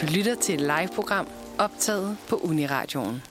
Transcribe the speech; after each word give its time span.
Du 0.00 0.06
lytter 0.06 0.34
til 0.34 0.54
et 0.54 0.60
live-program 0.60 1.26
optaget 1.58 2.16
på 2.28 2.36
Uniradioen. 2.36 3.22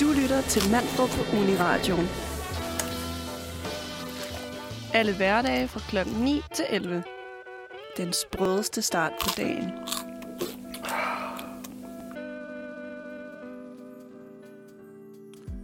Du 0.00 0.06
lytter 0.20 0.40
til 0.48 0.62
Manfred 0.72 1.08
på 1.08 1.36
Uniradioen. 1.36 2.08
Alle 4.94 5.16
hverdage 5.16 5.68
fra 5.68 5.80
kl. 5.80 6.10
9 6.22 6.42
til 6.54 6.64
11. 6.70 7.02
Den 7.96 8.12
sprødeste 8.12 8.82
start 8.82 9.12
på 9.22 9.28
dagen. 9.36 9.70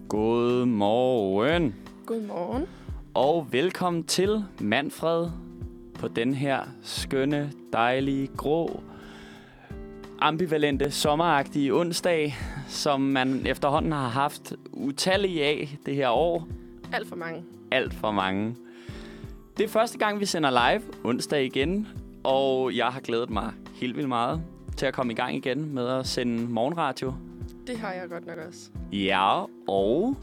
Godmorgen 0.09 1.75
Godmorgen. 2.07 2.66
og 3.14 3.52
velkommen 3.52 4.04
til 4.04 4.45
Manfred 4.61 5.45
på 5.98 6.08
den 6.08 6.34
her 6.34 6.60
skønne, 6.82 7.52
dejlige, 7.73 8.27
grå, 8.37 8.82
ambivalente, 10.18 10.91
sommeragtige 10.91 11.74
onsdag, 11.74 12.37
som 12.68 13.00
man 13.00 13.46
efterhånden 13.46 13.92
har 13.92 14.09
haft 14.09 14.54
utallige 14.73 15.45
af 15.45 15.77
det 15.87 15.95
her 15.95 16.09
år. 16.09 16.48
Alt 16.92 17.09
for 17.09 17.16
mange. 17.16 17.45
Alt 17.70 17.95
for 17.95 18.10
mange. 18.10 18.56
Det 19.56 19.64
er 19.64 19.68
første 19.68 19.98
gang, 19.98 20.20
vi 20.20 20.27
sender 20.27 20.51
live 20.51 20.82
onsdag 21.04 21.45
igen, 21.45 21.88
og 22.24 22.76
jeg 22.76 22.87
har 22.87 23.01
glædet 23.01 23.30
mig 23.30 23.52
helt 23.74 23.96
vildt 23.96 24.09
meget 24.09 24.42
til 24.76 24.87
at 24.87 24.95
komme 24.95 25.12
i 25.12 25.16
gang 25.16 25.37
igen 25.37 25.74
med 25.74 25.88
at 25.88 26.06
sende 26.06 26.52
morgenradio. 26.52 27.15
Det 27.66 27.78
har 27.78 27.92
jeg 27.92 28.09
godt 28.09 28.26
nok 28.26 28.38
også. 28.48 28.70
Ja, 28.92 29.45
og 29.68 30.16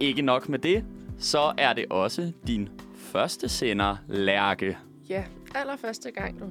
ikke 0.00 0.22
nok 0.22 0.48
med 0.48 0.58
det, 0.58 0.84
så 1.18 1.52
er 1.58 1.72
det 1.72 1.84
også 1.90 2.32
din 2.46 2.68
første 3.10 3.48
sender, 3.48 3.96
Lærke. 4.08 4.78
Ja, 5.08 5.24
allerførste 5.54 6.10
gang 6.10 6.40
du. 6.40 6.44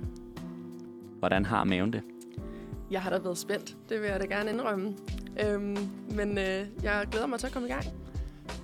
Hvordan 1.19 1.45
har 1.45 1.63
maven 1.63 1.93
det? 1.93 2.01
Jeg 2.91 3.01
har 3.01 3.09
da 3.09 3.17
været 3.17 3.37
spændt. 3.37 3.77
Det 3.89 4.01
vil 4.01 4.09
jeg 4.09 4.19
da 4.19 4.25
gerne 4.25 4.51
indrømme. 4.51 4.93
Øhm, 5.43 5.77
men 6.15 6.37
øh, 6.37 6.65
jeg 6.83 7.07
glæder 7.11 7.27
mig 7.27 7.39
til 7.39 7.47
at 7.47 7.53
komme 7.53 7.67
i 7.67 7.71
gang. 7.71 7.85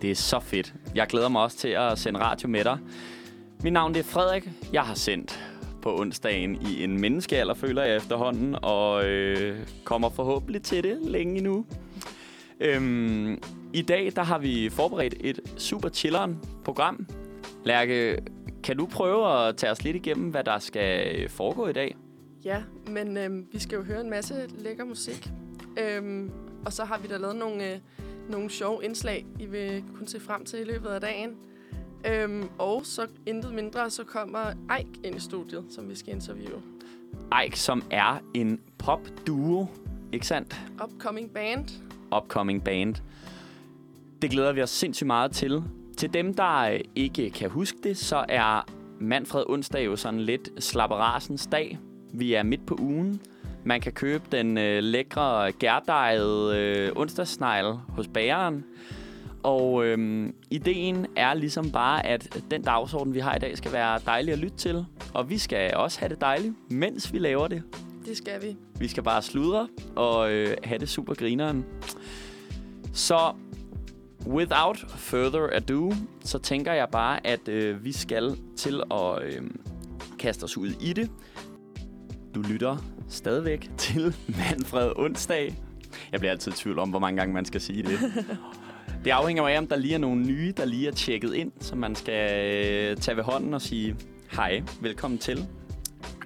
Det 0.02 0.12
er 0.12 0.16
så 0.16 0.40
fedt. 0.40 0.74
Jeg 0.96 1.08
glæder 1.08 1.30
mig 1.30 1.42
også 1.42 1.58
til 1.58 1.68
at 1.68 2.00
sende 2.00 2.20
radio 2.20 2.50
med 2.50 2.64
dig. 2.64 2.78
Mit 3.64 3.74
navn 3.74 3.94
det 3.94 4.00
er 4.00 4.04
Frederik. 4.04 4.50
Jeg 4.74 4.84
har 4.84 4.96
sendt 4.96 5.40
på 5.82 6.00
onsdagen 6.00 6.56
i 6.62 6.84
en 6.84 7.00
menneskealder, 7.00 7.54
føler 7.54 7.84
jeg 7.84 7.98
efterhånden, 7.98 8.56
og 8.62 9.06
øh, 9.06 9.60
kommer 9.84 10.10
forhåbentlig 10.10 10.62
til 10.62 10.84
det 10.84 10.98
længe 11.02 11.38
endnu. 11.38 11.66
Øhm, 12.60 13.42
I 13.74 13.82
dag 13.82 14.12
der 14.16 14.24
har 14.24 14.38
vi 14.38 14.70
forberedt 14.70 15.16
et 15.20 15.40
super 15.58 15.90
chilleren 15.90 16.40
program. 16.64 17.08
Lærke, 17.66 18.18
kan 18.64 18.78
du 18.78 18.86
prøve 18.86 19.48
at 19.48 19.58
tage 19.58 19.72
os 19.72 19.84
lidt 19.84 19.96
igennem, 19.96 20.30
hvad 20.30 20.44
der 20.44 20.60
skal 20.60 21.30
foregå 21.30 21.68
i 21.68 21.74
dag? 21.74 21.96
Ja, 22.44 22.64
men 22.88 23.18
øhm, 23.18 23.48
vi 23.52 23.60
skal 23.60 23.76
jo 23.76 23.84
høre 23.84 24.02
en 24.02 24.10
masse 24.10 24.34
lækker 24.58 24.86
musik. 24.86 25.30
Øhm, 25.80 26.32
og 26.66 26.74
så 26.74 26.86
har 26.86 26.98
vi 26.98 27.08
da 27.08 27.18
lavet 27.18 27.36
nogle, 27.36 27.74
øh, 27.74 27.80
nogle 28.30 28.50
sjove 28.50 28.84
indslag, 28.84 29.26
I 29.40 29.46
vil 29.46 29.84
kunne 29.96 30.08
se 30.08 30.20
frem 30.20 30.46
til 30.46 30.60
i 30.60 30.64
løbet 30.64 30.90
af 30.90 31.02
dagen. 31.02 31.36
Øhm, 32.08 32.50
og 32.58 32.82
så 32.86 33.08
intet 33.26 33.54
mindre, 33.54 33.90
så 33.90 34.04
kommer 34.04 34.40
Eik 34.78 34.88
ind 35.04 35.16
i 35.16 35.20
studiet, 35.20 35.66
som 35.70 35.90
vi 35.90 35.96
skal 35.96 36.14
interviewe. 36.14 36.62
Ike, 37.46 37.60
som 37.60 37.84
er 37.92 38.20
en 38.34 38.60
pop-duo, 38.78 39.68
ikke 40.12 40.28
sandt? 40.28 40.62
Upcoming 40.84 41.32
band. 41.32 41.66
Upcoming 42.18 42.64
band. 42.64 42.96
Det 44.22 44.30
glæder 44.30 44.54
vi 44.54 44.62
os 44.62 44.70
sindssygt 44.70 45.08
meget 45.08 45.32
til. 45.32 45.64
Til 45.98 46.14
dem, 46.14 46.34
der 46.34 46.60
øh, 46.60 46.80
ikke 46.96 47.30
kan 47.30 47.50
huske 47.50 47.78
det, 47.84 47.98
så 47.98 48.26
er 48.30 48.68
Manfred 49.00 49.44
onsdag 49.50 49.86
jo 49.86 49.96
sådan 49.96 50.20
lidt 50.20 50.64
slapperasens 50.64 51.48
dag. 51.48 51.80
Vi 52.14 52.34
er 52.34 52.44
midt 52.44 52.66
på 52.66 52.78
ugen. 52.80 53.22
Man 53.64 53.82
kan 53.82 53.92
købe 53.92 54.24
den 54.32 54.58
øh, 54.58 54.84
lækre 54.84 55.52
gærdejede 55.52 56.58
øh, 56.58 56.92
onsdagssnegl 56.96 57.74
hos 57.90 58.08
bageren. 58.08 58.64
Og 59.44 59.86
øhm, 59.86 60.36
ideen 60.52 61.08
er 61.16 61.34
ligesom 61.34 61.72
bare, 61.72 62.06
at 62.06 62.44
den 62.52 62.62
dagsorden, 62.62 63.14
vi 63.14 63.20
har 63.20 63.36
i 63.36 63.40
dag, 63.40 63.58
skal 63.58 63.72
være 63.72 64.00
dejlig 64.06 64.34
at 64.34 64.40
lytte 64.40 64.58
til. 64.58 64.86
Og 65.14 65.30
vi 65.30 65.38
skal 65.38 65.76
også 65.76 66.00
have 66.00 66.10
det 66.10 66.22
dejligt, 66.22 66.54
mens 66.72 67.14
vi 67.14 67.20
laver 67.20 67.48
det. 67.48 67.64
Det 68.06 68.18
skal 68.18 68.42
vi. 68.42 68.58
Vi 68.80 68.88
skal 68.88 69.04
bare 69.04 69.22
sludre 69.22 69.68
og 69.96 70.32
øh, 70.32 70.58
have 70.64 70.80
det 70.80 70.90
super 70.90 71.14
grineren. 71.14 71.66
Så 72.94 73.34
without 74.28 74.86
further 74.88 75.50
ado, 75.54 75.94
så 76.24 76.40
tænker 76.40 76.74
jeg 76.74 76.90
bare, 76.92 77.28
at 77.28 77.48
øh, 77.48 77.86
vi 77.86 77.92
skal 77.92 78.38
til 78.58 78.84
at 78.92 79.24
øh, 79.24 79.42
kaste 80.20 80.44
os 80.44 80.58
ud 80.58 80.74
i 80.82 80.94
det. 80.94 81.12
Du 82.36 82.42
lytter 82.42 82.78
stadigvæk 83.10 83.70
til 83.78 84.16
Manfred 84.50 84.92
onsdag. 84.96 85.56
Jeg 86.12 86.20
bliver 86.20 86.32
altid 86.32 86.52
i 86.52 86.56
tvivl 86.56 86.80
om, 86.80 86.90
hvor 86.90 87.00
mange 87.00 87.18
gange 87.18 87.34
man 87.34 87.46
skal 87.46 87.62
sige 87.62 87.84
det. 87.84 88.00
Det 89.06 89.12
afhænger 89.12 89.48
af, 89.48 89.58
om 89.58 89.68
der 89.68 89.76
lige 89.76 89.94
er 89.94 89.98
nogle 89.98 90.22
nye, 90.22 90.54
der 90.58 90.66
lige 90.66 90.88
er 90.88 90.92
tjekket 90.92 91.34
ind, 91.34 91.52
så 91.60 91.76
man 91.76 91.96
skal 91.96 92.46
øh, 92.46 92.98
tage 92.98 93.18
ved 93.18 93.24
hånden 93.24 93.54
og 93.54 93.62
sige, 93.62 93.96
hej, 94.32 94.64
velkommen 94.82 95.18
til. 95.18 95.48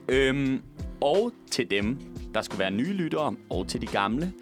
Øhm, 0.10 0.62
og 1.02 1.32
til 1.52 1.72
dem, 1.72 1.98
der 2.34 2.42
skulle 2.42 2.60
være 2.60 2.72
nye 2.72 2.94
lyttere, 2.94 3.36
og 3.50 3.68
til 3.68 3.82
de 3.82 3.86
gamle, 3.86 4.34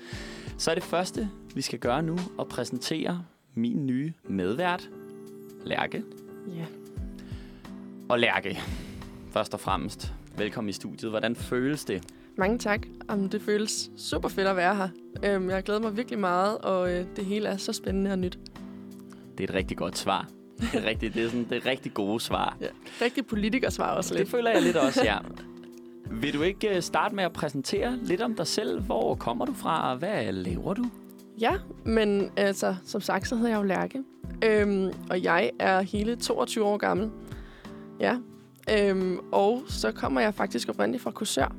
så 0.58 0.72
er 0.72 0.76
det 0.76 0.84
første, 0.84 1.30
vi 1.56 1.62
skal 1.62 1.80
gøre 1.80 2.04
nu, 2.04 2.18
at 2.40 2.48
præsentere 2.48 3.24
min 3.58 3.86
nye 3.86 4.14
medvært, 4.24 4.90
Lærke. 5.66 6.04
Ja. 6.56 6.66
Og 8.10 8.20
Lærke, 8.20 8.60
først 9.32 9.54
og 9.54 9.60
fremmest, 9.60 10.14
velkommen 10.38 10.70
i 10.70 10.74
studiet. 10.74 11.12
Hvordan 11.12 11.36
føles 11.36 11.86
det? 11.86 12.04
Mange 12.38 12.58
tak. 12.58 12.86
Jamen, 13.10 13.28
det 13.28 13.42
føles 13.42 13.92
super 13.98 14.30
fedt 14.30 14.48
at 14.48 14.56
være 14.56 14.76
her. 14.76 14.90
Øhm, 15.24 15.50
jeg 15.50 15.64
glæder 15.64 15.82
mig 15.82 15.98
virkelig 15.98 16.20
meget, 16.20 16.58
og 16.58 16.94
øh, 16.94 17.06
det 17.16 17.26
hele 17.26 17.48
er 17.48 17.58
så 17.58 17.74
spændende 17.74 18.12
og 18.12 18.20
nyt. 18.20 18.40
Det 19.38 19.44
er 19.44 19.48
et 19.48 19.54
rigtig 19.56 19.78
godt 19.78 19.98
svar. 19.98 20.28
Det 20.60 20.70
er, 20.74 20.86
rigtig, 20.86 21.14
det 21.14 21.24
er 21.24 21.30
sådan 21.30 21.46
det 21.50 21.58
er 21.58 21.66
rigtig 21.66 21.94
gode 21.94 22.20
svar. 22.20 22.58
Ja. 22.62 22.68
Rigtig 23.02 23.26
politikersvar 23.26 23.96
også 23.96 24.14
Det 24.14 24.20
lidt. 24.20 24.30
føler 24.30 24.52
jeg 24.52 24.62
lidt 24.62 24.78
også, 24.78 25.02
ja. 25.04 25.18
Vil 26.22 26.34
du 26.34 26.42
ikke 26.42 26.76
øh, 26.76 26.82
starte 26.82 27.16
med 27.16 27.24
at 27.24 27.34
præsentere 27.34 27.98
lidt 28.04 28.22
om 28.22 28.36
dig 28.36 28.48
selv? 28.48 28.82
Hvor 28.82 29.16
kommer 29.16 29.46
du 29.46 29.54
fra, 29.54 29.92
og 29.92 29.98
hvad 29.98 30.32
laver 30.32 30.74
du? 30.74 30.86
Ja, 31.40 31.54
men 31.86 32.32
altså, 32.38 32.76
som 32.86 33.02
sagt, 33.02 33.28
så 33.28 33.36
hedder 33.36 33.50
jeg 33.50 33.58
jo 33.58 33.64
Lærke. 33.64 34.04
Øhm, 34.46 34.94
og 35.10 35.24
jeg 35.24 35.52
er 35.60 35.82
hele 35.82 36.16
22 36.16 36.66
år 36.66 36.78
gammel. 36.78 37.12
Ja. 38.00 38.18
Øhm, 38.72 39.20
og 39.32 39.64
så 39.68 39.92
kommer 39.92 40.22
jeg 40.22 40.34
faktisk 40.34 40.70
oprindeligt 40.70 41.04
fra 41.04 41.12
Korsør. 41.12 41.56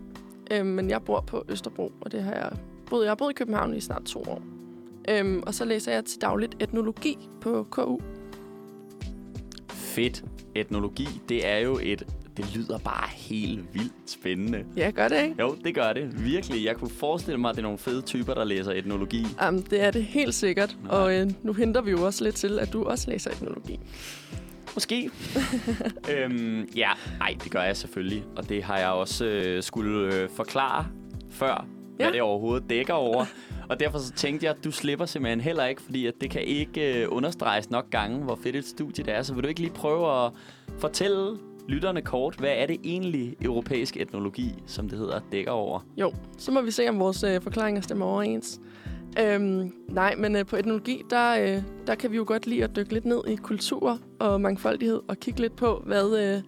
Øhm, 0.51 0.67
men 0.67 0.91
jeg 0.91 1.03
bor 1.03 1.21
på 1.21 1.45
Østerbro, 1.49 1.93
og 2.01 2.13
det 2.13 2.23
har 2.23 2.33
jeg 2.33 2.53
boet. 2.87 3.05
Jeg 3.05 3.11
har 3.11 3.15
boet 3.15 3.31
i 3.31 3.35
København 3.35 3.75
i 3.75 3.81
snart 3.81 4.03
to 4.03 4.19
år. 4.21 4.43
Øhm, 5.09 5.43
og 5.47 5.55
så 5.55 5.65
læser 5.65 5.93
jeg 5.93 6.05
til 6.05 6.21
dagligt 6.21 6.57
etnologi 6.63 7.29
på 7.41 7.67
KU. 7.71 7.99
Fedt. 9.69 10.25
Etnologi, 10.55 11.09
det 11.29 11.47
er 11.47 11.59
jo 11.59 11.79
et... 11.83 12.07
Det 12.39 12.57
lyder 12.57 12.79
bare 12.79 13.09
helt 13.17 13.61
vildt 13.75 13.93
spændende. 14.07 14.65
Ja, 14.77 14.91
gør 14.91 15.09
det, 15.09 15.23
ikke? 15.23 15.35
Jo, 15.41 15.57
det 15.65 15.75
gør 15.75 15.93
det. 15.93 16.25
Virkelig. 16.25 16.65
Jeg 16.65 16.77
kunne 16.77 16.91
forestille 16.91 17.41
mig, 17.41 17.49
at 17.49 17.55
det 17.57 17.61
er 17.61 17.67
nogle 17.67 17.79
fede 17.79 18.03
typer, 18.03 18.35
der 18.35 18.45
læser 18.45 18.73
etnologi. 18.73 19.27
Um, 19.49 19.63
det 19.63 19.83
er 19.83 19.91
det 19.91 20.05
helt 20.05 20.35
sikkert. 20.35 20.77
Nej. 20.83 20.91
Og 20.99 21.15
øh, 21.21 21.31
nu 21.43 21.53
henter 21.53 21.81
vi 21.81 21.91
jo 21.91 22.07
også 22.07 22.25
lidt 22.25 22.35
til, 22.35 22.59
at 22.59 22.73
du 22.73 22.85
også 22.85 23.11
læser 23.11 23.31
etnologi. 23.31 23.81
Måske. 24.75 25.11
øhm, 26.13 26.69
ja, 26.77 26.91
nej, 27.19 27.37
det 27.45 27.53
gør 27.53 27.63
jeg 27.63 27.77
selvfølgelig. 27.77 28.25
Og 28.37 28.49
det 28.49 28.63
har 28.63 28.79
jeg 28.79 28.89
også 28.89 29.25
øh, 29.25 29.63
skulle 29.63 30.15
øh, 30.15 30.29
forklare 30.31 30.87
før, 31.31 31.67
hvad 31.97 32.07
Ja. 32.07 32.13
det 32.13 32.23
overhovedet 32.23 32.71
dækker 32.71 32.95
over. 32.95 33.25
Og 33.69 33.81
derfor 33.81 33.99
så 33.99 34.13
tænkte 34.13 34.47
jeg, 34.47 34.55
at 34.59 34.65
du 34.65 34.71
slipper 34.71 35.07
simpelthen 35.07 35.41
heller 35.41 35.65
ikke, 35.65 35.83
fordi 35.83 36.07
at 36.07 36.15
det 36.21 36.31
kan 36.31 36.43
ikke 36.43 37.03
øh, 37.03 37.07
understreges 37.11 37.71
nok 37.71 37.91
gange, 37.91 38.19
hvor 38.25 38.39
fedt 38.43 38.57
et 38.57 38.67
studie 38.67 39.05
det 39.05 39.15
er. 39.15 39.23
Så 39.23 39.35
vil 39.35 39.43
du 39.43 39.49
ikke 39.49 39.61
lige 39.61 39.73
prøve 39.73 40.25
at 40.27 40.33
fortælle 40.79 41.39
lytterne 41.69 42.03
kort, 42.03 42.35
hvad 42.39 42.55
er 42.57 42.67
det 42.67 42.77
egentlig 42.85 43.37
europæisk 43.43 43.97
etnologi, 43.97 44.55
som 44.67 44.89
det 44.89 44.99
hedder, 44.99 45.21
dækker 45.33 45.51
over? 45.51 45.81
Jo, 45.97 46.13
så 46.39 46.53
må 46.53 46.63
vi 46.63 46.71
se, 46.71 46.89
om 46.89 46.99
vores 46.99 47.23
øh, 47.23 47.43
forklaringer 47.43 47.83
stemmer 47.83 48.07
overens. 48.07 48.61
Øhm, 49.21 49.73
nej, 49.89 50.15
men 50.19 50.37
øh, 50.37 50.47
på 50.47 50.57
etnologi, 50.57 51.03
der, 51.11 51.57
øh, 51.57 51.63
der 51.87 51.95
kan 51.95 52.11
vi 52.11 52.17
jo 52.17 52.25
godt 52.27 52.47
lide 52.47 52.65
at 52.65 52.77
dykke 52.77 52.93
lidt 52.93 53.05
ned 53.05 53.21
i 53.29 53.37
kultur 53.37 53.99
og 54.19 54.41
mangfoldighed 54.41 55.01
og 55.09 55.17
kigge 55.17 55.41
lidt 55.41 55.57
på, 55.57 55.83
hvad, 55.87 56.19
øh, 56.19 56.43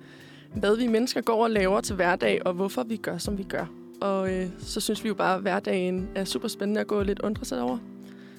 hvad 0.60 0.76
vi 0.76 0.86
mennesker 0.86 1.20
går 1.20 1.44
og 1.44 1.50
laver 1.50 1.80
til 1.80 1.96
hverdag, 1.96 2.46
og 2.46 2.52
hvorfor 2.52 2.82
vi 2.82 2.96
gør, 2.96 3.18
som 3.18 3.38
vi 3.38 3.42
gør. 3.42 3.66
Og 4.00 4.34
øh, 4.34 4.46
så 4.58 4.80
synes 4.80 5.04
vi 5.04 5.08
jo 5.08 5.14
bare, 5.14 5.34
at 5.34 5.42
hverdagen 5.42 6.08
er 6.14 6.24
super 6.24 6.48
spændende 6.48 6.80
at 6.80 6.86
gå 6.86 7.02
lidt 7.02 7.20
undre 7.20 7.44
sig 7.44 7.62
over. 7.62 7.78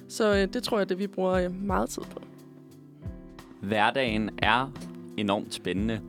Så 0.08 0.34
øh, 0.34 0.48
det 0.52 0.62
tror 0.62 0.78
jeg, 0.78 0.88
det 0.88 0.98
vi 0.98 1.06
bruger 1.06 1.32
øh, 1.32 1.64
meget 1.64 1.88
tid 1.88 2.02
på. 2.02 2.22
Hverdagen 3.60 4.30
er 4.38 4.72
enormt 5.16 5.54
spændende. 5.54 6.00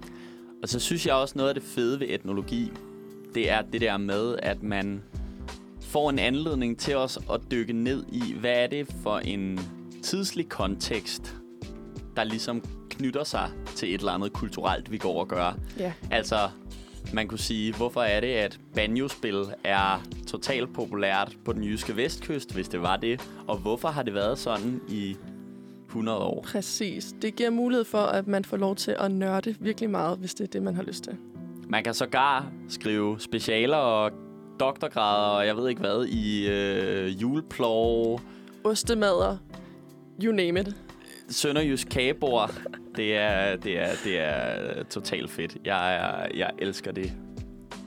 Og 0.63 0.69
så 0.69 0.79
synes 0.79 1.05
jeg 1.05 1.15
også 1.15 1.33
noget 1.37 1.49
af 1.49 1.55
det 1.55 1.63
fede 1.63 1.99
ved 1.99 2.07
etnologi, 2.09 2.71
det 3.35 3.51
er 3.51 3.61
det 3.61 3.81
der 3.81 3.97
med, 3.97 4.35
at 4.43 4.63
man 4.63 5.03
får 5.81 6.09
en 6.09 6.19
anledning 6.19 6.79
til 6.79 6.95
os 6.95 7.19
at 7.33 7.41
dykke 7.51 7.73
ned 7.73 8.03
i, 8.11 8.33
hvad 8.39 8.63
er 8.63 8.67
det 8.67 8.87
for 9.03 9.17
en 9.17 9.59
tidslig 10.03 10.49
kontekst, 10.49 11.35
der 12.15 12.23
ligesom 12.23 12.63
knytter 12.89 13.23
sig 13.23 13.49
til 13.75 13.93
et 13.93 13.99
eller 13.99 14.11
andet 14.11 14.33
kulturelt, 14.33 14.91
vi 14.91 14.97
går 14.97 15.19
og 15.19 15.27
gør. 15.27 15.57
Ja. 15.79 15.93
Altså, 16.11 16.49
man 17.13 17.27
kunne 17.27 17.39
sige, 17.39 17.73
hvorfor 17.73 18.01
er 18.01 18.19
det, 18.19 18.33
at 18.33 18.59
banjospil 18.75 19.45
er 19.63 20.03
totalt 20.27 20.73
populært 20.73 21.37
på 21.45 21.53
den 21.53 21.63
jyske 21.63 21.95
vestkyst, 21.95 22.53
hvis 22.53 22.67
det 22.67 22.81
var 22.81 22.97
det? 22.97 23.29
Og 23.47 23.57
hvorfor 23.57 23.87
har 23.87 24.03
det 24.03 24.13
været 24.13 24.39
sådan 24.39 24.81
i 24.89 25.17
100 25.93 26.17
år? 26.17 26.43
Præcis. 26.43 27.15
Det 27.21 27.35
giver 27.35 27.49
mulighed 27.49 27.85
for, 27.85 27.97
at 27.97 28.27
man 28.27 28.45
får 28.45 28.57
lov 28.57 28.75
til 28.75 28.95
at 28.99 29.11
nørde 29.11 29.55
virkelig 29.59 29.89
meget, 29.89 30.17
hvis 30.17 30.33
det 30.33 30.43
er 30.43 30.47
det, 30.47 30.63
man 30.63 30.75
har 30.75 30.83
lyst 30.83 31.03
til. 31.03 31.13
Man 31.69 31.83
kan 31.83 31.93
sågar 31.93 32.51
skrive 32.69 33.19
specialer 33.19 33.77
og 33.77 34.11
doktorgrader 34.59 35.37
og 35.37 35.45
jeg 35.47 35.57
ved 35.57 35.69
ikke 35.69 35.81
hvad 35.81 36.05
i 36.05 36.47
øh, 36.49 37.21
juleplov, 37.21 38.21
Ostemader, 38.63 39.37
you 40.23 40.31
name 40.33 40.59
it. 40.59 40.75
sønderjysk 41.29 41.87
kagebord. 41.89 42.51
Det 42.95 43.17
er, 43.17 43.55
det 43.55 43.79
er, 43.79 43.89
det 44.03 44.19
er 44.19 44.83
totalt 44.83 45.31
fedt. 45.31 45.57
Jeg, 45.65 45.95
er, 45.95 46.27
jeg 46.35 46.49
elsker 46.59 46.91
det 46.91 47.13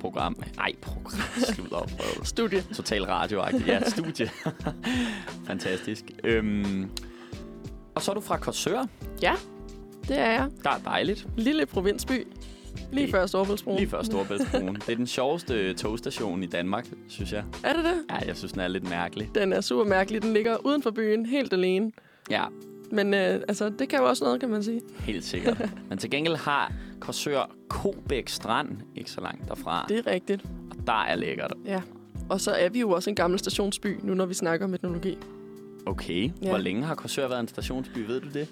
program. 0.01 0.37
Nej, 0.57 0.73
program. 0.83 1.21
Slut 1.55 1.73
op. 1.73 1.91
Studie. 2.23 2.63
Total 2.75 3.05
radioagtigt. 3.05 3.67
Ja, 3.67 3.81
studie. 3.91 4.31
Fantastisk. 5.49 6.05
Øhm, 6.25 6.91
og 7.97 8.03
så 8.03 8.11
er 8.11 8.15
du 8.15 8.21
fra 8.21 8.37
Korsør. 8.37 8.87
Ja, 9.23 9.35
det 10.09 10.19
er 10.19 10.31
jeg. 10.31 10.49
Der 10.65 10.71
er 10.71 10.79
dejligt. 10.85 11.27
Lille 11.37 11.67
provinsby. 11.67 12.27
Lige 12.93 13.11
før 13.11 13.27
Storbæltsbroen. 13.27 13.79
Lige 13.79 13.89
før 13.91 14.03
Storebæltsbroen. 14.03 14.75
det 14.87 14.89
er 14.89 14.97
den 14.97 15.07
sjoveste 15.07 15.75
togstation 15.75 16.43
i 16.43 16.47
Danmark, 16.47 16.87
synes 17.09 17.33
jeg. 17.33 17.45
Er 17.65 17.73
det 17.73 17.85
det? 17.85 17.95
Ja, 18.11 18.27
jeg 18.27 18.37
synes, 18.37 18.53
den 18.53 18.61
er 18.61 18.69
lidt 18.69 18.91
mærkelig. 18.91 19.31
Den 19.35 19.53
er 19.53 19.61
super 19.61 19.85
mærkelig. 19.85 20.23
Den 20.23 20.33
ligger 20.33 20.57
uden 20.67 20.83
for 20.83 20.91
byen, 20.91 21.27
helt 21.27 21.53
alene. 21.53 21.93
Ja, 22.31 22.45
Men 22.91 23.15
øh, 23.15 23.41
altså, 23.49 23.69
det 23.79 23.89
kan 23.89 23.99
jo 23.99 24.05
også 24.09 24.25
noget, 24.25 24.41
kan 24.41 24.49
man 24.49 24.63
sige. 24.63 24.81
helt 24.99 25.25
sikkert. 25.25 25.71
Men 25.89 25.99
til 25.99 26.11
gengæld 26.11 26.37
har 26.37 26.73
Korsør 27.01 27.51
Kobæk 27.69 28.29
Strand 28.29 28.69
ikke 28.97 29.11
så 29.11 29.21
langt 29.21 29.49
derfra. 29.49 29.87
Det 29.89 29.99
er 29.99 30.07
rigtigt. 30.07 30.45
Og 30.71 30.87
der 30.87 31.03
er 31.05 31.15
lækkert. 31.15 31.55
Ja. 31.65 31.81
Og 32.29 32.41
så 32.41 32.51
er 32.51 32.69
vi 32.69 32.81
jo 32.81 32.91
også 32.91 33.11
en 33.11 33.17
gammel 33.17 33.39
stationsby, 33.39 33.99
nu 34.03 34.15
når 34.15 34.27
vi 34.27 34.35
snakker 34.35 34.67
om 34.67 34.75
etnologi. 34.75 35.19
Okay. 35.87 36.31
Ja. 36.43 36.49
Hvor 36.49 36.59
længe 36.59 36.85
har 36.85 36.95
Korsør 36.95 37.29
været 37.29 37.41
en 37.41 37.49
stationsby? 37.49 37.99
Ved 37.99 38.21
du 38.21 38.29
det? 38.29 38.49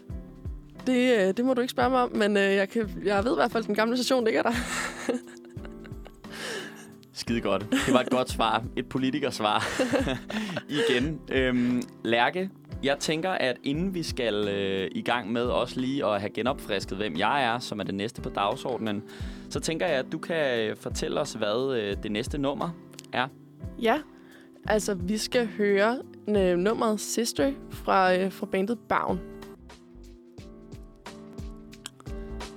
Det, 0.86 1.28
øh, 1.28 1.36
det 1.36 1.44
må 1.44 1.54
du 1.54 1.60
ikke 1.60 1.70
spørge 1.70 1.90
mig 1.90 2.02
om, 2.02 2.12
men 2.16 2.36
øh, 2.36 2.42
jeg, 2.42 2.68
kan, 2.68 3.02
jeg 3.04 3.24
ved 3.24 3.32
i 3.32 3.34
hvert 3.34 3.50
fald, 3.50 3.62
at 3.62 3.66
den 3.66 3.74
gamle 3.74 3.96
station 3.96 4.24
ligger 4.24 4.42
der. 4.42 4.52
Skide 7.12 7.40
godt. 7.40 7.66
Det 7.86 7.94
var 7.94 8.00
et 8.00 8.10
godt 8.10 8.30
svar. 8.30 8.64
Et 8.76 8.86
politikersvar. 8.86 9.66
Igen. 10.90 11.20
Øhm, 11.32 11.82
Lærke, 12.04 12.50
jeg 12.82 12.98
tænker, 12.98 13.30
at 13.30 13.56
inden 13.62 13.94
vi 13.94 14.02
skal 14.02 14.48
øh, 14.48 14.90
i 14.92 15.02
gang 15.02 15.32
med 15.32 15.42
også 15.42 15.80
lige 15.80 16.06
at 16.06 16.20
have 16.20 16.30
genopfrisket, 16.30 16.98
hvem 16.98 17.16
jeg 17.16 17.44
er, 17.44 17.58
som 17.58 17.80
er 17.80 17.84
det 17.84 17.94
næste 17.94 18.22
på 18.22 18.28
dagsordenen, 18.28 19.02
så 19.50 19.60
tænker 19.60 19.86
jeg, 19.86 19.96
at 19.96 20.06
du 20.12 20.18
kan 20.18 20.60
øh, 20.60 20.76
fortælle 20.76 21.20
os, 21.20 21.32
hvad 21.32 21.76
øh, 21.76 21.96
det 22.02 22.12
næste 22.12 22.38
nummer 22.38 22.70
er. 23.12 23.28
Ja, 23.82 23.98
altså 24.66 24.94
vi 24.94 25.18
skal 25.18 25.46
høre 25.46 25.98
øh, 26.28 26.58
nummeret 26.58 27.00
Sister 27.00 27.52
fra, 27.70 28.16
øh, 28.16 28.32
fra 28.32 28.46
bandet 28.46 28.78
Bavn. 28.88 29.20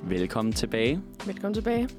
Velkommen 0.04 0.54
tilbage. 0.54 1.02
Velkommen 1.26 1.54
tilbage. 1.54 1.90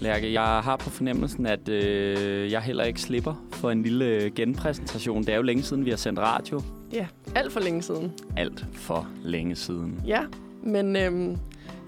Lærke, 0.00 0.32
jeg 0.32 0.42
har 0.42 0.76
på 0.76 0.90
fornemmelsen, 0.90 1.46
at 1.46 1.68
øh, 1.68 2.52
jeg 2.52 2.62
heller 2.62 2.84
ikke 2.84 3.00
slipper 3.00 3.46
for 3.52 3.70
en 3.70 3.82
lille 3.82 4.04
øh, 4.04 4.32
genpræsentation. 4.34 5.22
Det 5.22 5.28
er 5.28 5.36
jo 5.36 5.42
længe 5.42 5.62
siden, 5.62 5.84
vi 5.84 5.90
har 5.90 5.96
sendt 5.96 6.18
radio. 6.18 6.60
Ja, 6.92 7.06
alt 7.34 7.52
for 7.52 7.60
længe 7.60 7.82
siden. 7.82 8.12
Alt 8.36 8.66
for 8.72 9.08
længe 9.24 9.56
siden. 9.56 10.02
Ja, 10.06 10.22
men 10.62 10.96
øh, 10.96 11.36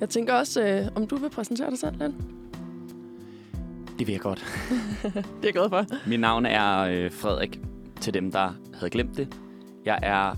jeg 0.00 0.08
tænker 0.08 0.34
også, 0.34 0.62
øh, 0.62 0.86
om 0.94 1.06
du 1.06 1.16
vil 1.16 1.30
præsentere 1.30 1.70
dig 1.70 1.78
selv, 1.78 1.98
Len? 1.98 2.14
Det 3.98 4.06
vil 4.06 4.12
jeg 4.12 4.20
godt. 4.20 4.44
Det 5.02 5.14
er 5.14 5.22
jeg 5.42 5.52
glad 5.52 5.68
for. 5.68 6.08
Mit 6.08 6.20
navn 6.20 6.46
er 6.46 6.78
øh, 6.78 7.12
Frederik, 7.12 7.60
til 8.00 8.14
dem, 8.14 8.32
der 8.32 8.52
havde 8.74 8.90
glemt 8.90 9.16
det. 9.16 9.36
Jeg 9.84 9.98
er 10.02 10.34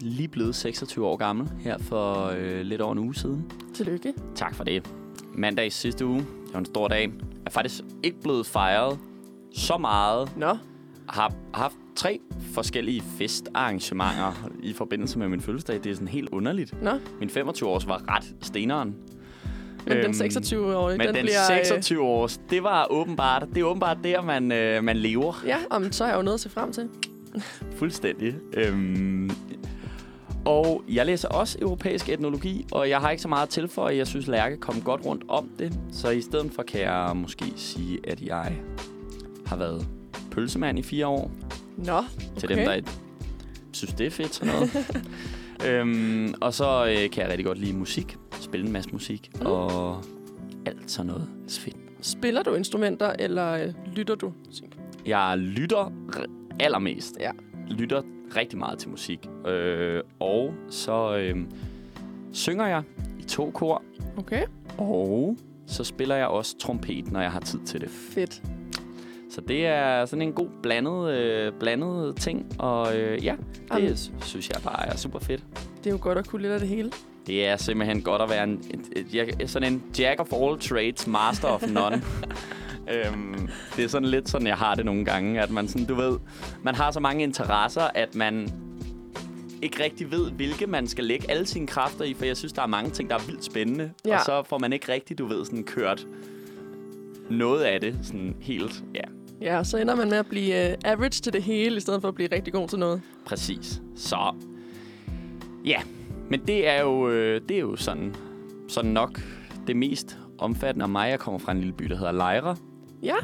lige 0.00 0.28
blevet 0.28 0.54
26 0.54 1.06
år 1.06 1.16
gammel 1.16 1.50
her 1.60 1.78
for 1.78 2.26
øh, 2.38 2.60
lidt 2.60 2.80
over 2.80 2.92
en 2.92 2.98
uge 2.98 3.14
siden. 3.14 3.50
Tillykke. 3.74 4.14
Tak 4.34 4.54
for 4.54 4.64
det. 4.64 4.90
Mandag 5.34 5.66
i 5.66 5.70
sidste 5.70 6.06
uge, 6.06 6.18
det 6.18 6.52
var 6.52 6.58
en 6.58 6.64
stor 6.64 6.88
dag. 6.88 7.02
Jeg 7.02 7.40
er 7.46 7.50
faktisk 7.50 7.82
ikke 8.02 8.20
blevet 8.22 8.46
fejret 8.46 8.98
så 9.54 9.78
meget. 9.78 10.36
Nå, 10.36 10.56
har 11.08 11.32
haft 11.54 11.76
tre 11.96 12.20
forskellige 12.54 13.00
festarrangementer 13.00 14.48
i 14.62 14.72
forbindelse 14.72 15.18
med 15.18 15.28
min 15.28 15.40
fødselsdag. 15.40 15.80
Det 15.84 15.90
er 15.90 15.94
sådan 15.94 16.08
helt 16.08 16.28
underligt. 16.28 16.82
nå. 16.82 16.90
Min 17.20 17.28
25-års 17.28 17.88
var 17.88 18.16
ret 18.16 18.34
steneren. 18.42 18.94
Men 19.86 19.96
Øhm, 19.96 20.12
den 20.12 20.26
26-årige, 20.26 20.98
Men 20.98 21.06
den, 21.06 21.14
den, 21.14 21.24
bliver... 21.24 21.46
26 21.46 22.02
års, 22.02 22.40
det 22.50 22.62
var 22.62 22.86
åbenbart, 22.90 23.46
det 23.54 23.60
er 23.60 23.64
åbenbart 23.64 23.98
der, 24.04 24.22
man, 24.22 24.52
øh, 24.52 24.84
man 24.84 24.96
lever. 24.96 25.40
Øh, 25.42 25.48
ja, 25.48 25.56
om 25.70 25.92
så 25.92 26.04
er 26.04 26.08
jeg 26.08 26.16
jo 26.16 26.22
noget 26.22 26.34
at 26.34 26.40
se 26.40 26.48
frem 26.48 26.72
til. 26.72 26.88
Fuldstændig. 27.76 28.34
Øhm, 28.52 29.30
og 30.44 30.84
jeg 30.88 31.06
læser 31.06 31.28
også 31.28 31.58
europæisk 31.60 32.08
etnologi, 32.08 32.66
og 32.72 32.88
jeg 32.88 33.00
har 33.00 33.10
ikke 33.10 33.22
så 33.22 33.28
meget 33.28 33.48
til 33.48 33.68
for, 33.68 33.86
at 33.86 33.96
jeg 33.96 34.06
synes, 34.06 34.26
Lærke 34.26 34.56
kom 34.56 34.80
godt 34.80 35.06
rundt 35.06 35.24
om 35.28 35.50
det. 35.58 35.78
Så 35.92 36.10
i 36.10 36.20
stedet 36.20 36.52
for 36.54 36.62
kan 36.62 36.80
jeg 36.80 37.10
måske 37.14 37.44
sige, 37.56 37.98
at 38.04 38.20
jeg 38.22 38.52
har 39.46 39.56
været 39.56 39.86
pølsemand 40.30 40.78
i 40.78 40.82
fire 40.82 41.06
år. 41.06 41.30
Nå, 41.76 41.92
Okay. 41.96 42.06
Til 42.38 42.48
dem, 42.48 42.58
der 42.58 42.80
synes, 43.72 43.94
det 43.94 44.06
er 44.06 44.10
fedt 44.10 44.34
sådan 44.34 44.54
noget. 44.54 44.70
øhm, 45.66 46.34
og 46.40 46.54
så 46.54 46.86
øh, 46.86 47.10
kan 47.10 47.22
jeg 47.22 47.28
rigtig 47.30 47.46
godt 47.46 47.58
lide 47.58 47.76
musik. 47.76 48.16
Spille 48.40 48.66
en 48.66 48.72
masse 48.72 48.90
musik. 48.92 49.30
Mm. 49.40 49.46
Og 49.46 50.02
alt 50.66 50.90
sådan 50.90 51.06
noget 51.06 51.28
fedt. 51.48 51.76
Spiller 52.00 52.42
du 52.42 52.54
instrumenter, 52.54 53.12
eller 53.18 53.52
øh, 53.52 53.72
lytter 53.96 54.14
du? 54.14 54.32
Jeg 55.06 55.38
lytter 55.38 55.92
allermest. 56.60 57.16
Ja. 57.20 57.30
Lytter 57.68 58.02
rigtig 58.36 58.58
meget 58.58 58.78
til 58.78 58.90
musik. 58.90 59.28
Øh, 59.46 60.02
og 60.20 60.54
så 60.70 61.16
øh, 61.16 61.36
synger 62.32 62.66
jeg 62.66 62.82
i 63.20 63.22
to 63.22 63.50
kor. 63.50 63.82
Okay. 64.16 64.46
Og 64.78 65.36
så 65.66 65.84
spiller 65.84 66.16
jeg 66.16 66.26
også 66.26 66.58
trompet, 66.58 67.12
når 67.12 67.20
jeg 67.20 67.30
har 67.30 67.40
tid 67.40 67.60
til 67.60 67.80
det. 67.80 67.88
Fedt. 67.90 68.42
Så 69.34 69.40
det 69.40 69.66
er 69.66 70.06
sådan 70.06 70.22
en 70.22 70.32
god 70.32 70.48
blandet, 70.62 71.10
øh, 71.10 71.52
blandet 71.60 72.16
ting. 72.16 72.46
Og 72.58 72.96
øh, 72.98 73.24
ja, 73.24 73.34
det 73.72 73.82
Jamen. 73.82 73.96
synes 74.20 74.48
jeg 74.48 74.62
bare 74.64 74.86
er 74.88 74.96
super 74.96 75.18
fedt. 75.18 75.42
Det 75.78 75.86
er 75.86 75.90
jo 75.90 75.98
godt 76.00 76.18
at 76.18 76.28
kunne 76.28 76.42
lidt 76.42 76.52
af 76.52 76.60
det 76.60 76.68
hele. 76.68 76.90
Det 77.26 77.46
er 77.46 77.56
simpelthen 77.56 78.02
godt 78.02 78.22
at 78.22 78.30
være 78.30 78.44
en, 78.44 78.62
et, 78.96 79.14
jeg- 79.14 79.48
sådan 79.48 79.72
en 79.72 79.82
jack 79.98 80.20
of 80.20 80.32
all 80.32 80.58
trades, 80.58 81.06
master 81.06 81.48
of 81.48 81.62
none. 81.68 82.02
øhm, 82.94 83.48
det 83.76 83.84
er 83.84 83.88
sådan 83.88 84.08
lidt 84.08 84.28
sådan, 84.28 84.46
jeg 84.46 84.56
har 84.56 84.74
det 84.74 84.84
nogle 84.84 85.04
gange, 85.04 85.40
at 85.42 85.50
man 85.50 85.68
sådan, 85.68 85.86
du 85.86 85.94
ved, 85.94 86.18
man 86.62 86.74
har 86.74 86.90
så 86.90 87.00
mange 87.00 87.22
interesser, 87.22 87.82
at 87.94 88.14
man 88.14 88.48
ikke 89.62 89.84
rigtig 89.84 90.10
ved, 90.10 90.30
hvilke 90.30 90.66
man 90.66 90.86
skal 90.86 91.04
lægge 91.04 91.30
alle 91.30 91.46
sine 91.46 91.66
kræfter 91.66 92.04
i, 92.04 92.14
for 92.14 92.24
jeg 92.24 92.36
synes, 92.36 92.52
der 92.52 92.62
er 92.62 92.66
mange 92.66 92.90
ting, 92.90 93.10
der 93.10 93.16
er 93.16 93.26
vildt 93.26 93.44
spændende. 93.44 93.90
Ja. 94.06 94.14
Og 94.18 94.24
så 94.24 94.42
får 94.46 94.58
man 94.58 94.72
ikke 94.72 94.92
rigtig, 94.92 95.18
du 95.18 95.26
ved, 95.26 95.44
sådan 95.44 95.64
kørt 95.64 96.06
noget 97.30 97.62
af 97.62 97.80
det 97.80 97.98
sådan 98.02 98.36
helt, 98.40 98.84
ja, 98.94 99.00
Ja, 99.40 99.64
så 99.64 99.76
ender 99.78 99.94
man 99.96 100.08
med 100.10 100.18
at 100.18 100.26
blive 100.26 100.68
uh, 100.72 100.90
average 100.90 101.20
til 101.22 101.32
det 101.32 101.42
hele, 101.42 101.76
i 101.76 101.80
stedet 101.80 102.00
for 102.00 102.08
at 102.08 102.14
blive 102.14 102.28
rigtig 102.32 102.52
god 102.52 102.68
til 102.68 102.78
noget. 102.78 103.00
Præcis. 103.26 103.82
Så 103.96 104.34
ja, 105.64 105.80
men 106.30 106.40
det 106.46 106.68
er 106.68 106.80
jo, 106.80 107.08
øh, 107.08 107.40
det 107.48 107.56
er 107.56 107.60
jo 107.60 107.76
sådan, 107.76 108.14
sådan 108.68 108.90
nok 108.90 109.20
det 109.66 109.76
mest 109.76 110.18
omfattende 110.38 110.84
om 110.84 110.90
mig. 110.90 111.10
Jeg 111.10 111.18
kommer 111.18 111.38
fra 111.38 111.52
en 111.52 111.58
lille 111.58 111.72
by, 111.72 111.84
der 111.84 111.96
hedder 111.96 112.12
Lejre. 112.12 112.56
Ja, 113.02 113.14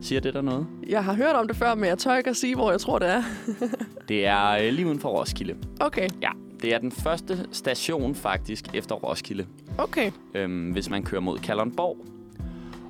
Siger 0.00 0.20
det 0.20 0.34
der 0.34 0.40
noget? 0.42 0.66
jeg 0.88 1.04
har 1.04 1.14
hørt 1.14 1.34
om 1.36 1.46
det 1.48 1.56
før, 1.56 1.74
men 1.74 1.84
jeg 1.84 1.98
tør 1.98 2.16
ikke 2.16 2.30
at 2.30 2.36
sige, 2.36 2.54
hvor 2.54 2.70
jeg 2.70 2.80
tror, 2.80 2.98
det 2.98 3.08
er. 3.08 3.22
Det 4.08 4.26
er 4.26 4.48
øh, 4.50 4.72
lige 4.72 4.86
uden 4.86 4.98
for 5.00 5.08
Roskilde. 5.08 5.56
Okay, 5.80 6.08
Ja, 6.22 6.30
det 6.62 6.74
er 6.74 6.78
den 6.78 6.92
første 6.92 7.46
station 7.52 8.14
faktisk 8.14 8.74
efter 8.74 8.94
Roskilde, 8.94 9.46
okay. 9.78 10.10
øhm, 10.34 10.70
hvis 10.70 10.90
man 10.90 11.02
kører 11.02 11.20
mod 11.20 11.38
Kalundborg. 11.38 11.96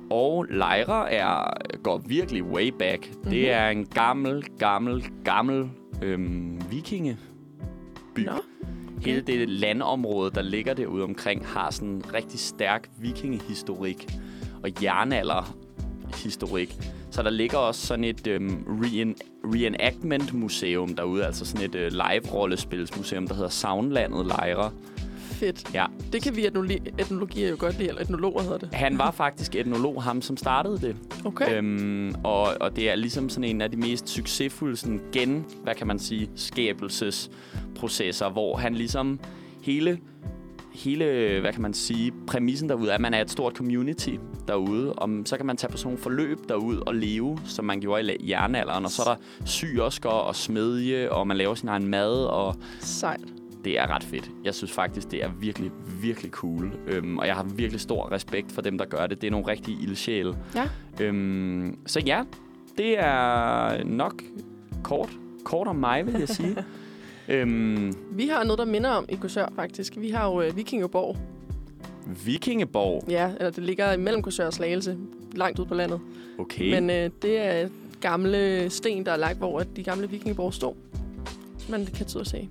Og 0.09 0.45
Lejre 0.49 1.11
er, 1.11 1.53
går 1.83 1.97
virkelig 1.97 2.43
way 2.43 2.67
back. 2.79 3.09
Mm-hmm. 3.09 3.31
Det 3.31 3.51
er 3.51 3.69
en 3.69 3.85
gammel, 3.85 4.43
gammel, 4.59 5.05
gammel 5.23 5.69
øhm, 6.01 6.61
vikingeby. 6.71 7.19
Nå, 8.17 8.31
Hele 9.01 9.21
det 9.21 9.49
landområde, 9.49 10.31
der 10.31 10.41
ligger 10.41 10.73
derude 10.73 11.03
omkring, 11.03 11.47
har 11.47 11.71
sådan 11.71 11.89
en 11.89 12.03
rigtig 12.13 12.39
stærk 12.39 12.89
vikingehistorik 12.99 14.19
og 14.63 14.69
jernalderhistorik. 14.83 16.77
Så 17.11 17.23
der 17.23 17.29
ligger 17.29 17.57
også 17.57 17.87
sådan 17.87 18.03
et 18.03 18.27
øhm, 18.27 18.65
reen- 18.81 19.17
reenactment-museum 19.43 20.95
derude, 20.95 21.25
altså 21.25 21.45
sådan 21.45 21.65
et 21.65 21.75
øh, 21.75 21.91
live-rollespilsmuseum, 21.91 23.27
der 23.27 23.35
hedder 23.35 23.49
Soundlandet 23.49 24.25
Lejre. 24.25 24.71
Fedt. 25.45 25.73
Ja, 25.73 25.85
Det 26.13 26.21
kan 26.23 26.35
vi 26.35 26.47
etnoli- 26.47 26.93
etnologier 26.99 27.49
jo 27.49 27.55
godt 27.59 27.77
lide, 27.77 27.89
eller 27.89 28.01
etnologer 28.01 28.41
hedder 28.41 28.57
det. 28.57 28.69
han 28.73 28.97
var 28.97 29.11
faktisk 29.11 29.55
etnolog, 29.55 30.03
ham 30.03 30.21
som 30.21 30.37
startede 30.37 30.77
det. 30.81 30.95
Okay. 31.25 31.57
Øhm, 31.57 32.15
og, 32.23 32.47
og 32.59 32.75
det 32.75 32.89
er 32.89 32.95
ligesom 32.95 33.29
sådan 33.29 33.43
en 33.43 33.61
af 33.61 33.71
de 33.71 33.77
mest 33.77 34.09
succesfulde 34.09 34.75
sådan 34.77 35.01
gen, 35.11 35.45
hvad 35.63 35.75
kan 35.75 35.87
man 35.87 35.99
sige, 35.99 36.29
skabelsesprocesser, 36.35 38.29
hvor 38.29 38.57
han 38.57 38.75
ligesom 38.75 39.19
hele 39.61 39.99
hele, 40.73 41.05
hvad 41.41 41.53
kan 41.53 41.61
man 41.61 41.73
sige, 41.73 42.11
præmissen 42.27 42.69
derude 42.69 42.89
er, 42.89 42.95
at 42.95 43.01
man 43.01 43.13
er 43.13 43.21
et 43.21 43.31
stort 43.31 43.53
community 43.55 44.09
derude. 44.47 44.93
Om, 44.93 45.25
så 45.25 45.37
kan 45.37 45.45
man 45.45 45.57
tage 45.57 45.71
på 45.71 45.77
sådan 45.77 45.87
nogle 45.87 46.03
forløb 46.03 46.37
derud 46.49 46.77
og 46.87 46.95
leve, 46.95 47.39
som 47.45 47.65
man 47.65 47.79
gjorde 47.81 48.15
i 48.15 48.29
jernalderen. 48.29 48.85
Og 48.85 48.91
så 48.91 49.01
er 49.01 49.13
der 49.13 49.15
syosker 49.45 50.09
og 50.09 50.35
smedje, 50.35 51.09
og 51.09 51.27
man 51.27 51.37
laver 51.37 51.55
sin 51.55 51.69
egen 51.69 51.87
mad, 51.87 52.13
og 52.25 52.55
Sejt. 52.79 53.19
Det 53.63 53.79
er 53.79 53.95
ret 53.95 54.03
fedt. 54.03 54.31
Jeg 54.43 54.53
synes 54.55 54.71
faktisk, 54.71 55.11
det 55.11 55.23
er 55.23 55.29
virkelig, 55.39 55.71
virkelig 56.01 56.31
cool. 56.31 56.71
Øhm, 56.87 57.17
og 57.17 57.27
jeg 57.27 57.35
har 57.35 57.43
virkelig 57.43 57.81
stor 57.81 58.11
respekt 58.11 58.51
for 58.51 58.61
dem, 58.61 58.77
der 58.77 58.85
gør 58.85 59.07
det. 59.07 59.21
Det 59.21 59.27
er 59.27 59.31
nogle 59.31 59.47
rigtige 59.47 59.77
ildsjæle. 59.83 60.37
Ja. 60.55 60.69
Øhm, 61.01 61.77
så 61.85 61.99
ja, 61.99 62.23
det 62.77 62.99
er 62.99 63.83
nok 63.83 64.23
kort. 64.83 65.09
Kort 65.43 65.67
om 65.67 65.75
mig, 65.75 66.05
vil 66.05 66.15
jeg 66.19 66.29
sige. 66.29 66.55
øhm, 67.29 67.93
Vi 68.11 68.27
har 68.27 68.43
noget, 68.43 68.59
der 68.59 68.65
minder 68.65 68.89
om 68.89 69.05
i 69.09 69.15
Korsør, 69.15 69.47
faktisk. 69.55 69.93
Vi 69.97 70.09
har 70.09 70.27
jo 70.27 70.41
øh, 70.41 70.57
Vikingeborg. 70.57 71.17
Vikingeborg. 72.25 73.03
Ja, 73.09 73.31
eller 73.37 73.49
det 73.49 73.63
ligger 73.63 73.93
imellem 73.93 74.21
Korsør 74.21 74.45
og 74.45 74.53
Slagelse, 74.53 74.97
langt 75.35 75.59
ud 75.59 75.65
på 75.65 75.73
landet. 75.73 75.99
Okay. 76.39 76.79
Men 76.79 76.89
øh, 76.89 77.09
det 77.21 77.39
er 77.39 77.69
gamle 78.01 78.69
sten, 78.69 79.05
der 79.05 79.11
er 79.11 79.17
lagt, 79.17 79.37
hvor 79.37 79.59
at 79.59 79.67
de 79.75 79.83
gamle 79.83 80.09
Vikingeborg 80.09 80.53
stod. 80.53 80.73
Man 81.69 81.85
kan 81.85 82.05
tyde 82.05 82.21
at 82.21 82.27
se. 82.27 82.49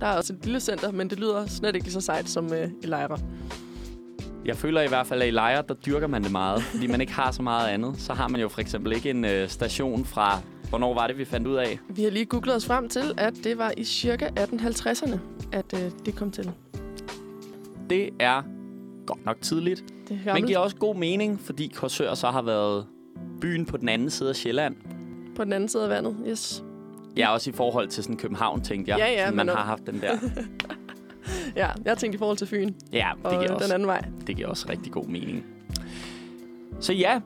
Der 0.00 0.06
er 0.06 0.16
også 0.16 0.32
et 0.32 0.44
lille 0.44 0.60
center, 0.60 0.92
men 0.92 1.10
det 1.10 1.18
lyder 1.18 1.46
slet 1.46 1.76
ikke 1.76 1.90
så 1.90 2.00
sejt 2.00 2.28
som 2.28 2.52
øh, 2.52 2.68
i 2.82 2.86
Lejre. 2.86 3.18
Jeg 4.46 4.56
føler 4.56 4.82
i 4.82 4.88
hvert 4.88 5.06
fald, 5.06 5.22
at 5.22 5.28
i 5.28 5.30
lejre, 5.30 5.62
der 5.68 5.74
dyrker 5.74 6.06
man 6.06 6.22
det 6.22 6.32
meget, 6.32 6.62
fordi 6.62 6.86
man 6.86 7.00
ikke 7.00 7.12
har 7.12 7.30
så 7.30 7.42
meget 7.42 7.68
andet. 7.68 7.94
Så 7.98 8.12
har 8.12 8.28
man 8.28 8.40
jo 8.40 8.48
for 8.48 8.60
eksempel 8.60 8.92
ikke 8.92 9.10
en 9.10 9.24
øh, 9.24 9.48
station 9.48 10.04
fra... 10.04 10.40
Hvornår 10.68 10.94
var 10.94 11.06
det, 11.06 11.18
vi 11.18 11.24
fandt 11.24 11.46
ud 11.46 11.54
af? 11.54 11.78
Vi 11.88 12.02
har 12.02 12.10
lige 12.10 12.24
googlet 12.24 12.56
os 12.56 12.66
frem 12.66 12.88
til, 12.88 13.14
at 13.16 13.34
det 13.44 13.58
var 13.58 13.72
i 13.76 13.84
cirka 13.84 14.28
1850'erne, 14.38 15.18
at 15.52 15.74
øh, 15.74 15.90
det 16.06 16.16
kom 16.16 16.30
til. 16.30 16.52
Det 17.90 18.10
er 18.20 18.42
godt 19.06 19.24
nok 19.24 19.36
tidligt. 19.40 19.84
Det 20.08 20.20
Men 20.34 20.46
giver 20.46 20.58
også 20.58 20.76
god 20.76 20.96
mening, 20.96 21.40
fordi 21.40 21.72
Korsør 21.74 22.14
så 22.14 22.30
har 22.30 22.42
været 22.42 22.86
byen 23.40 23.66
på 23.66 23.76
den 23.76 23.88
anden 23.88 24.10
side 24.10 24.28
af 24.28 24.36
Sjælland. 24.36 24.76
På 25.36 25.44
den 25.44 25.52
anden 25.52 25.68
side 25.68 25.82
af 25.82 25.88
vandet, 25.88 26.16
yes. 26.28 26.64
Ja, 27.16 27.32
også 27.32 27.50
i 27.50 27.52
forhold 27.52 27.88
til 27.88 28.02
sådan 28.02 28.16
København, 28.16 28.60
tænkte 28.60 28.90
jeg. 28.90 28.98
Ja, 28.98 29.12
ja, 29.12 29.18
sådan, 29.24 29.36
man 29.36 29.48
har 29.48 29.64
haft 29.64 29.86
den 29.86 30.00
der. 30.00 30.10
Ja, 31.56 31.68
jeg 31.84 31.98
tænkte 31.98 32.16
i 32.16 32.18
forhold 32.18 32.36
til 32.36 32.46
Fyn, 32.46 32.72
Ja, 32.92 33.10
det 33.24 33.30
giver, 33.30 33.52
også, 33.52 33.64
den 33.66 33.74
anden 33.74 33.88
vej. 33.88 34.04
det 34.26 34.36
giver 34.36 34.48
også 34.48 34.66
rigtig 34.68 34.92
god 34.92 35.04
mening. 35.06 35.44
Så 36.80 36.92
ja, 36.92 37.20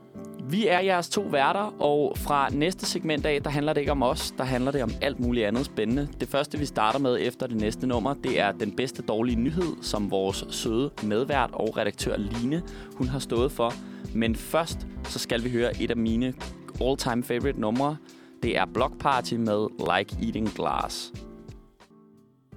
vi 0.49 0.67
er 0.67 0.79
jeres 0.79 1.09
to 1.09 1.21
værter, 1.21 1.73
og 1.81 2.13
fra 2.17 2.49
næste 2.49 2.85
segment 2.85 3.25
af, 3.25 3.43
der 3.43 3.49
handler 3.49 3.73
det 3.73 3.81
ikke 3.81 3.91
om 3.91 4.03
os, 4.03 4.33
der 4.37 4.43
handler 4.43 4.71
det 4.71 4.83
om 4.83 4.91
alt 5.01 5.19
muligt 5.19 5.45
andet 5.45 5.65
spændende. 5.65 6.07
Det 6.19 6.27
første, 6.27 6.57
vi 6.59 6.65
starter 6.65 6.99
med 6.99 7.17
efter 7.21 7.47
det 7.47 7.55
næste 7.61 7.87
nummer, 7.87 8.13
det 8.13 8.39
er 8.39 8.51
den 8.51 8.71
bedste 8.75 9.01
dårlige 9.01 9.39
nyhed, 9.39 9.75
som 9.81 10.11
vores 10.11 10.45
søde 10.49 10.91
medvært 11.03 11.49
og 11.53 11.77
redaktør 11.77 12.17
Line, 12.17 12.61
hun 12.95 13.07
har 13.07 13.19
stået 13.19 13.51
for. 13.51 13.73
Men 14.13 14.35
først, 14.35 14.87
så 15.03 15.19
skal 15.19 15.43
vi 15.43 15.49
høre 15.49 15.81
et 15.81 15.91
af 15.91 15.97
mine 15.97 16.33
all-time 16.81 17.23
favorite 17.23 17.59
numre. 17.61 17.97
Det 18.43 18.57
er 18.57 18.65
Block 18.65 18.97
Party 18.99 19.33
med 19.33 19.67
Like 19.79 20.25
Eating 20.25 20.49
Glass. 20.55 21.13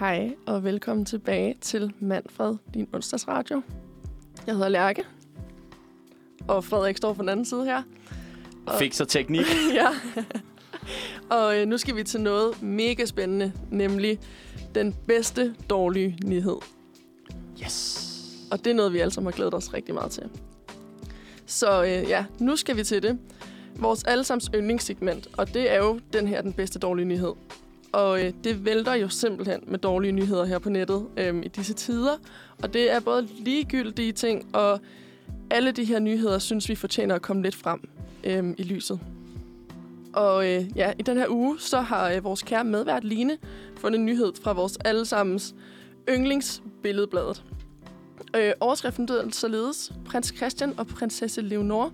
Hej, 0.00 0.34
og 0.46 0.64
velkommen 0.64 1.04
tilbage 1.04 1.54
til 1.60 1.92
Manfred, 2.00 2.56
din 2.74 2.88
onsdagsradio. 2.92 3.62
Jeg 4.46 4.54
hedder 4.54 4.68
Lærke, 4.68 5.04
og 6.48 6.64
Frederik 6.64 6.96
står 6.96 7.12
på 7.12 7.22
den 7.22 7.28
anden 7.28 7.44
side 7.46 7.64
her. 7.64 7.82
Og- 8.66 8.78
Fik 8.78 8.92
så 8.92 9.04
teknik. 9.04 9.46
ja. 9.74 9.88
og 11.30 11.58
øh, 11.60 11.66
nu 11.68 11.78
skal 11.78 11.96
vi 11.96 12.02
til 12.04 12.20
noget 12.20 12.62
mega 12.62 13.04
spændende, 13.04 13.52
nemlig 13.70 14.18
den 14.74 14.94
bedste 15.06 15.54
dårlige 15.70 16.18
nyhed. 16.24 16.56
Yes. 17.64 18.00
Og 18.50 18.58
det 18.64 18.70
er 18.70 18.74
noget, 18.74 18.92
vi 18.92 18.98
alle 18.98 19.10
sammen 19.12 19.32
har 19.32 19.36
glædet 19.36 19.54
os 19.54 19.74
rigtig 19.74 19.94
meget 19.94 20.10
til. 20.10 20.22
Så 21.46 21.82
øh, 21.84 21.88
ja, 21.88 22.24
nu 22.38 22.56
skal 22.56 22.76
vi 22.76 22.84
til 22.84 23.02
det. 23.02 23.18
Vores 23.76 24.04
allesammens 24.04 24.50
yndlingssegment, 24.54 25.28
og 25.36 25.54
det 25.54 25.72
er 25.72 25.76
jo 25.76 26.00
den 26.12 26.26
her, 26.28 26.42
den 26.42 26.52
bedste 26.52 26.78
dårlige 26.78 27.06
nyhed. 27.06 27.32
Og 27.92 28.24
øh, 28.24 28.32
det 28.44 28.64
vælter 28.64 28.94
jo 28.94 29.08
simpelthen 29.08 29.60
med 29.66 29.78
dårlige 29.78 30.12
nyheder 30.12 30.44
her 30.44 30.58
på 30.58 30.70
nettet 30.70 31.06
øh, 31.16 31.42
i 31.44 31.48
disse 31.48 31.74
tider. 31.74 32.16
Og 32.62 32.74
det 32.74 32.92
er 32.92 33.00
både 33.00 33.28
ligegyldige 33.38 34.12
ting, 34.12 34.54
og 34.54 34.80
alle 35.50 35.72
de 35.72 35.84
her 35.84 35.98
nyheder 35.98 36.38
synes 36.38 36.68
vi 36.68 36.74
fortjener 36.74 37.14
at 37.14 37.22
komme 37.22 37.42
lidt 37.42 37.54
frem 37.54 37.88
øh, 38.24 38.54
i 38.58 38.62
lyset. 38.62 39.00
Og 40.12 40.50
øh, 40.50 40.64
ja, 40.76 40.92
i 40.98 41.02
den 41.02 41.16
her 41.16 41.26
uge, 41.28 41.60
så 41.60 41.80
har 41.80 42.10
øh, 42.10 42.24
vores 42.24 42.42
kære 42.42 42.64
medvært 42.64 43.04
Line 43.04 43.38
fundet 43.76 43.98
en 43.98 44.06
nyhed 44.06 44.32
fra 44.42 44.52
vores 44.52 44.76
allesammens 44.84 45.54
yndlingsbilledbladet. 46.08 47.44
Øh, 48.36 48.52
overskriften 48.60 49.06
lyder 49.06 49.30
således. 49.30 49.92
Prins 50.04 50.34
Christian 50.36 50.74
og 50.76 50.86
prinsesse 50.86 51.40
Leonor. 51.40 51.92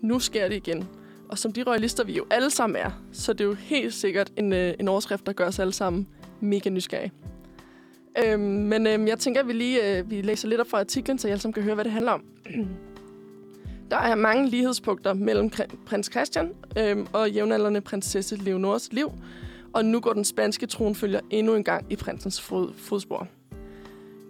Nu 0.00 0.18
sker 0.18 0.48
det 0.48 0.56
igen. 0.56 0.88
Og 1.34 1.38
som 1.38 1.52
de 1.52 1.62
royalister, 1.62 2.04
vi 2.04 2.16
jo 2.16 2.26
alle 2.30 2.50
sammen 2.50 2.76
er, 2.76 2.90
så 3.12 3.32
det 3.32 3.40
er 3.40 3.44
jo 3.44 3.54
helt 3.54 3.94
sikkert 3.94 4.32
en, 4.36 4.52
øh, 4.52 4.74
en 4.80 4.88
overskrift, 4.88 5.26
der 5.26 5.32
gør 5.32 5.46
os 5.46 5.58
alle 5.58 5.72
sammen 5.72 6.06
mega 6.40 6.70
nysgerrige. 6.70 7.12
Øhm, 8.24 8.40
men 8.40 8.86
øhm, 8.86 9.06
jeg 9.06 9.18
tænker, 9.18 9.40
at 9.40 9.48
vi 9.48 9.52
lige 9.52 9.98
øh, 9.98 10.10
vi 10.10 10.22
læser 10.22 10.48
lidt 10.48 10.60
op 10.60 10.70
fra 10.70 10.80
artiklen, 10.80 11.18
så 11.18 11.28
I 11.28 11.30
alle 11.30 11.40
sammen 11.40 11.52
kan 11.52 11.62
høre, 11.62 11.74
hvad 11.74 11.84
det 11.84 11.92
handler 11.92 12.12
om. 12.12 12.24
Der 13.90 13.96
er 13.96 14.14
mange 14.14 14.48
lighedspunkter 14.48 15.14
mellem 15.14 15.50
kr- 15.54 15.76
prins 15.86 16.10
Christian 16.12 16.52
øhm, 16.78 17.06
og 17.12 17.30
jævnaldrende 17.30 17.80
prinsesse 17.80 18.36
Leonors 18.36 18.92
liv, 18.92 19.12
og 19.72 19.84
nu 19.84 20.00
går 20.00 20.12
den 20.12 20.24
spanske 20.24 20.66
tronfølger 20.66 21.20
endnu 21.30 21.54
en 21.54 21.64
gang 21.64 21.92
i 21.92 21.96
prinsens 21.96 22.40
fod, 22.40 22.72
fodspor. 22.76 23.28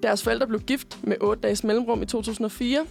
Deres 0.03 0.23
forældre 0.23 0.47
blev 0.47 0.61
gift 0.61 0.99
med 1.03 1.17
8 1.21 1.43
dages 1.43 1.65
mellemrum 1.65 2.03
i 2.03 2.07
2004. 2.07 2.87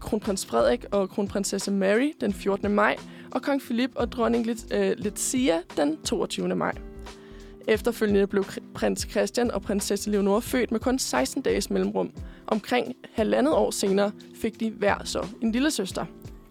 Kronprins 0.00 0.46
Frederik 0.46 0.84
og 0.90 1.10
kronprinsesse 1.10 1.70
Mary 1.70 2.12
den 2.20 2.32
14. 2.32 2.70
maj, 2.74 2.96
og 3.30 3.42
kong 3.42 3.60
Philip 3.60 3.90
og 3.94 4.12
dronning 4.12 4.46
Let- 4.46 4.76
øh, 4.76 4.94
Letizia 4.98 5.60
den 5.76 5.96
22. 5.96 6.54
maj. 6.54 6.72
Efterfølgende 7.68 8.26
blev 8.26 8.44
prins 8.74 9.06
Christian 9.10 9.50
og 9.50 9.62
prinsesse 9.62 10.10
Leonor 10.10 10.40
født 10.40 10.70
med 10.70 10.80
kun 10.80 10.98
16 10.98 11.42
dages 11.42 11.70
mellemrum. 11.70 12.10
Omkring 12.46 12.94
halvandet 13.14 13.54
år 13.54 13.70
senere 13.70 14.12
fik 14.34 14.60
de 14.60 14.70
hver 14.70 15.04
så 15.04 15.26
en 15.40 15.52
lille 15.52 15.70
søster. 15.70 16.04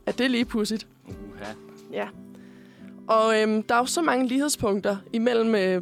Er 0.06 0.12
det 0.12 0.32
lige 0.32 0.46
pudsigt? 0.46 0.88
Uha. 1.08 1.52
Ja. 1.92 2.08
Og 3.08 3.42
øhm, 3.42 3.64
der 3.64 3.76
er 3.76 3.80
jo 3.80 3.86
så 3.86 4.02
mange 4.02 4.28
lighedspunkter 4.28 4.98
imellem 5.14 5.56
øh, 5.56 5.82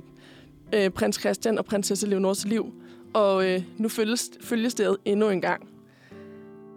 øh, 0.74 0.89
prins 0.89 1.20
Christian 1.20 1.58
og 1.58 1.65
prinsesse 1.65 2.08
Leonors 2.08 2.46
liv. 2.46 2.74
Og 3.13 3.50
øh, 3.50 3.63
nu 3.77 3.89
følges, 3.89 4.30
følges 4.41 4.74
det 4.74 4.98
endnu 5.06 5.30
en 5.30 5.41
gang. 5.41 5.70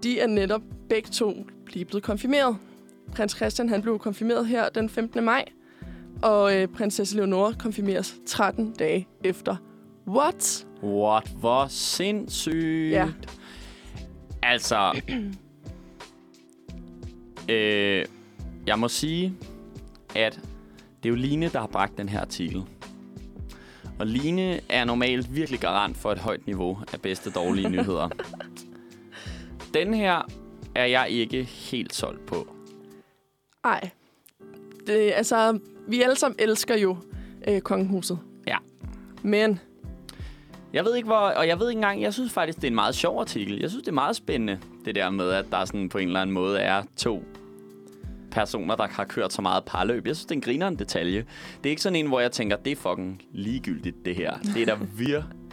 De 0.05 0.21
er 0.21 0.27
netop 0.27 0.63
begge 0.89 1.09
to 1.09 1.47
lige 1.73 1.85
blevet 1.85 2.03
konfirmeret. 2.03 2.57
Prins 3.13 3.33
Christian 3.33 3.69
han 3.69 3.83
blev 3.83 3.99
konfirmeret 3.99 4.47
her 4.47 4.69
den 4.69 4.89
15. 4.89 5.25
maj. 5.25 5.45
Og 6.23 6.57
øh, 6.57 6.69
prinsesse 6.69 7.17
Leonor 7.17 7.53
konfirmeres 7.59 8.15
13 8.27 8.73
dage 8.73 9.09
efter. 9.25 9.57
What? 10.09 10.67
What? 10.83 11.29
Hvor 11.29 11.67
sindssygt. 11.69 12.91
Ja. 12.93 13.09
Altså... 14.43 15.01
øh, 17.55 18.05
jeg 18.67 18.79
må 18.79 18.89
sige, 18.89 19.35
at 20.17 20.41
det 21.03 21.09
er 21.09 21.11
jo 21.11 21.15
Line, 21.15 21.49
der 21.49 21.61
har 21.61 21.67
bragt 21.67 21.99
den 21.99 22.09
her 22.09 22.21
artikel. 22.21 22.63
Og 23.99 24.07
Line 24.07 24.61
er 24.69 24.85
normalt 24.85 25.35
virkelig 25.35 25.61
garant 25.61 25.97
for 25.97 26.13
et 26.13 26.19
højt 26.19 26.47
niveau 26.47 26.79
af 26.93 27.01
bedste 27.01 27.31
dårlige 27.31 27.69
nyheder. 27.69 28.09
Den 29.75 29.95
her 29.95 30.23
er 30.75 30.85
jeg 30.85 31.07
ikke 31.11 31.43
helt 31.45 31.95
solgt 31.95 32.27
på. 32.27 32.55
Ej. 33.65 33.91
Det, 34.87 35.13
altså, 35.15 35.59
vi 35.89 36.03
alle 36.03 36.17
sammen 36.17 36.37
elsker 36.39 36.77
jo 36.77 36.97
øh, 37.49 37.61
kongehuset. 37.61 38.19
Ja. 38.47 38.57
Men 39.23 39.61
Jeg 40.73 40.85
ved 40.85 40.97
ikke, 40.97 41.07
hvor... 41.07 41.17
Og 41.17 41.49
jeg 41.49 41.61
ved 41.61 41.69
ikke 41.71 41.79
engang... 41.79 42.03
Jeg 42.03 42.15
synes 42.15 42.33
faktisk, 42.33 42.57
det 42.57 42.65
er 42.65 42.69
en 42.69 42.75
meget 42.75 42.95
sjov 42.95 43.21
artikel. 43.21 43.61
Jeg 43.61 43.71
synes, 43.71 43.83
det 43.83 43.89
er 43.91 43.95
meget 43.95 44.17
spændende, 44.17 44.59
det 44.85 44.95
der 44.95 45.11
med, 45.11 45.31
at 45.31 45.45
der 45.51 45.65
sådan 45.65 45.89
på 45.89 45.99
en 45.99 46.09
eller 46.09 46.21
anden 46.21 46.35
måde 46.35 46.59
er 46.59 46.83
to 46.97 47.25
personer, 48.31 48.77
der 48.77 48.87
har 48.87 49.05
kørt 49.05 49.33
så 49.33 49.43
meget 49.43 49.65
parløb. 49.65 50.07
Jeg 50.07 50.17
synes, 50.17 50.27
det 50.27 50.63
er 50.63 50.69
en 50.69 50.79
detalje. 50.79 51.25
Det 51.63 51.69
er 51.69 51.71
ikke 51.71 51.83
sådan 51.83 51.97
en, 51.97 52.07
hvor 52.07 52.21
jeg 52.21 52.33
tænker, 52.33 52.57
det 52.57 52.71
er 52.73 52.77
fucking 52.77 53.23
ligegyldigt, 53.33 53.97
det 54.05 54.17
her. 54.17 54.39
Det 54.55 54.63
er 54.63 54.67
der 54.67 54.77
virkelig 54.77 55.25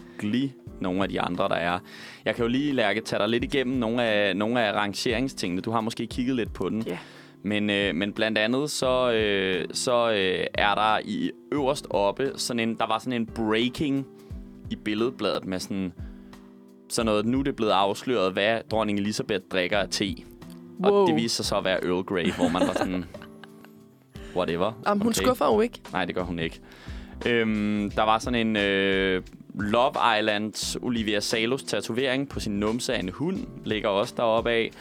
nogle 0.81 1.03
af 1.03 1.09
de 1.09 1.21
andre, 1.21 1.49
der 1.49 1.55
er. 1.55 1.79
Jeg 2.25 2.35
kan 2.35 2.43
jo 2.43 2.49
lige, 2.49 2.73
Lærke, 2.73 3.01
tage 3.01 3.19
dig 3.19 3.29
lidt 3.29 3.43
igennem 3.43 3.77
nogle 3.77 4.03
af, 4.03 4.37
nogle 4.37 4.61
af 4.61 4.73
rangeringstingene. 4.73 5.61
Du 5.61 5.71
har 5.71 5.81
måske 5.81 6.07
kigget 6.07 6.35
lidt 6.35 6.53
på 6.53 6.69
den. 6.69 6.83
Ja. 6.87 6.97
Men, 7.43 7.69
øh, 7.69 7.95
men 7.95 8.13
blandt 8.13 8.37
andet 8.37 8.71
så, 8.71 9.11
øh, 9.11 9.65
så 9.73 10.11
øh, 10.11 10.45
er 10.53 10.75
der 10.75 10.99
i 11.05 11.31
øverst 11.51 11.87
oppe 11.89 12.31
sådan 12.35 12.69
en, 12.69 12.75
der 12.75 12.87
var 12.87 12.99
sådan 12.99 13.13
en 13.13 13.25
breaking 13.25 14.07
i 14.69 14.75
billedbladet 14.75 15.45
med 15.45 15.59
sådan, 15.59 15.93
sådan 16.89 17.05
noget, 17.05 17.25
nu 17.25 17.39
er 17.39 17.43
det 17.43 17.55
blevet 17.55 17.71
afsløret, 17.71 18.33
hvad 18.33 18.59
dronning 18.71 18.99
Elisabeth 18.99 19.43
drikker 19.51 19.77
af 19.77 19.87
te. 19.89 20.15
wow. 20.83 20.93
Og 20.93 21.07
det 21.07 21.15
viste 21.15 21.35
sig 21.35 21.45
så 21.45 21.57
at 21.57 21.63
være 21.63 21.85
Earl 21.85 22.03
Grey, 22.03 22.31
hvor 22.31 22.49
man 22.49 22.61
var 22.67 22.73
sådan, 22.73 23.05
whatever. 24.35 24.81
Jamen, 24.87 25.01
hun 25.01 25.09
okay. 25.09 25.23
skuffer 25.23 25.45
jo 25.45 25.61
ikke. 25.61 25.79
Nej, 25.91 26.05
det 26.05 26.15
gør 26.15 26.23
hun 26.23 26.39
ikke. 26.39 26.59
Øhm, 27.25 27.91
der 27.95 28.03
var 28.03 28.19
sådan 28.19 28.47
en, 28.47 28.55
øh, 28.55 29.23
Love 29.59 29.93
Islands 30.19 30.77
Olivia 30.81 31.19
Salos 31.19 31.63
tatovering 31.63 32.29
på 32.29 32.39
sin 32.39 32.59
numse 32.59 32.93
af 32.93 32.99
en 32.99 33.09
hund 33.09 33.37
ligger 33.65 33.89
også 33.89 34.13
deroppe 34.17 34.49
af. 34.49 34.71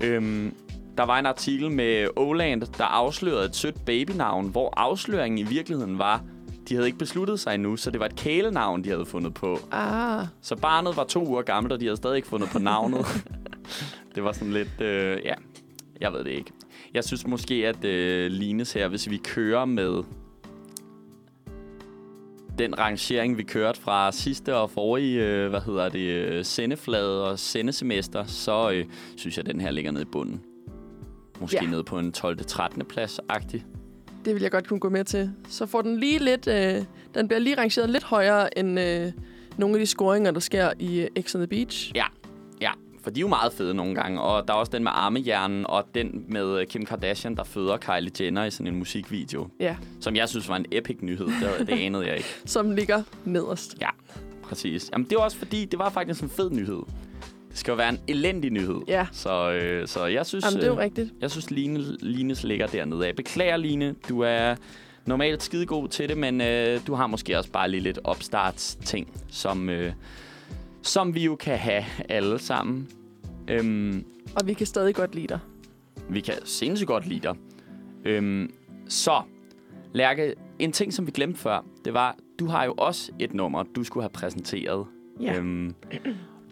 Øhm, 0.00 0.54
der 0.98 1.02
var 1.04 1.18
en 1.18 1.26
artikel 1.26 1.70
med 1.70 2.08
Oland, 2.16 2.62
der 2.78 2.84
afslørede 2.84 3.44
et 3.44 3.56
sødt 3.56 3.84
babynavn, 3.84 4.48
hvor 4.48 4.74
afsløringen 4.76 5.38
i 5.38 5.42
virkeligheden 5.42 5.98
var, 5.98 6.22
de 6.68 6.74
havde 6.74 6.86
ikke 6.86 6.98
besluttet 6.98 7.40
sig 7.40 7.54
endnu, 7.54 7.76
så 7.76 7.90
det 7.90 8.00
var 8.00 8.06
et 8.06 8.16
kælenavn, 8.16 8.84
de 8.84 8.88
havde 8.88 9.06
fundet 9.06 9.34
på. 9.34 9.58
Ah, 9.72 10.26
Så 10.40 10.56
barnet 10.56 10.96
var 10.96 11.04
to 11.04 11.26
uger 11.28 11.42
gammelt, 11.42 11.72
og 11.72 11.80
de 11.80 11.84
havde 11.84 11.96
stadig 11.96 12.16
ikke 12.16 12.28
fundet 12.28 12.48
på 12.52 12.58
navnet. 12.58 13.06
det 14.14 14.24
var 14.24 14.32
sådan 14.32 14.52
lidt, 14.52 14.80
øh, 14.80 15.18
ja, 15.24 15.34
jeg 16.00 16.12
ved 16.12 16.24
det 16.24 16.30
ikke. 16.30 16.50
Jeg 16.94 17.04
synes 17.04 17.26
måske, 17.26 17.54
at 17.68 17.84
øh, 17.84 18.30
Lines 18.30 18.72
her, 18.72 18.88
hvis 18.88 19.10
vi 19.10 19.16
kører 19.16 19.64
med 19.64 20.02
den 22.58 22.78
rangering, 22.78 23.38
vi 23.38 23.42
kørte 23.42 23.80
fra 23.80 24.12
sidste 24.12 24.56
og 24.56 24.70
forrige, 24.70 25.20
øh, 25.26 25.50
hvad 25.50 25.60
hedder 25.60 25.88
det, 25.88 26.00
øh, 26.00 26.44
sendeflade 26.44 27.30
og 27.30 27.38
sendesemester, 27.38 28.24
så 28.24 28.70
øh, 28.70 28.84
synes 29.16 29.36
jeg, 29.36 29.48
at 29.48 29.52
den 29.54 29.60
her 29.60 29.70
ligger 29.70 29.90
nede 29.92 30.02
i 30.02 30.08
bunden. 30.12 30.40
Måske 31.40 31.58
Ja. 31.64 31.70
nede 31.70 31.84
på 31.84 31.98
en 31.98 32.12
12. 32.12 32.38
13. 32.46 32.82
plads-agtig. 32.84 33.64
det 34.24 34.34
vil 34.34 34.42
jeg 34.42 34.50
godt 34.50 34.68
kunne 34.68 34.80
gå 34.80 34.88
med 34.88 35.04
til. 35.04 35.30
Så 35.48 35.66
får 35.66 35.82
den 35.82 36.00
lige 36.00 36.18
lidt... 36.18 36.46
Øh, 36.48 36.84
den 37.14 37.28
bliver 37.28 37.40
lige 37.40 37.58
rangeret 37.58 37.90
lidt 37.90 38.04
højere 38.04 38.58
end 38.58 38.80
øh, 38.80 39.12
nogle 39.58 39.74
af 39.74 39.80
de 39.80 39.86
scoringer, 39.86 40.30
der 40.30 40.40
sker 40.40 40.70
i 40.78 41.00
øh, 41.00 41.22
X 41.22 41.34
on 41.34 41.40
the 41.40 41.46
Beach. 41.46 41.92
Ja. 41.94 42.04
For 43.02 43.10
de 43.10 43.20
er 43.20 43.22
jo 43.22 43.28
meget 43.28 43.52
fede 43.52 43.74
nogle 43.74 43.94
gange. 43.94 44.20
Og 44.20 44.48
der 44.48 44.54
er 44.54 44.58
også 44.58 44.72
den 44.72 44.82
med 44.84 44.92
armehjernen, 44.94 45.66
og 45.68 45.84
den 45.94 46.24
med 46.28 46.60
øh, 46.60 46.66
Kim 46.66 46.84
Kardashian, 46.86 47.36
der 47.36 47.44
føder 47.44 47.76
Kylie 47.76 48.10
Jenner 48.20 48.44
i 48.44 48.50
sådan 48.50 48.66
en 48.66 48.76
musikvideo. 48.78 49.48
Ja, 49.60 49.76
Som 50.00 50.16
jeg 50.16 50.28
synes 50.28 50.48
var 50.48 50.56
en 50.56 50.66
epic 50.72 50.96
nyhed. 51.00 51.26
Det, 51.26 51.66
det 51.66 51.78
anede 51.78 52.06
jeg 52.06 52.16
ikke. 52.16 52.28
som 52.44 52.70
ligger 52.70 53.02
nederst. 53.24 53.76
Ja, 53.80 53.88
præcis. 54.42 54.90
Jamen, 54.92 55.06
det 55.10 55.16
var 55.18 55.24
også 55.24 55.36
fordi, 55.36 55.64
det 55.64 55.78
var 55.78 55.90
faktisk 55.90 56.22
en 56.22 56.28
fed 56.28 56.50
nyhed. 56.50 56.82
Det 57.50 57.58
skal 57.58 57.72
jo 57.72 57.76
være 57.76 57.88
en 57.88 57.98
elendig 58.08 58.50
nyhed. 58.50 58.80
Ja. 58.88 59.06
Så, 59.12 59.50
øh, 59.52 59.88
så 59.88 60.06
jeg 60.06 60.26
synes, 60.26 60.44
Jamen, 60.44 60.56
det 60.56 60.64
er 60.64 60.68
jo 60.68 60.74
øh, 60.74 60.78
rigtigt. 60.78 61.10
jeg 61.20 61.30
synes 61.30 61.50
Line, 61.50 61.96
Lines 62.00 62.44
ligger 62.44 62.66
dernede. 62.66 63.06
Jeg 63.06 63.16
beklager, 63.16 63.56
Line. 63.56 63.94
Du 64.08 64.20
er 64.20 64.54
normalt 65.06 65.42
skidegod 65.42 65.88
til 65.88 66.08
det, 66.08 66.18
men 66.18 66.40
øh, 66.40 66.80
du 66.86 66.94
har 66.94 67.06
måske 67.06 67.38
også 67.38 67.50
bare 67.50 67.70
lige 67.70 67.80
lidt 67.80 67.98
opstartsting, 68.04 69.20
som, 69.30 69.70
øh, 69.70 69.92
som 70.82 71.14
vi 71.14 71.24
jo 71.24 71.36
kan 71.36 71.58
have 71.58 71.84
alle 72.08 72.38
sammen. 72.38 72.88
Øhm, 73.48 74.04
Og 74.40 74.46
vi 74.46 74.54
kan 74.54 74.66
stadig 74.66 74.94
godt 74.94 75.14
lide 75.14 75.26
dig. 75.26 75.38
vi 76.10 76.20
kan 76.20 76.34
sindssygt 76.44 76.88
godt 76.88 77.06
lide 77.06 77.20
dig. 77.20 77.36
Øhm, 78.04 78.52
så, 78.88 79.22
Lærke, 79.94 80.34
en 80.58 80.72
ting, 80.72 80.92
som 80.94 81.06
vi 81.06 81.10
glemte 81.10 81.38
før, 81.40 81.64
det 81.84 81.94
var, 81.94 82.16
du 82.38 82.46
har 82.46 82.64
jo 82.64 82.74
også 82.78 83.12
et 83.18 83.34
nummer, 83.34 83.62
du 83.62 83.84
skulle 83.84 84.04
have 84.04 84.10
præsenteret. 84.10 84.86
Ja. 85.20 85.36
Øhm, 85.38 85.74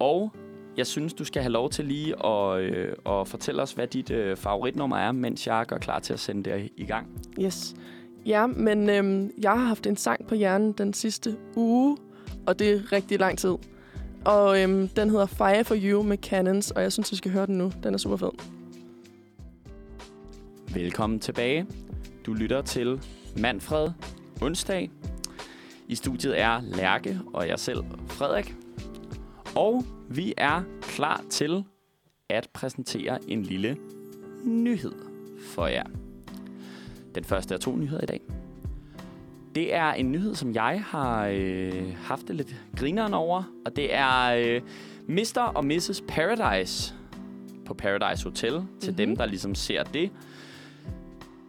og 0.00 0.32
jeg 0.76 0.86
synes, 0.86 1.14
du 1.14 1.24
skal 1.24 1.42
have 1.42 1.52
lov 1.52 1.70
til 1.70 1.84
lige 1.84 2.26
at, 2.26 2.60
øh, 2.60 2.92
at 3.06 3.28
fortælle 3.28 3.62
os, 3.62 3.72
hvad 3.72 3.86
dit 3.86 4.10
øh, 4.10 4.36
favoritnummer 4.36 4.96
er, 4.96 5.12
mens 5.12 5.46
jeg 5.46 5.64
gør 5.68 5.78
klar 5.78 5.98
til 5.98 6.12
at 6.12 6.20
sende 6.20 6.50
det 6.50 6.68
i 6.76 6.84
gang. 6.84 7.06
Yes. 7.40 7.74
Ja, 8.26 8.46
men 8.46 8.90
øhm, 8.90 9.30
jeg 9.42 9.50
har 9.50 9.64
haft 9.66 9.86
en 9.86 9.96
sang 9.96 10.26
på 10.26 10.34
hjernen 10.34 10.72
den 10.72 10.92
sidste 10.92 11.36
uge, 11.56 11.96
og 12.46 12.58
det 12.58 12.70
er 12.72 12.92
rigtig 12.92 13.18
lang 13.20 13.38
tid. 13.38 13.54
Og 14.24 14.62
øhm, 14.62 14.88
den 14.88 15.10
hedder 15.10 15.26
Fire 15.26 15.64
for 15.64 15.76
You 15.78 16.02
med 16.02 16.18
Cannons, 16.18 16.70
og 16.70 16.82
jeg 16.82 16.92
synes, 16.92 17.12
vi 17.12 17.16
skal 17.16 17.30
høre 17.30 17.46
den 17.46 17.58
nu. 17.58 17.72
Den 17.82 17.94
er 17.94 17.98
super 17.98 18.16
fed. 18.16 18.30
Velkommen 20.74 21.20
tilbage. 21.20 21.66
Du 22.26 22.34
lytter 22.34 22.62
til 22.62 23.02
Manfred 23.36 23.88
onsdag. 24.42 24.90
I 25.88 25.94
studiet 25.94 26.40
er 26.40 26.60
Lærke 26.60 27.20
og 27.34 27.48
jeg 27.48 27.58
selv, 27.58 27.84
Frederik. 28.06 28.54
Og 29.56 29.84
vi 30.08 30.34
er 30.36 30.62
klar 30.82 31.24
til 31.30 31.64
at 32.28 32.48
præsentere 32.52 33.18
en 33.28 33.42
lille 33.42 33.76
nyhed 34.44 34.92
for 35.40 35.66
jer. 35.66 35.86
Den 37.14 37.24
første 37.24 37.54
af 37.54 37.60
to 37.60 37.76
nyheder 37.76 38.02
i 38.02 38.06
dag. 38.06 38.20
Det 39.54 39.74
er 39.74 39.92
en 39.92 40.12
nyhed, 40.12 40.34
som 40.34 40.54
jeg 40.54 40.84
har 40.86 41.26
øh, 41.32 41.94
haft 42.02 42.28
det 42.28 42.36
lidt 42.36 42.54
grineren 42.76 43.14
over, 43.14 43.42
og 43.66 43.76
det 43.76 43.94
er 43.94 44.26
øh, 44.26 44.60
Mr. 45.08 45.40
og 45.54 45.64
Mrs. 45.64 46.02
Paradise 46.08 46.94
på 47.66 47.74
Paradise 47.74 48.24
Hotel, 48.24 48.52
til 48.52 48.60
Mhm. 48.60 48.66
mm-hmm. 48.82 48.94
dem, 48.96 49.16
der 49.16 49.26
ligesom 49.26 49.54
ser 49.54 49.82
det. 49.82 50.10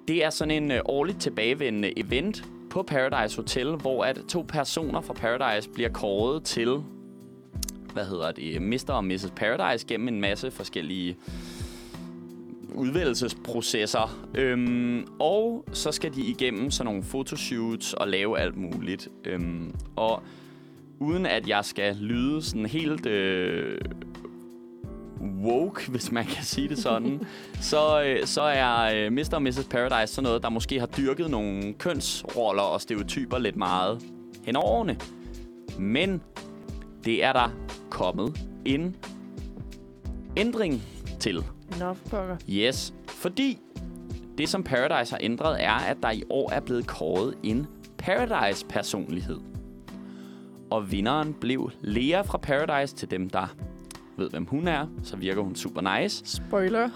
Det 0.07 0.25
er 0.25 0.29
sådan 0.29 0.63
en 0.63 0.71
øh, 0.71 0.81
årligt 0.85 1.21
tilbagevendende 1.21 1.99
event 1.99 2.43
på 2.69 2.83
Paradise 2.83 3.35
Hotel, 3.35 3.67
hvor 3.75 4.03
at 4.05 4.19
to 4.29 4.45
personer 4.47 5.01
fra 5.01 5.13
Paradise 5.13 5.69
bliver 5.69 5.89
kåret 5.89 6.43
til, 6.43 6.83
hvad 7.93 8.05
hedder 8.05 8.31
det, 8.31 8.61
Mr. 8.61 8.93
og 8.93 9.05
Mrs. 9.05 9.31
Paradise 9.35 9.87
gennem 9.87 10.07
en 10.07 10.21
masse 10.21 10.51
forskellige 10.51 11.17
udvælgelsesprocesser. 12.71 14.27
Øhm, 14.35 15.05
og 15.19 15.65
så 15.73 15.91
skal 15.91 16.15
de 16.15 16.21
igennem 16.21 16.71
sådan 16.71 16.85
nogle 16.85 17.03
fotoshoots 17.03 17.93
og 17.93 18.07
lave 18.07 18.39
alt 18.39 18.57
muligt. 18.57 19.07
Øhm, 19.25 19.75
og 19.95 20.23
uden 20.99 21.25
at 21.25 21.47
jeg 21.47 21.65
skal 21.65 21.95
lyde 21.95 22.41
sådan 22.41 22.65
helt 22.65 23.05
øh, 23.05 23.77
woke, 25.43 25.91
hvis 25.91 26.11
man 26.11 26.25
kan 26.25 26.43
sige 26.43 26.69
det 26.69 26.77
sådan, 26.77 27.21
så, 27.71 28.03
øh, 28.03 28.25
så 28.25 28.41
er 28.41 29.05
øh, 29.05 29.11
Mr. 29.11 29.33
og 29.33 29.41
Mrs. 29.41 29.67
Paradise 29.69 30.13
sådan 30.13 30.23
noget, 30.23 30.43
der 30.43 30.49
måske 30.49 30.79
har 30.79 30.87
dyrket 30.87 31.29
nogle 31.29 31.73
kønsroller 31.73 32.63
og 32.63 32.81
stereotyper 32.81 33.37
lidt 33.37 33.55
meget 33.55 34.01
hen 34.45 34.55
over 34.55 34.67
årene. 34.67 34.97
Men 35.79 36.21
det 37.05 37.23
er 37.23 37.33
der 37.33 37.49
kommet 37.89 38.39
en 38.65 38.95
ændring 40.37 40.83
til. 41.19 41.43
Nå, 41.79 41.93
pokker. 42.09 42.37
Yes, 42.49 42.93
fordi 43.07 43.59
det, 44.37 44.49
som 44.49 44.63
Paradise 44.63 45.11
har 45.13 45.19
ændret, 45.21 45.63
er, 45.63 45.73
at 45.73 45.97
der 46.03 46.11
i 46.11 46.23
år 46.29 46.51
er 46.51 46.59
blevet 46.59 46.87
kåret 46.87 47.35
en 47.43 47.67
Paradise-personlighed. 47.97 49.39
Og 50.69 50.91
vinderen 50.91 51.33
blev 51.33 51.71
Lea 51.81 52.21
fra 52.21 52.37
Paradise 52.37 52.95
til 52.95 53.11
dem, 53.11 53.29
der 53.29 53.55
ved, 54.17 54.29
hvem 54.29 54.45
hun 54.45 54.67
er. 54.67 54.87
Så 55.03 55.15
virker 55.17 55.41
hun 55.41 55.55
super 55.55 55.99
nice. 55.99 56.25
Spoiler. 56.25 56.89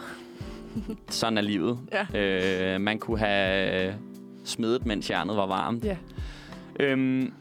Sådan 1.09 1.37
er 1.37 1.41
livet. 1.41 1.79
Ja. 1.91 2.73
Øh, 2.73 2.81
man 2.81 2.99
kunne 2.99 3.19
have 3.19 3.95
smedet, 4.43 4.85
mens 4.85 5.09
jernet 5.09 5.37
var 5.37 5.47
varmt. 5.47 5.85
Ja. 5.85 5.97
Øhm, 6.79 7.33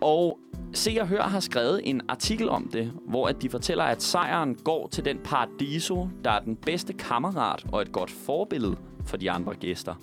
og 0.00 0.38
Se 0.74 0.96
og 1.00 1.08
Hør 1.08 1.22
har 1.22 1.40
skrevet 1.40 1.80
en 1.84 2.00
artikel 2.08 2.48
om 2.48 2.68
det, 2.72 2.92
hvor 3.06 3.28
at 3.28 3.42
de 3.42 3.50
fortæller, 3.50 3.84
at 3.84 4.02
sejren 4.02 4.54
går 4.54 4.88
til 4.88 5.04
den 5.04 5.18
Paradiso, 5.24 6.08
der 6.24 6.30
er 6.30 6.40
den 6.40 6.56
bedste 6.56 6.92
kammerat 6.92 7.64
og 7.72 7.82
et 7.82 7.92
godt 7.92 8.10
forbillede 8.10 8.76
for 9.06 9.16
de 9.16 9.30
andre 9.30 9.54
gæster. 9.54 9.94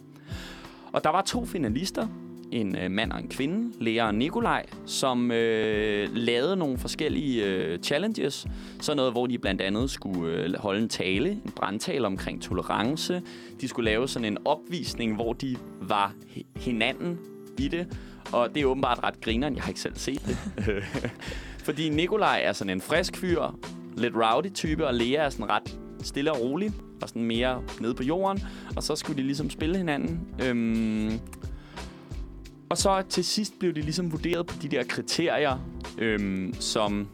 Og 0.93 1.03
der 1.03 1.09
var 1.09 1.21
to 1.21 1.45
finalister, 1.45 2.07
en 2.51 2.77
øh, 2.77 2.91
mand 2.91 3.11
og 3.11 3.19
en 3.19 3.27
kvinde, 3.27 3.83
Lea 3.83 4.07
og 4.07 4.15
Nikolaj, 4.15 4.65
som 4.85 5.31
øh, 5.31 6.09
lavede 6.13 6.55
nogle 6.55 6.77
forskellige 6.77 7.45
øh, 7.45 7.79
challenges. 7.79 8.47
Sådan 8.79 8.97
noget, 8.97 9.11
hvor 9.11 9.27
de 9.27 9.37
blandt 9.37 9.61
andet 9.61 9.91
skulle 9.91 10.33
øh, 10.33 10.53
holde 10.59 10.81
en 10.81 10.89
tale, 10.89 11.31
en 11.31 11.51
brandtale 11.55 12.07
omkring 12.07 12.41
tolerance. 12.41 13.21
De 13.61 13.67
skulle 13.67 13.91
lave 13.91 14.07
sådan 14.07 14.25
en 14.25 14.37
opvisning, 14.45 15.15
hvor 15.15 15.33
de 15.33 15.55
var 15.81 16.13
hinanden 16.55 17.19
i 17.57 17.67
det. 17.67 17.87
Og 18.33 18.55
det 18.55 18.61
er 18.61 18.65
åbenbart 18.65 18.99
ret 19.03 19.21
grineren. 19.21 19.55
Jeg 19.55 19.63
har 19.63 19.69
ikke 19.69 19.81
selv 19.81 19.95
set 19.95 20.21
det. 20.25 20.37
Fordi 21.65 21.89
Nikolaj 21.89 22.41
er 22.43 22.53
sådan 22.53 22.69
en 22.69 22.81
frisk 22.81 23.17
fyr, 23.17 23.59
lidt 23.97 24.15
rowdy 24.15 24.53
type, 24.53 24.87
og 24.87 24.93
Lea 24.93 25.25
er 25.25 25.29
sådan 25.29 25.49
ret 25.49 25.79
stille 26.01 26.31
og 26.31 26.41
rolig, 26.41 26.71
og 27.01 27.09
sådan 27.09 27.23
mere 27.23 27.63
nede 27.79 27.93
på 27.93 28.03
jorden. 28.03 28.43
Og 28.75 28.83
så 28.83 28.95
skulle 28.95 29.17
de 29.17 29.23
ligesom 29.23 29.49
spille 29.49 29.77
hinanden. 29.77 30.19
Øhm, 30.43 31.19
og 32.69 32.77
så 32.77 33.03
til 33.09 33.23
sidst 33.23 33.59
blev 33.59 33.73
de 33.73 33.81
ligesom 33.81 34.11
vurderet 34.11 34.47
på 34.47 34.55
de 34.61 34.67
der 34.67 34.83
kriterier, 34.83 35.57
øhm, 35.97 36.53
som, 36.59 37.07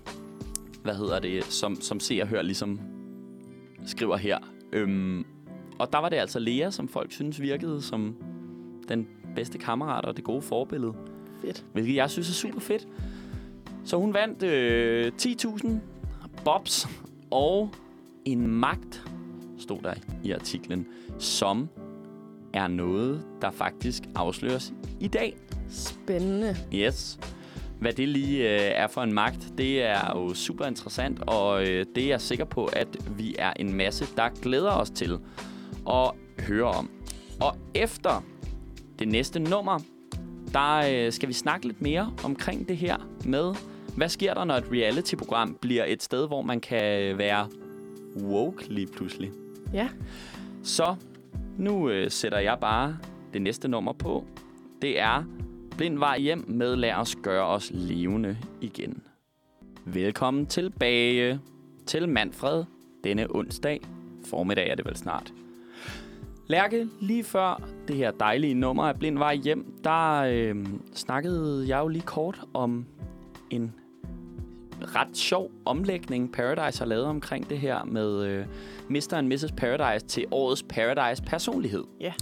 hvad 0.84 0.96
hedder 0.96 1.20
det, 1.20 1.44
som, 1.44 1.82
som 1.82 2.00
ser 2.00 2.24
og 2.24 2.28
hører 2.28 2.42
ligesom 2.42 2.80
skriver 3.86 4.18
her. 4.18 4.38
Øhm, 4.74 5.26
og 5.80 5.94
der 5.94 6.00
var 6.00 6.10
det 6.10 6.18
altså 6.18 6.40
Lea, 6.40 6.70
som 6.70 6.88
folk 6.88 7.12
synes 7.12 7.42
virkede 7.42 7.82
som 7.82 8.16
den 8.90 9.08
bedste 9.38 9.58
kammerat 9.58 10.06
og 10.06 10.18
det 10.18 10.24
gode 10.24 10.42
forbillede. 10.42 10.94
Fedt. 11.42 11.66
Hvilket 11.74 11.96
jeg 11.96 12.10
synes 12.10 12.30
er 12.30 12.34
super 12.34 12.60
fedt. 12.60 12.88
Så 13.84 13.98
hun 13.98 14.14
vandt 14.14 14.44
øh, 14.44 15.12
10.000 15.22 15.70
bobs 16.46 16.88
og 17.32 17.70
en 18.26 18.48
magt, 18.48 19.04
stod 19.58 19.78
der 19.84 19.94
i 20.24 20.32
artiklen, 20.32 20.88
som 21.20 21.70
er 22.54 22.68
noget, 22.68 23.26
der 23.42 23.52
faktisk 23.52 24.04
afsløres 24.16 24.74
i 25.00 25.08
dag. 25.08 25.38
Spændende. 25.70 26.56
Yes. 26.74 27.20
Hvad 27.80 27.94
det 27.94 28.10
lige 28.10 28.38
øh, 28.38 28.72
er 28.76 28.88
for 28.88 29.02
en 29.02 29.14
magt, 29.14 29.54
det 29.58 29.84
er 29.84 30.12
jo 30.16 30.34
super 30.34 30.66
interessant, 30.66 31.24
og 31.28 31.68
øh, 31.68 31.86
det 31.96 32.04
er 32.04 32.08
jeg 32.08 32.22
sikker 32.22 32.46
på, 32.46 32.66
at 32.66 32.88
vi 33.18 33.36
er 33.40 33.54
en 33.56 33.74
masse, 33.74 34.06
der 34.18 34.30
glæder 34.42 34.72
os 34.72 34.90
til 34.90 35.20
at 35.90 36.12
høre 36.40 36.68
om. 36.68 36.90
Og 37.42 37.56
efter 37.74 38.24
det 39.00 39.08
næste 39.08 39.40
nummer, 39.40 39.80
der 40.54 41.06
øh, 41.06 41.12
skal 41.12 41.30
vi 41.30 41.34
snakke 41.34 41.68
lidt 41.68 41.82
mere 41.82 42.14
omkring 42.24 42.68
det 42.68 42.78
her 42.78 42.98
med 43.26 43.56
Hvad 43.98 44.10
sker 44.10 44.34
der, 44.34 44.44
når 44.44 44.56
et 44.56 44.72
reality-program 44.72 45.58
bliver 45.62 45.86
et 45.88 46.04
sted, 46.04 46.28
hvor 46.28 46.42
man 46.42 46.60
kan 46.60 47.18
være 47.18 47.48
woke 48.22 48.68
lige 48.70 48.88
pludselig? 48.88 49.32
Ja. 49.74 49.90
Så 50.64 50.96
nu 51.58 51.90
øh, 51.90 52.12
sætter 52.12 52.40
jeg 52.40 52.58
bare 52.62 52.98
det 53.34 53.42
næste 53.42 53.68
nummer 53.68 53.94
på. 53.94 54.26
Det 54.82 55.00
er 55.00 55.24
Blind 55.78 56.00
vej 56.00 56.20
hjem 56.20 56.46
med 56.48 56.76
Lad 56.76 56.94
os 56.94 57.16
gøre 57.16 57.46
os 57.46 57.72
levende 57.74 58.38
igen. 58.62 59.04
Velkommen 59.86 60.46
tilbage 60.46 61.40
til 61.86 62.10
Manfred 62.10 62.64
denne 63.04 63.36
onsdag. 63.36 63.82
Formiddag 64.26 64.70
er 64.70 64.76
det 64.76 64.86
vel 64.86 64.96
snart. 64.96 65.34
Lærke, 66.48 66.88
lige 67.00 67.24
før 67.24 67.62
det 67.88 67.96
her 67.96 68.12
dejlige 68.12 68.54
nummer 68.54 68.84
af 68.84 69.00
Blind 69.00 69.18
Vej 69.18 69.36
Hjem, 69.36 69.74
der 69.84 70.20
øh, 70.20 70.56
snakkede 70.94 71.66
jeg 71.68 71.80
jo 71.80 71.88
lige 71.88 72.06
kort 72.06 72.42
om 72.54 72.86
en 73.50 73.74
ret 74.82 75.18
sjov 75.18 75.52
omlægning, 75.66 76.32
Paradise 76.32 76.80
har 76.80 76.86
lavet 76.86 77.06
omkring 77.06 77.50
det 77.50 77.60
her 77.60 77.84
med 77.84 78.26
øh, 78.26 78.46
Mr. 78.90 79.14
and 79.14 79.28
Mrs. 79.28 79.52
Paradise 79.58 80.06
til 80.06 80.26
årets 80.32 80.64
Paradise 80.64 81.24
personlighed. 81.24 81.84
Ja. 82.00 82.14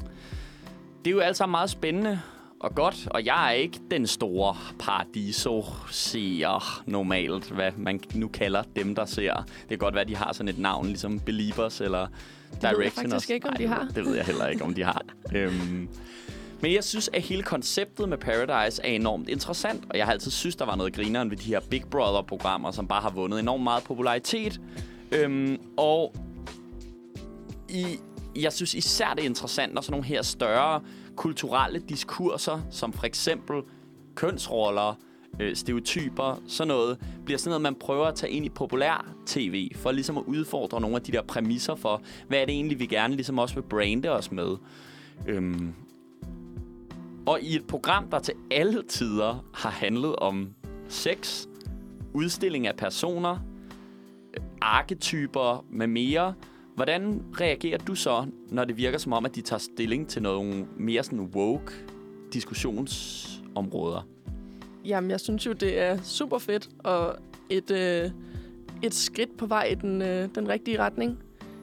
Det 1.06 1.12
er 1.12 1.16
jo 1.16 1.20
alt 1.20 1.38
sammen 1.38 1.52
meget 1.52 1.70
spændende 1.70 2.20
og 2.60 2.76
godt, 2.76 3.08
og 3.12 3.26
jeg 3.26 3.48
er 3.48 3.52
ikke 3.52 3.80
den 3.92 4.08
store 4.08 4.56
paradiso-seer 4.80 6.84
normalt, 6.86 7.52
hvad 7.52 7.72
man 7.78 8.00
nu 8.16 8.28
kalder 8.28 8.64
dem, 8.76 8.96
der 8.96 9.06
ser. 9.06 9.36
Det 9.36 9.70
kan 9.70 9.78
godt 9.78 9.96
være, 9.96 10.06
de 10.06 10.16
har 10.16 10.34
sådan 10.34 10.48
et 10.48 10.60
navn, 10.60 10.88
ligesom 10.88 11.20
Believers 11.20 11.82
eller 11.82 12.08
jeg 12.51 12.62
Directioners. 12.62 13.12
faktisk 13.12 13.29
ikke, 13.29 13.47
om 13.47 13.55
de 13.55 13.67
har. 13.67 13.88
Det 13.95 14.05
ved 14.05 14.15
jeg 14.15 14.25
heller 14.25 14.47
ikke, 14.47 14.63
om 14.63 14.73
de 14.73 14.84
har. 14.84 15.01
øhm, 15.36 15.89
men 16.62 16.73
jeg 16.73 16.84
synes, 16.84 17.10
at 17.13 17.21
hele 17.21 17.43
konceptet 17.43 18.10
med 18.10 18.17
Paradise 18.17 18.81
er 18.84 18.88
enormt 18.88 19.29
interessant, 19.29 19.84
og 19.89 19.97
jeg 19.97 20.05
har 20.05 20.13
altid 20.13 20.31
synes, 20.31 20.55
der 20.55 20.65
var 20.65 20.75
noget 20.75 20.93
grineren 20.93 21.29
ved 21.31 21.38
de 21.38 21.43
her 21.43 21.60
Big 21.69 21.84
Brother-programmer, 21.91 22.71
som 22.71 22.88
bare 22.88 23.01
har 23.01 23.10
vundet 23.10 23.39
enormt 23.39 23.63
meget 23.63 23.84
popularitet. 23.84 24.62
Øhm, 25.12 25.58
og 25.77 26.15
i, 27.69 27.86
jeg 28.36 28.53
synes 28.53 28.73
især, 28.73 29.13
det 29.13 29.21
er 29.21 29.25
interessant, 29.25 29.73
når 29.73 29.81
sådan 29.81 29.91
nogle 29.91 30.05
her 30.05 30.21
større 30.21 30.81
kulturelle 31.15 31.79
diskurser, 31.79 32.62
som 32.71 32.93
for 32.93 33.05
eksempel 33.05 33.62
kønsroller, 34.15 34.99
øh, 35.39 35.56
stereotyper, 35.56 36.41
sådan 36.48 36.67
noget, 36.67 36.98
bliver 37.26 37.38
sådan 37.38 37.50
noget, 37.50 37.62
man 37.62 37.76
prøver 37.76 38.06
at 38.06 38.15
tage 38.15 38.32
ind 38.32 38.45
i 38.45 38.50
populær 38.50 39.13
tv, 39.26 39.69
for 39.76 39.91
ligesom 39.91 40.17
at 40.17 40.24
udfordre 40.28 40.82
nogle 40.82 40.95
af 40.95 41.02
de 41.02 41.12
der 41.12 41.21
præmisser 41.21 41.76
for, 41.76 42.02
hvad 42.28 42.39
er 42.39 42.45
det 42.45 42.54
egentlig, 42.56 42.80
vi 42.80 42.86
gerne 42.86 43.15
ligesom 43.15 43.39
også 43.39 43.56
vil 43.56 43.62
brande 43.62 44.10
os 44.10 44.32
med. 44.32 44.58
Øhm. 45.28 45.74
Og 47.26 47.41
i 47.41 47.56
et 47.56 47.67
program, 47.67 48.10
der 48.10 48.19
til 48.19 48.34
alle 48.52 48.84
tider 48.84 49.45
har 49.54 49.69
handlet 49.69 50.15
om 50.15 50.50
sex, 50.88 51.45
udstilling 52.13 52.67
af 52.67 52.76
personer, 52.76 53.39
øh, 54.34 54.43
arketyper 54.62 55.65
med 55.69 55.88
mere, 55.88 56.34
Hvordan 56.76 57.24
reagerer 57.41 57.78
du 57.78 57.95
så, 57.95 58.26
når 58.50 58.65
det 58.65 58.78
virker 58.78 58.98
som 58.98 59.13
om, 59.13 59.26
at 59.26 59.36
de 59.36 59.41
tager 59.41 59.60
stilling 59.60 60.08
til 60.08 60.21
nogle 60.21 60.67
mere 60.78 61.04
sådan 61.04 61.19
woke 61.19 61.74
diskussionsområder? 62.34 64.08
Jamen, 64.86 65.12
jeg 65.12 65.19
synes 65.19 65.45
jo, 65.45 65.54
det 65.54 65.80
er 65.80 65.98
super 66.04 66.38
fedt, 66.38 66.69
og 66.84 67.15
et, 67.50 67.71
øh, 67.71 68.12
et 68.84 68.93
skridt 68.93 69.38
på 69.38 69.45
vej 69.45 69.63
i 69.63 69.76
den, 69.76 70.02
øh, 70.02 70.30
den 70.36 70.48
rigtige 70.48 70.80
retning. 70.80 71.19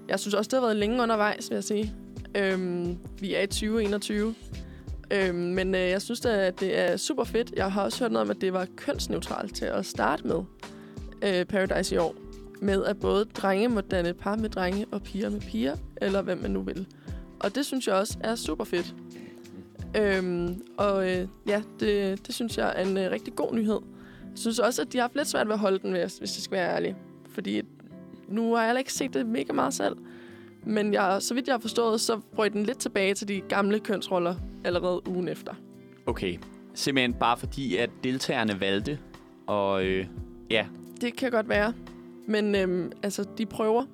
Jeg 0.08 0.20
synes 0.20 0.34
også, 0.34 0.48
det 0.48 0.58
har 0.58 0.66
været 0.66 0.76
længe 0.76 1.02
undervejs, 1.02 1.50
vil 1.50 1.56
jeg 1.56 1.64
sige. 1.64 1.94
Øhm, 2.34 2.98
vi 3.20 3.34
er 3.34 3.40
i 3.40 3.46
2021. 3.46 4.34
Øhm, 5.10 5.34
men 5.34 5.74
øh, 5.74 5.80
jeg 5.80 6.02
synes 6.02 6.20
da, 6.20 6.46
at 6.46 6.60
det 6.60 6.78
er 6.78 6.96
super 6.96 7.24
fedt. 7.24 7.52
Jeg 7.56 7.72
har 7.72 7.82
også 7.82 8.04
hørt 8.04 8.12
noget 8.12 8.24
om, 8.24 8.30
at 8.30 8.40
det 8.40 8.52
var 8.52 8.66
kønsneutralt 8.76 9.54
til 9.54 9.64
at 9.64 9.86
starte 9.86 10.26
med 10.26 10.42
øh, 11.22 11.44
Paradise 11.44 11.94
i 11.94 11.98
år. 11.98 12.14
Med 12.60 12.84
at 12.84 13.00
både 13.00 13.24
drenge 13.24 13.68
må 13.68 13.80
danne 13.80 14.14
par 14.14 14.36
med 14.36 14.48
drenge 14.48 14.86
og 14.90 15.02
piger 15.02 15.30
med 15.30 15.40
piger, 15.40 15.76
eller 15.96 16.22
hvem 16.22 16.38
man 16.38 16.50
nu 16.50 16.62
vil. 16.62 16.86
Og 17.40 17.54
det 17.54 17.66
synes 17.66 17.86
jeg 17.86 17.94
også 17.94 18.18
er 18.20 18.34
super 18.34 18.64
fedt. 18.64 18.94
Øhm, 19.96 20.62
og 20.76 21.10
øh, 21.10 21.28
ja, 21.46 21.62
det, 21.80 22.26
det 22.26 22.34
synes 22.34 22.58
jeg 22.58 22.72
er 22.76 22.82
en 22.84 22.96
øh, 22.98 23.10
rigtig 23.10 23.34
god 23.36 23.54
nyhed. 23.54 23.78
Jeg 24.30 24.38
synes 24.38 24.58
også, 24.58 24.82
at 24.82 24.92
de 24.92 24.98
har 24.98 25.02
haft 25.02 25.16
lidt 25.16 25.28
svært 25.28 25.46
ved 25.46 25.54
at 25.54 25.58
holde 25.58 25.78
den, 25.78 25.90
hvis, 25.92 26.18
hvis 26.18 26.36
jeg 26.36 26.42
skal 26.42 26.52
være 26.56 26.74
ærlig. 26.74 26.96
Fordi 27.28 27.62
nu 28.28 28.54
har 28.54 28.64
jeg 28.64 28.78
ikke 28.78 28.92
set 28.92 29.14
det 29.14 29.26
mega 29.26 29.52
meget 29.52 29.74
selv. 29.74 29.96
Men 30.66 30.92
jeg, 30.94 31.16
så 31.22 31.34
vidt 31.34 31.46
jeg 31.46 31.54
har 31.54 31.60
forstået, 31.60 32.00
så 32.00 32.20
brød 32.34 32.50
den 32.50 32.62
lidt 32.62 32.78
tilbage 32.78 33.14
til 33.14 33.28
de 33.28 33.40
gamle 33.40 33.80
kønsroller 33.80 34.34
allerede 34.64 35.08
ugen 35.08 35.28
efter. 35.28 35.54
Okay, 36.06 36.38
simpelthen 36.74 37.14
bare 37.14 37.36
fordi, 37.36 37.76
at 37.76 37.90
deltagerne 38.04 38.60
valgte, 38.60 38.98
og 39.46 39.84
øh, 39.84 40.06
ja, 40.50 40.66
Det 41.00 41.16
kan 41.16 41.30
godt 41.30 41.48
være. 41.48 41.72
Men 42.26 42.54
øhm, 42.54 42.92
altså, 43.02 43.24
de 43.38 43.46
prøver. 43.46 43.84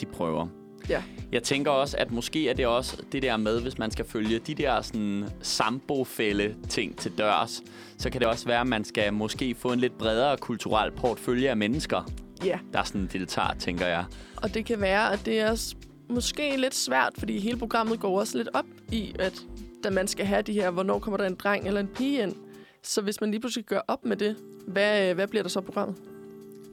de 0.00 0.06
prøver. 0.06 0.46
Ja. 0.90 1.02
Jeg 1.32 1.42
tænker 1.42 1.70
også, 1.70 1.96
at 1.96 2.10
måske 2.10 2.48
er 2.48 2.54
det 2.54 2.66
også 2.66 3.02
det 3.12 3.22
der 3.22 3.36
med, 3.36 3.60
hvis 3.60 3.78
man 3.78 3.90
skal 3.90 4.04
følge 4.04 4.38
de 4.38 4.54
der 4.54 4.82
sådan 4.82 5.28
sambofælde 5.42 6.54
ting 6.68 6.96
til 6.98 7.12
dørs, 7.18 7.62
så 7.98 8.10
kan 8.10 8.20
det 8.20 8.28
også 8.28 8.46
være, 8.46 8.60
at 8.60 8.66
man 8.66 8.84
skal 8.84 9.12
måske 9.12 9.54
få 9.54 9.72
en 9.72 9.80
lidt 9.80 9.98
bredere 9.98 10.36
kulturel 10.36 10.90
portfølje 10.92 11.48
af 11.48 11.56
mennesker, 11.56 12.10
Ja. 12.44 12.58
der 12.72 12.82
sådan 12.82 13.08
deltager, 13.12 13.54
tænker 13.58 13.86
jeg. 13.86 14.04
Og 14.36 14.54
det 14.54 14.64
kan 14.64 14.80
være, 14.80 15.12
at 15.12 15.20
det 15.24 15.40
er 15.40 15.74
måske 16.08 16.56
lidt 16.56 16.74
svært, 16.74 17.12
fordi 17.18 17.38
hele 17.38 17.56
programmet 17.58 18.00
går 18.00 18.18
også 18.20 18.38
lidt 18.38 18.48
op 18.54 18.64
i, 18.92 19.14
at 19.18 19.40
da 19.84 19.90
man 19.90 20.08
skal 20.08 20.26
have 20.26 20.42
de 20.42 20.52
her, 20.52 20.70
hvornår 20.70 20.98
kommer 20.98 21.16
der 21.16 21.26
en 21.26 21.34
dreng 21.34 21.66
eller 21.66 21.80
en 21.80 21.86
pige 21.88 22.22
ind. 22.22 22.34
Så 22.82 23.00
hvis 23.02 23.20
man 23.20 23.30
lige 23.30 23.40
pludselig 23.40 23.64
gør 23.64 23.80
op 23.88 24.04
med 24.04 24.16
det, 24.16 24.36
hvad, 24.66 25.14
hvad 25.14 25.26
bliver 25.26 25.42
der 25.42 25.50
så 25.50 25.60
programmet? 25.60 25.96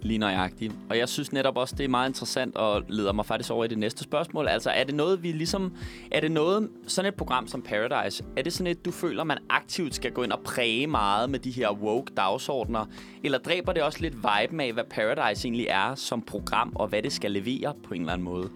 Lige 0.08 0.18
nøjagtigt. 0.18 0.74
Og 0.90 0.98
jeg 0.98 1.10
synes 1.10 1.34
netop 1.34 1.58
også, 1.58 1.76
det 1.76 1.84
er 1.84 1.88
meget 1.88 2.10
interessant 2.10 2.56
og 2.56 2.84
leder 2.90 3.12
mig 3.12 3.26
faktisk 3.26 3.52
over 3.52 3.66
i 3.66 3.68
det 3.68 3.78
næste 3.78 4.04
spørgsmål. 4.04 4.48
Altså, 4.48 4.70
er 4.70 4.84
det 4.84 4.96
noget, 4.96 5.24
vi 5.24 5.32
ligesom... 5.32 5.74
Er 6.12 6.20
det 6.20 6.32
noget, 6.32 6.70
sådan 6.88 7.10
et 7.10 7.16
program 7.16 7.48
som 7.48 7.62
Paradise, 7.62 8.24
er 8.38 8.42
det 8.42 8.54
sådan 8.54 8.72
et, 8.72 8.86
du 8.86 8.92
føler, 8.92 9.24
man 9.24 9.38
aktivt 9.50 9.96
skal 9.96 10.12
gå 10.12 10.24
ind 10.24 10.32
og 10.32 10.40
præge 10.40 10.88
meget 10.88 11.30
med 11.30 11.40
de 11.40 11.52
her 11.52 11.72
woke 11.72 12.14
dagsordner? 12.18 12.86
Eller 13.24 13.38
dræber 13.38 13.74
det 13.74 13.84
også 13.84 14.02
lidt 14.02 14.16
viben 14.16 14.60
af, 14.60 14.74
hvad 14.74 14.84
Paradise 14.90 15.48
egentlig 15.48 15.68
er 15.70 15.96
som 15.96 16.22
program, 16.22 16.72
og 16.76 16.88
hvad 16.88 17.02
det 17.02 17.14
skal 17.14 17.32
levere 17.32 17.74
på 17.84 17.94
en 17.94 18.02
eller 18.02 18.14
anden 18.14 18.26
måde? 18.26 18.50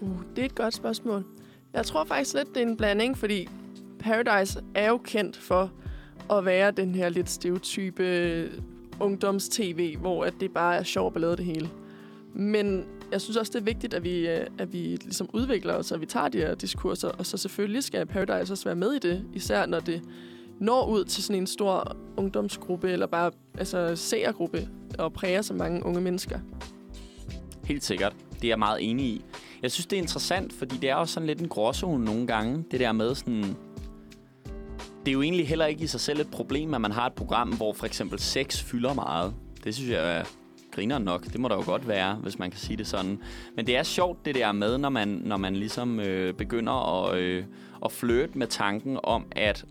Uh, 0.00 0.20
det 0.36 0.42
er 0.42 0.46
et 0.46 0.54
godt 0.54 0.74
spørgsmål. 0.74 1.24
Jeg 1.72 1.86
tror 1.86 2.04
faktisk 2.04 2.34
lidt, 2.34 2.48
det 2.54 2.62
er 2.62 2.66
en 2.66 2.76
blanding, 2.76 3.18
fordi 3.18 3.48
Paradise 3.98 4.60
er 4.74 4.88
jo 4.88 4.98
kendt 4.98 5.36
for 5.36 5.72
at 6.30 6.44
være 6.44 6.70
den 6.70 6.94
her 6.94 7.08
lidt 7.08 7.30
stereotype 7.30 8.02
ungdoms-tv, 9.02 9.96
hvor 9.96 10.24
at 10.24 10.34
det 10.40 10.50
bare 10.50 10.76
er 10.76 10.82
sjovt 10.82 11.14
ballade 11.14 11.36
det 11.36 11.44
hele. 11.44 11.70
Men 12.34 12.84
jeg 13.12 13.20
synes 13.20 13.36
også, 13.36 13.52
det 13.52 13.60
er 13.60 13.64
vigtigt, 13.64 13.94
at 13.94 14.04
vi, 14.04 14.28
øh, 14.28 14.46
at 14.58 14.72
vi 14.72 14.78
ligesom 14.78 15.28
udvikler 15.32 15.74
os, 15.74 15.92
og 15.92 16.00
vi 16.00 16.06
tager 16.06 16.28
de 16.28 16.38
her 16.38 16.54
diskurser, 16.54 17.08
og 17.08 17.26
så 17.26 17.36
selvfølgelig 17.36 17.84
skal 17.84 18.06
Paradise 18.06 18.52
også 18.52 18.64
være 18.64 18.76
med 18.76 18.92
i 18.92 18.98
det, 18.98 19.24
især 19.34 19.66
når 19.66 19.80
det 19.80 20.02
når 20.60 20.86
ud 20.86 21.04
til 21.04 21.22
sådan 21.22 21.40
en 21.40 21.46
stor 21.46 21.96
ungdomsgruppe, 22.16 22.90
eller 22.90 23.06
bare 23.06 23.30
altså, 23.58 23.96
seergruppe, 23.96 24.68
og 24.98 25.12
præger 25.12 25.42
så 25.42 25.54
mange 25.54 25.86
unge 25.86 26.00
mennesker. 26.00 26.38
Helt 27.64 27.84
sikkert. 27.84 28.16
Det 28.32 28.44
er 28.44 28.48
jeg 28.48 28.58
meget 28.58 28.90
enig 28.90 29.06
i. 29.06 29.24
Jeg 29.62 29.72
synes, 29.72 29.86
det 29.86 29.96
er 29.96 30.02
interessant, 30.02 30.52
fordi 30.52 30.76
det 30.76 30.90
er 30.90 30.94
også 30.94 31.14
sådan 31.14 31.26
lidt 31.26 31.40
en 31.40 31.48
gråzone 31.48 32.04
nogle 32.04 32.26
gange. 32.26 32.64
Det 32.70 32.80
der 32.80 32.92
med 32.92 33.14
sådan... 33.14 33.56
Det 35.04 35.08
er 35.08 35.12
jo 35.12 35.22
egentlig 35.22 35.48
heller 35.48 35.66
ikke 35.66 35.84
i 35.84 35.86
sig 35.86 36.00
selv 36.00 36.20
et 36.20 36.30
problem, 36.30 36.74
at 36.74 36.80
man 36.80 36.92
har 36.92 37.06
et 37.06 37.12
program, 37.12 37.52
hvor 37.52 37.72
for 37.72 37.86
eksempel 37.86 38.18
sex 38.18 38.62
fylder 38.62 38.94
meget. 38.94 39.34
Det 39.64 39.74
synes 39.74 39.90
jeg 39.90 40.18
er 40.18 40.24
griner 40.72 40.98
nok. 40.98 41.24
Det 41.24 41.40
må 41.40 41.48
der 41.48 41.54
jo 41.54 41.62
godt 41.64 41.88
være, 41.88 42.14
hvis 42.14 42.38
man 42.38 42.50
kan 42.50 42.60
sige 42.60 42.76
det 42.76 42.86
sådan. 42.86 43.18
Men 43.56 43.66
det 43.66 43.76
er 43.76 43.82
sjovt, 43.82 44.24
det 44.24 44.34
der 44.34 44.52
med, 44.52 44.78
når 44.78 44.88
man, 44.88 45.08
når 45.08 45.36
man 45.36 45.56
ligesom 45.56 46.00
øh, 46.00 46.34
begynder 46.34 47.04
at, 47.04 47.18
øh, 47.18 47.44
at 47.84 47.92
flirte 47.92 48.38
med 48.38 48.46
tanken 48.46 48.98
om, 49.02 49.26
at 49.30 49.64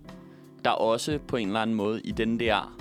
der 0.65 0.71
også 0.71 1.19
på 1.27 1.37
en 1.37 1.47
eller 1.47 1.61
anden 1.61 1.75
måde 1.75 2.01
i 2.01 2.11
den 2.11 2.39
der 2.39 2.77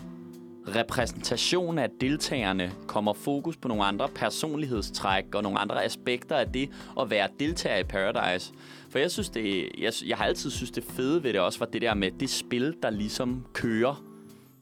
repræsentation 0.77 1.79
af 1.79 1.89
deltagerne 2.01 2.73
kommer 2.87 3.13
fokus 3.13 3.57
på 3.57 3.69
nogle 3.69 3.85
andre 3.85 4.09
personlighedstræk 4.09 5.35
og 5.35 5.43
nogle 5.43 5.59
andre 5.59 5.85
aspekter 5.85 6.37
af 6.37 6.47
det 6.47 6.71
at 7.01 7.11
være 7.11 7.29
deltager 7.41 7.79
i 7.79 7.85
Paradise. 7.85 8.53
For 8.91 8.99
jeg 8.99 9.11
synes 9.11 9.31
det, 9.31 9.69
jeg, 9.79 9.93
jeg 10.07 10.17
har 10.17 10.25
altid 10.25 10.51
synes 10.51 10.71
det 10.71 10.85
fede 10.85 11.23
ved 11.23 11.33
det 11.33 11.41
også 11.41 11.59
var 11.59 11.67
det 11.67 11.83
der 11.83 11.95
med 11.95 12.11
det 12.11 12.31
spil, 12.31 12.75
der 12.83 12.91
ligesom 12.91 13.47
kører 13.53 14.05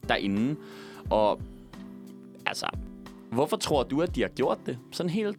derinde. 0.09 0.55
Og 1.09 1.41
altså, 2.45 2.65
hvorfor 3.31 3.57
tror 3.57 3.83
du, 3.83 4.01
at 4.01 4.15
de 4.15 4.21
har 4.21 4.29
gjort 4.29 4.57
det? 4.65 4.77
Sådan 4.91 5.09
helt 5.09 5.37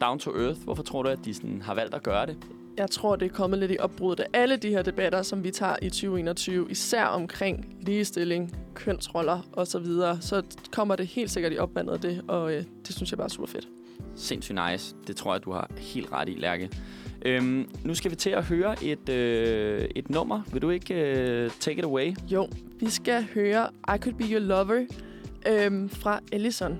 down 0.00 0.18
to 0.18 0.30
earth. 0.30 0.60
Hvorfor 0.60 0.82
tror 0.82 1.02
du, 1.02 1.08
at 1.08 1.18
de 1.24 1.34
sådan 1.34 1.62
har 1.62 1.74
valgt 1.74 1.94
at 1.94 2.02
gøre 2.02 2.26
det? 2.26 2.36
Jeg 2.76 2.90
tror, 2.90 3.16
det 3.16 3.26
er 3.26 3.34
kommet 3.34 3.58
lidt 3.58 3.72
i 3.72 3.76
opbruddet 3.78 4.24
af 4.24 4.28
alle 4.32 4.56
de 4.56 4.68
her 4.68 4.82
debatter, 4.82 5.22
som 5.22 5.44
vi 5.44 5.50
tager 5.50 5.76
i 5.82 5.90
2021, 5.90 6.70
især 6.70 7.04
omkring 7.04 7.76
ligestilling, 7.80 8.56
kønsroller 8.74 9.40
osv., 9.52 9.86
så, 9.86 10.18
så 10.20 10.42
kommer 10.72 10.96
det 10.96 11.06
helt 11.06 11.30
sikkert 11.30 11.52
i 11.52 11.58
opvandet 11.58 11.92
af 11.92 12.00
det, 12.00 12.24
og 12.28 12.52
øh, 12.52 12.64
det 12.86 12.96
synes 12.96 13.10
jeg 13.10 13.18
bare 13.18 13.24
er 13.24 13.28
super 13.28 13.46
fedt. 13.46 13.68
Sindssygt 14.14 14.58
nice. 14.70 14.96
Det 15.06 15.16
tror 15.16 15.34
jeg, 15.34 15.44
du 15.44 15.52
har 15.52 15.70
helt 15.78 16.12
ret 16.12 16.28
i, 16.28 16.34
Lærke. 16.34 16.70
Øhm, 17.26 17.68
nu 17.84 17.94
skal 17.94 18.10
vi 18.10 18.16
til 18.16 18.30
at 18.30 18.44
høre 18.44 18.84
et, 18.84 19.08
øh, 19.08 19.88
et 19.96 20.10
nummer. 20.10 20.42
Vil 20.52 20.62
du 20.62 20.70
ikke 20.70 20.94
øh, 20.94 21.50
take 21.50 21.78
it 21.78 21.84
away? 21.84 22.14
Jo, 22.32 22.48
vi 22.80 22.90
skal 22.90 23.24
høre 23.34 23.68
I 23.96 23.98
Could 23.98 24.14
Be 24.18 24.24
Your 24.24 24.38
Lover 24.40 24.86
øhm, 25.48 25.88
fra 25.88 26.20
Ellison. 26.32 26.78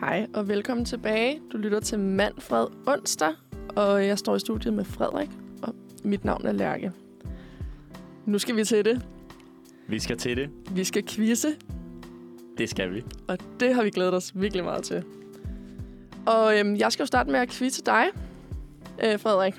Hej 0.00 0.26
og 0.34 0.48
velkommen 0.48 0.84
tilbage. 0.86 1.40
Du 1.52 1.56
lytter 1.56 1.80
til 1.80 1.98
Manfred 1.98 2.66
onsdag, 2.86 3.32
og 3.76 4.06
jeg 4.06 4.18
står 4.18 4.36
i 4.36 4.38
studiet 4.38 4.74
med 4.74 4.84
Frederik, 4.84 5.28
og 5.62 5.74
mit 6.04 6.24
navn 6.24 6.46
er 6.46 6.52
Lærke. 6.52 6.92
Nu 8.26 8.38
skal 8.38 8.56
vi 8.56 8.64
til 8.64 8.84
det. 8.84 9.06
Vi 9.88 9.98
skal 9.98 10.16
til 10.18 10.36
det. 10.36 10.50
Vi 10.70 10.84
skal 10.84 11.02
quizze, 11.08 11.48
Det 12.58 12.70
skal 12.70 12.94
vi. 12.94 13.02
og 13.28 13.38
det 13.60 13.74
har 13.74 13.82
vi 13.82 13.90
glædet 13.90 14.14
os 14.14 14.32
virkelig 14.34 14.64
meget 14.64 14.82
til. 14.84 15.02
Og 16.26 16.58
øhm, 16.58 16.76
jeg 16.76 16.92
skal 16.92 17.02
jo 17.02 17.06
starte 17.06 17.30
med 17.30 17.40
at 17.40 17.48
quizze 17.48 17.82
dig, 17.86 18.04
øh, 19.04 19.20
Frederik. 19.20 19.54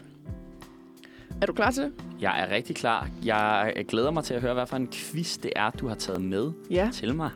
Er 1.41 1.45
du 1.45 1.54
klar 1.54 1.71
til 1.71 1.84
det? 1.84 1.91
Jeg 2.21 2.39
er 2.41 2.56
rigtig 2.56 2.76
klar. 2.76 3.08
Jeg 3.26 3.73
glæder 3.88 4.12
mig 4.12 4.23
til 4.23 4.34
at 4.34 4.41
høre, 4.41 4.54
hvad 4.54 4.67
for 4.67 4.76
en 4.78 4.88
quiz 4.91 5.38
det 5.38 5.52
er, 5.56 5.69
du 5.69 5.88
har 5.88 5.95
taget 5.95 6.21
med 6.21 6.52
Ja. 6.71 6.89
til 6.93 7.15
mig. 7.15 7.30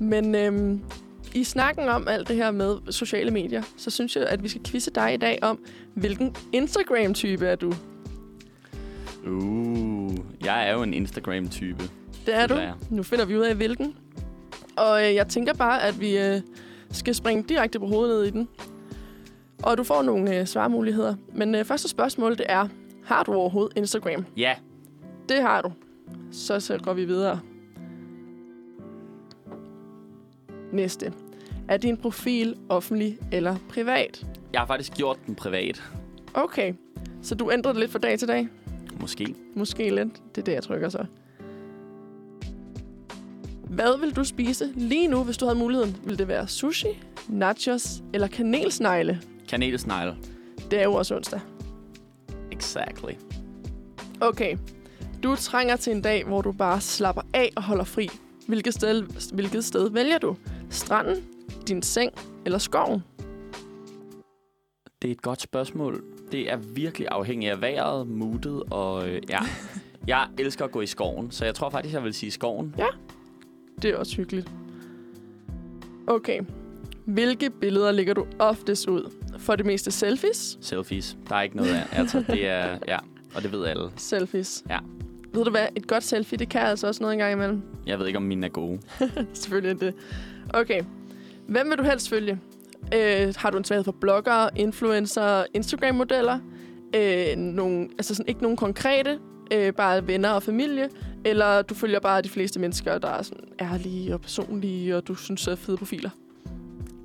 Men 0.00 0.34
øhm, 0.34 0.80
i 1.34 1.44
snakken 1.44 1.88
om 1.88 2.08
alt 2.08 2.28
det 2.28 2.36
her 2.36 2.50
med 2.50 2.76
sociale 2.92 3.30
medier, 3.30 3.62
så 3.76 3.90
synes 3.90 4.16
jeg, 4.16 4.26
at 4.26 4.42
vi 4.42 4.48
skal 4.48 4.62
quizze 4.66 4.90
dig 4.90 5.14
i 5.14 5.16
dag 5.16 5.38
om, 5.42 5.58
hvilken 5.94 6.36
Instagram-type 6.52 7.46
er 7.46 7.56
du? 7.56 7.72
Uh, 9.26 10.14
jeg 10.44 10.68
er 10.68 10.72
jo 10.72 10.82
en 10.82 10.94
Instagram-type. 10.94 11.82
Det 12.26 12.34
er 12.36 12.46
du. 12.46 12.54
jeg. 12.54 12.72
Nu 12.90 13.02
finder 13.02 13.24
vi 13.24 13.36
ud 13.36 13.42
af, 13.42 13.54
hvilken. 13.54 13.96
Og 14.76 15.08
øh, 15.08 15.14
jeg 15.14 15.28
tænker 15.28 15.54
bare, 15.54 15.82
at 15.82 16.00
vi 16.00 16.18
øh, 16.18 16.40
skal 16.94 17.14
springe 17.14 17.42
direkte 17.42 17.78
på 17.80 17.86
hovedet 17.86 18.16
ned 18.16 18.24
i 18.24 18.30
den. 18.30 18.48
Og 19.62 19.78
du 19.78 19.84
får 19.84 20.02
nogle 20.02 20.38
øh, 20.40 20.46
svarmuligheder. 20.46 21.14
Men 21.32 21.54
øh, 21.54 21.64
første 21.64 21.88
spørgsmål, 21.88 22.38
det 22.38 22.46
er, 22.48 22.68
har 23.04 23.22
du 23.22 23.34
overhovedet 23.34 23.76
Instagram? 23.76 24.24
Ja, 24.36 24.54
Det 25.28 25.42
har 25.42 25.62
du. 25.62 25.72
Så, 26.32 26.60
så 26.60 26.78
går 26.78 26.92
vi 26.94 27.04
videre. 27.04 27.40
Næste. 30.72 31.12
Er 31.68 31.76
din 31.76 31.96
profil 31.96 32.56
offentlig 32.68 33.18
eller 33.32 33.56
privat? 33.68 34.26
jeg 34.52 34.60
har 34.60 34.66
faktisk 34.66 34.92
gjort 34.92 35.18
den 35.26 35.34
privat. 35.34 35.82
Okay. 36.34 36.74
Så 37.22 37.34
du 37.34 37.50
ændrer 37.50 37.72
det 37.72 37.80
lidt 37.80 37.90
fra 37.90 37.98
dag 37.98 38.18
til 38.18 38.28
dag? 38.28 38.48
Måske. 39.00 39.34
Måske 39.54 39.90
lidt. 39.94 40.08
Det 40.34 40.38
er 40.40 40.44
det, 40.44 40.52
jeg 40.52 40.62
trykker 40.62 40.88
så. 40.88 41.04
Hvad 43.74 44.00
vil 44.00 44.16
du 44.16 44.24
spise 44.24 44.72
lige 44.76 45.08
nu, 45.08 45.24
hvis 45.24 45.36
du 45.36 45.44
havde 45.44 45.58
muligheden? 45.58 45.96
Vil 46.04 46.18
det 46.18 46.28
være 46.28 46.48
sushi, 46.48 47.02
nachos 47.28 48.02
eller 48.12 48.26
kanelsnegle? 48.26 49.20
Kanelsnegle. 49.48 50.16
Det 50.70 50.78
er 50.78 50.84
jo 50.84 50.94
også 50.94 51.16
onsdag. 51.16 51.40
Exactly. 52.52 53.12
Okay. 54.20 54.56
Du 55.22 55.36
trænger 55.36 55.76
til 55.76 55.92
en 55.92 56.02
dag, 56.02 56.24
hvor 56.24 56.42
du 56.42 56.52
bare 56.52 56.80
slapper 56.80 57.22
af 57.34 57.52
og 57.56 57.62
holder 57.62 57.84
fri. 57.84 58.08
Hvilket 58.48 58.74
sted, 58.74 59.02
hvilket 59.32 59.64
sted 59.64 59.90
vælger 59.90 60.18
du? 60.18 60.36
Stranden, 60.70 61.24
din 61.68 61.82
seng 61.82 62.12
eller 62.44 62.58
skoven? 62.58 63.02
Det 65.02 65.08
er 65.08 65.12
et 65.12 65.22
godt 65.22 65.40
spørgsmål. 65.40 66.04
Det 66.32 66.52
er 66.52 66.56
virkelig 66.56 67.08
afhængigt 67.10 67.52
af 67.52 67.60
vejret, 67.60 68.06
moodet 68.06 68.62
og 68.70 69.08
øh, 69.08 69.22
ja. 69.28 69.40
Jeg 70.06 70.28
elsker 70.38 70.64
at 70.64 70.70
gå 70.70 70.80
i 70.80 70.86
skoven, 70.86 71.30
så 71.30 71.44
jeg 71.44 71.54
tror 71.54 71.70
faktisk, 71.70 71.94
jeg 71.94 72.04
vil 72.04 72.14
sige 72.14 72.30
skoven. 72.30 72.74
Det 73.84 73.92
er 73.92 73.96
også 73.96 74.16
hyggeligt. 74.16 74.50
Okay. 76.06 76.40
Hvilke 77.04 77.50
billeder 77.50 77.92
lægger 77.92 78.14
du 78.14 78.26
oftest 78.38 78.88
ud? 78.88 79.12
For 79.38 79.56
det 79.56 79.66
meste 79.66 79.90
selfies? 79.90 80.58
Selfies. 80.60 81.16
Der 81.28 81.36
er 81.36 81.42
ikke 81.42 81.56
noget 81.56 81.70
af. 81.70 81.98
Altså, 81.98 82.24
det 82.28 82.46
er... 82.48 82.78
Ja, 82.88 82.98
og 83.34 83.42
det 83.42 83.52
ved 83.52 83.64
alle. 83.66 83.90
Selfies. 83.96 84.64
Ja. 84.70 84.78
Ved 85.34 85.44
du 85.44 85.50
hvad? 85.50 85.66
Et 85.76 85.86
godt 85.86 86.04
selfie, 86.04 86.38
det 86.38 86.48
kan 86.48 86.60
altså 86.60 86.86
også 86.86 87.02
noget 87.02 87.12
engang 87.12 87.32
imellem. 87.32 87.62
Jeg 87.86 87.98
ved 87.98 88.06
ikke, 88.06 88.16
om 88.16 88.22
mine 88.22 88.46
er 88.46 88.50
gode. 88.50 88.80
Selvfølgelig 89.34 89.70
er 89.70 89.90
det. 89.90 89.94
Okay. 90.54 90.82
Hvem 91.48 91.70
vil 91.70 91.78
du 91.78 91.82
helst 91.82 92.08
følge? 92.08 92.40
Øh, 92.94 93.34
har 93.36 93.50
du 93.50 93.58
en 93.58 93.64
svaghed 93.64 93.84
for 93.84 93.96
bloggere, 94.00 94.50
influencer, 94.56 95.44
Instagram-modeller? 95.54 96.38
Øh, 96.96 97.36
nogle, 97.36 97.88
altså 97.98 98.14
sådan, 98.14 98.28
ikke 98.28 98.42
nogen 98.42 98.56
konkrete, 98.56 99.18
øh, 99.52 99.72
bare 99.72 100.06
venner 100.06 100.30
og 100.30 100.42
familie? 100.42 100.88
Eller 101.24 101.62
du 101.62 101.74
følger 101.74 102.00
bare 102.00 102.22
de 102.22 102.28
fleste 102.28 102.60
mennesker, 102.60 102.98
der 102.98 103.08
er 103.08 103.22
sådan 103.22 103.44
ærlige 103.60 104.14
og 104.14 104.20
personlige, 104.20 104.96
og 104.96 105.08
du 105.08 105.14
synes 105.14 105.46
er 105.46 105.54
fede 105.56 105.76
profiler? 105.76 106.10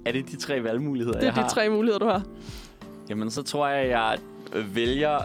Er 0.05 0.11
det 0.11 0.31
de 0.31 0.35
tre 0.37 0.63
valgmuligheder, 0.63 1.19
Det 1.19 1.27
er 1.27 1.27
jeg 1.27 1.33
har? 1.33 1.47
de 1.47 1.53
tre 1.53 1.69
muligheder, 1.69 1.99
du 1.99 2.05
har. 2.05 2.23
Jamen, 3.09 3.31
så 3.31 3.41
tror 3.43 3.67
jeg, 3.67 3.89
jeg 3.89 4.17
vælger... 4.73 5.17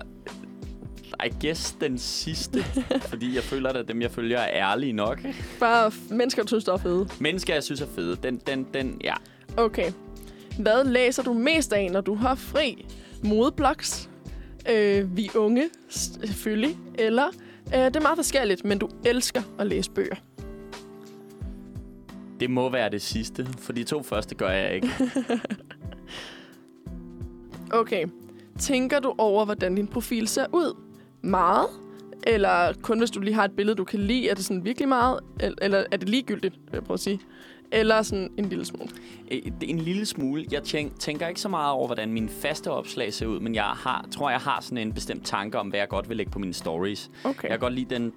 I 1.26 1.46
guess 1.46 1.72
den 1.72 1.98
sidste, 1.98 2.62
fordi 3.10 3.34
jeg 3.34 3.42
føler, 3.42 3.70
at 3.70 3.88
dem, 3.88 4.02
jeg 4.02 4.10
følger, 4.10 4.38
er 4.38 4.70
ærlige 4.72 4.92
nok. 4.92 5.20
Bare 5.60 5.86
f- 5.86 6.14
mennesker, 6.14 6.42
du 6.42 6.48
synes, 6.48 6.64
der 6.64 6.72
er 6.72 6.76
fede. 6.76 7.08
Mennesker, 7.20 7.54
jeg 7.54 7.62
synes 7.62 7.80
er 7.80 7.86
fede. 7.94 8.16
Den, 8.22 8.36
den, 8.46 8.66
den, 8.74 9.00
ja. 9.04 9.14
Okay. 9.56 9.92
Hvad 10.58 10.84
læser 10.84 11.22
du 11.22 11.32
mest 11.32 11.72
af, 11.72 11.90
når 11.92 12.00
du 12.00 12.14
har 12.14 12.34
fri? 12.34 12.86
Modeblogs? 13.24 14.10
Øh, 14.70 15.16
vi 15.16 15.30
unge, 15.34 15.68
s- 15.90 16.18
selvfølgelig. 16.24 16.76
Eller 16.98 17.24
det 17.66 17.96
er 17.96 18.00
meget 18.00 18.18
forskelligt, 18.18 18.64
men 18.64 18.78
du 18.78 18.88
elsker 19.04 19.42
at 19.58 19.66
læse 19.66 19.90
bøger. 19.90 20.14
Det 22.40 22.50
må 22.50 22.68
være 22.70 22.90
det 22.90 23.02
sidste, 23.02 23.46
for 23.58 23.72
de 23.72 23.84
to 23.84 24.02
første 24.02 24.34
gør 24.34 24.50
jeg 24.50 24.74
ikke. 24.74 24.88
Okay. 27.72 28.06
Tænker 28.58 29.00
du 29.00 29.14
over, 29.18 29.44
hvordan 29.44 29.74
din 29.74 29.86
profil 29.86 30.28
ser 30.28 30.46
ud? 30.52 30.76
Meget? 31.22 31.66
Eller 32.26 32.72
kun 32.82 32.98
hvis 32.98 33.10
du 33.10 33.20
lige 33.20 33.34
har 33.34 33.44
et 33.44 33.52
billede, 33.56 33.76
du 33.76 33.84
kan 33.84 34.00
lide? 34.00 34.28
Er 34.28 34.34
det 34.34 34.44
sådan 34.44 34.64
virkelig 34.64 34.88
meget? 34.88 35.20
El- 35.40 35.58
Eller 35.62 35.84
er 35.90 35.96
det 35.96 36.08
ligegyldigt, 36.08 36.54
vil 36.54 36.70
jeg 36.72 36.84
prøve 36.84 36.94
at 36.94 37.00
sige? 37.00 37.20
Eller 37.72 38.02
sådan 38.02 38.30
en 38.38 38.44
lille 38.44 38.64
smule? 38.64 38.88
Øh, 39.30 39.40
en 39.62 39.78
lille 39.78 40.06
smule. 40.06 40.44
Jeg 40.52 40.62
tænk, 40.62 40.98
tænker 40.98 41.28
ikke 41.28 41.40
så 41.40 41.48
meget 41.48 41.72
over, 41.72 41.86
hvordan 41.86 42.12
mine 42.12 42.28
faste 42.28 42.70
opslag 42.70 43.12
ser 43.12 43.26
ud, 43.26 43.40
men 43.40 43.54
jeg 43.54 43.64
har, 43.64 44.06
tror, 44.10 44.30
jeg 44.30 44.40
har 44.40 44.60
sådan 44.60 44.78
en 44.78 44.92
bestemt 44.92 45.24
tanke 45.26 45.58
om, 45.58 45.68
hvad 45.68 45.78
jeg 45.80 45.88
godt 45.88 46.08
vil 46.08 46.16
lægge 46.16 46.32
på 46.32 46.38
mine 46.38 46.54
stories. 46.54 47.10
Okay. 47.24 47.42
Jeg 47.42 47.50
kan 47.50 47.58
godt 47.60 47.72
lide, 47.74 47.94
den 47.94 48.12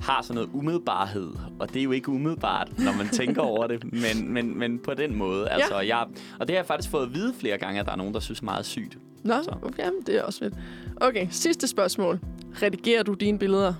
har 0.00 0.22
sådan 0.22 0.34
noget 0.34 0.50
umiddelbarhed, 0.52 1.32
og 1.58 1.74
det 1.74 1.80
er 1.80 1.84
jo 1.84 1.92
ikke 1.92 2.08
umiddelbart, 2.08 2.78
når 2.78 2.92
man 2.98 3.08
tænker 3.08 3.42
over 3.52 3.66
det, 3.66 3.84
men, 3.92 4.32
men, 4.32 4.58
men 4.58 4.78
på 4.78 4.94
den 4.94 5.14
måde. 5.14 5.48
Altså, 5.48 5.80
jeg, 5.80 6.06
og 6.40 6.48
det 6.48 6.50
har 6.56 6.58
jeg 6.58 6.66
faktisk 6.66 6.90
fået 6.90 7.06
at 7.06 7.14
vide 7.14 7.34
flere 7.38 7.58
gange, 7.58 7.80
at 7.80 7.86
der 7.86 7.92
er 7.92 7.96
nogen, 7.96 8.14
der 8.14 8.20
synes 8.20 8.42
meget 8.42 8.66
sygt. 8.66 8.98
Nå, 9.24 9.34
Så. 9.42 9.54
okay, 9.62 9.90
det 10.06 10.16
er 10.16 10.22
også 10.22 10.38
fedt. 10.38 10.54
Okay, 10.96 11.26
sidste 11.30 11.68
spørgsmål. 11.68 12.20
Redigerer 12.62 13.02
du 13.02 13.14
dine 13.14 13.38
billeder? 13.38 13.74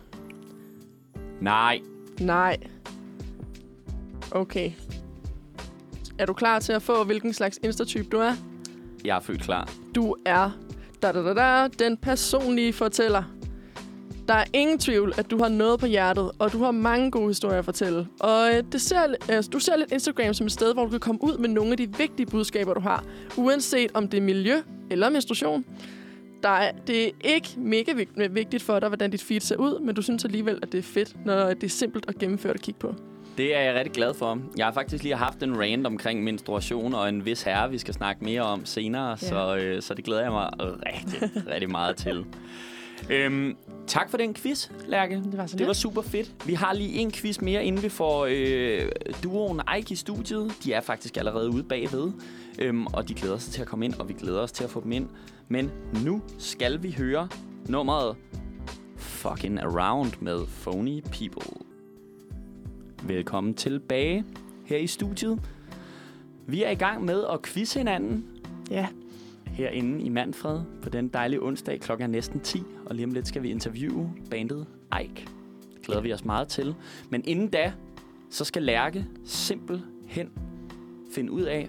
Nej, 1.40 1.81
Nej. 2.20 2.57
Okay. 4.35 4.73
Er 6.18 6.27
du 6.27 6.33
klar 6.33 6.59
til 6.59 6.73
at 6.73 6.83
få, 6.83 7.05
hvilken 7.05 7.33
slags 7.33 7.59
Insta-type 7.62 8.09
du 8.12 8.18
er? 8.18 8.33
jeg 9.05 9.16
er 9.16 9.20
født 9.20 9.42
klar. 9.42 9.73
Du 9.94 10.16
er 10.27 10.51
da, 11.03 11.12
da, 11.12 11.23
da, 11.23 11.35
da, 11.35 11.68
den 11.85 11.97
personlige 11.97 12.73
fortæller. 12.73 13.23
Der 14.29 14.35
er 14.35 14.44
ingen 14.53 14.79
tvivl, 14.79 15.12
at 15.18 15.31
du 15.31 15.38
har 15.38 15.49
noget 15.49 15.81
på 15.81 15.87
hjertet, 15.87 16.31
og 16.38 16.53
du 16.53 16.59
har 16.59 16.70
mange 16.70 17.11
gode 17.11 17.27
historier 17.27 17.59
at 17.59 17.64
fortælle. 17.64 18.09
Og 18.20 18.55
øh, 18.55 18.62
det 18.73 18.81
ser, 18.81 19.14
øh, 19.33 19.42
du 19.53 19.59
ser 19.59 19.77
lidt 19.77 19.92
Instagram 19.92 20.35
som 20.35 20.47
et 20.47 20.53
sted, 20.53 20.75
hvor 20.75 20.85
du 20.85 20.90
kan 20.90 21.01
komme 21.01 21.25
ud 21.25 21.38
med 21.38 21.49
nogle 21.49 21.70
af 21.70 21.77
de 21.77 21.97
vigtige 21.99 22.27
budskaber, 22.27 22.75
du 22.75 22.81
har. 22.81 23.05
Uanset 23.37 23.90
om 23.94 24.09
det 24.09 24.18
er 24.18 24.23
miljø 24.23 24.62
eller 24.90 25.11
menstruation. 25.11 25.64
Der 26.42 26.49
er, 26.49 26.73
det 26.87 27.07
er 27.07 27.11
ikke 27.25 27.49
mega 27.57 27.92
vigt- 27.92 28.35
vigtigt 28.35 28.62
for 28.62 28.81
dig, 28.81 28.88
hvordan 28.88 29.11
dit 29.11 29.23
feed 29.23 29.40
ser 29.40 29.57
ud, 29.57 29.81
men 29.81 29.94
du 29.94 30.03
synes 30.03 30.25
alligevel, 30.25 30.59
at 30.62 30.73
det 30.73 30.79
er 30.79 30.83
fedt, 30.83 31.27
når 31.27 31.55
det 31.55 31.64
er 31.64 31.68
simpelt 31.68 32.07
og 32.07 32.14
gennemført 32.14 32.55
at 32.55 32.61
kigge 32.62 32.81
på. 32.81 32.94
Det 33.37 33.57
er 33.57 33.61
jeg 33.61 33.75
rigtig 33.75 33.92
glad 33.92 34.14
for. 34.14 34.38
Jeg 34.57 34.66
har 34.66 34.73
faktisk 34.73 35.03
lige 35.03 35.14
haft 35.14 35.42
en 35.42 35.61
rant 35.61 35.87
omkring 35.87 36.25
menstruation 36.25 36.94
og 36.94 37.09
en 37.09 37.25
vis 37.25 37.42
herre, 37.42 37.70
vi 37.70 37.79
skal 37.79 37.94
snakke 37.94 38.25
mere 38.25 38.42
om 38.42 38.66
senere, 38.66 39.09
ja. 39.09 39.16
så, 39.16 39.57
øh, 39.57 39.83
så 39.83 39.94
det 39.94 40.05
glæder 40.05 40.23
jeg 40.23 40.33
mig 40.33 40.51
rigtig, 40.61 41.31
rigtig 41.53 41.70
meget 41.70 41.97
til. 41.97 42.25
Øhm, 43.11 43.57
tak 43.87 44.11
for 44.11 44.16
den 44.16 44.35
quiz, 44.35 44.70
Lærke. 44.87 45.16
Det 45.16 45.38
var 45.38 45.47
så 45.47 45.57
Det 45.57 45.66
var 45.66 45.73
super 45.73 46.03
fedt. 46.03 46.47
Vi 46.47 46.55
har 46.55 46.73
lige 46.73 46.92
en 46.92 47.12
quiz 47.12 47.40
mere, 47.40 47.64
inden 47.64 47.83
vi 47.83 47.88
får 47.88 48.27
øh, 48.31 48.88
duoen 49.23 49.61
Ike 49.79 49.92
i 49.92 49.94
studiet. 49.97 50.53
De 50.64 50.73
er 50.73 50.81
faktisk 50.81 51.16
allerede 51.16 51.51
ude 51.51 51.62
bagved, 51.62 52.12
øhm, 52.59 52.87
og 52.87 53.09
de 53.09 53.14
glæder 53.14 53.38
sig 53.38 53.53
til 53.53 53.62
at 53.62 53.68
komme 53.68 53.85
ind, 53.85 53.94
og 53.94 54.09
vi 54.09 54.14
glæder 54.14 54.40
os 54.40 54.53
til 54.53 54.64
at 54.64 54.70
få 54.70 54.83
dem 54.83 54.92
ind. 54.92 55.09
Men 55.49 55.70
nu 56.05 56.23
skal 56.38 56.83
vi 56.83 56.94
høre 56.99 57.29
nummeret 57.68 58.16
Fucking 58.97 59.61
Around 59.61 60.12
med 60.20 60.47
Phony 60.47 61.01
People. 61.03 61.73
Velkommen 63.07 63.55
tilbage 63.55 64.25
her 64.64 64.77
i 64.77 64.87
studiet. 64.87 65.40
Vi 66.47 66.62
er 66.62 66.71
i 66.71 66.75
gang 66.75 67.05
med 67.05 67.25
at 67.33 67.43
quizze 67.43 67.79
hinanden 67.79 68.27
Ja, 68.71 68.87
herinde 69.47 70.05
i 70.05 70.09
Manfred 70.09 70.61
på 70.83 70.88
den 70.88 71.09
dejlige 71.09 71.43
onsdag. 71.43 71.81
Klokken 71.81 72.03
er 72.03 72.09
næsten 72.09 72.40
10, 72.40 72.62
og 72.87 72.95
lige 72.95 73.07
om 73.07 73.12
lidt 73.12 73.29
skal 73.29 73.43
vi 73.43 73.51
interviewe 73.51 74.11
bandet 74.31 74.67
Ike. 75.03 75.27
Det 75.75 75.83
glæder 75.87 76.01
vi 76.01 76.12
os 76.12 76.25
meget 76.25 76.49
til. 76.49 76.75
Men 77.11 77.23
inden 77.27 77.49
da, 77.49 77.73
så 78.31 78.45
skal 78.45 78.62
Lærke 78.62 79.07
simpelthen 79.25 80.31
finde 81.14 81.33
ud 81.33 81.43
af, 81.43 81.69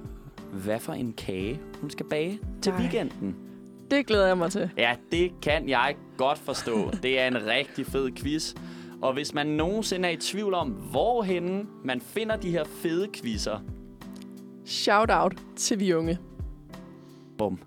hvad 0.52 0.80
for 0.80 0.94
en 0.94 1.14
kage 1.14 1.60
hun 1.82 1.90
skal 1.90 2.06
bage 2.06 2.40
til 2.62 2.72
Nej. 2.72 2.82
weekenden. 2.82 3.36
det 3.92 4.06
glæder 4.06 4.28
jeg 4.28 4.38
mig 4.38 4.52
til. 4.52 4.70
Ja, 4.78 4.96
det 5.12 5.32
kan 5.42 5.70
jeg 5.70 5.96
godt 6.18 6.38
forstå. 6.38 6.92
Det 7.04 7.20
er 7.20 7.28
en 7.28 7.46
rigtig 7.46 7.86
fed 7.86 8.12
quiz. 8.12 8.54
Og 9.06 9.14
hvis 9.14 9.34
man 9.34 9.48
nogensinde 9.48 10.08
er 10.10 10.12
i 10.14 10.18
tvivl 10.18 10.54
om, 10.54 10.70
hvorhenne 10.70 11.66
man 11.84 12.02
finder 12.02 12.36
de 12.36 12.52
her 12.52 12.64
fede 12.64 13.08
quizzer, 13.14 13.60
Shout 14.66 15.10
out 15.12 15.34
til 15.56 15.80
vi 15.80 15.94
unge. 15.94 16.18
bum. 17.38 17.60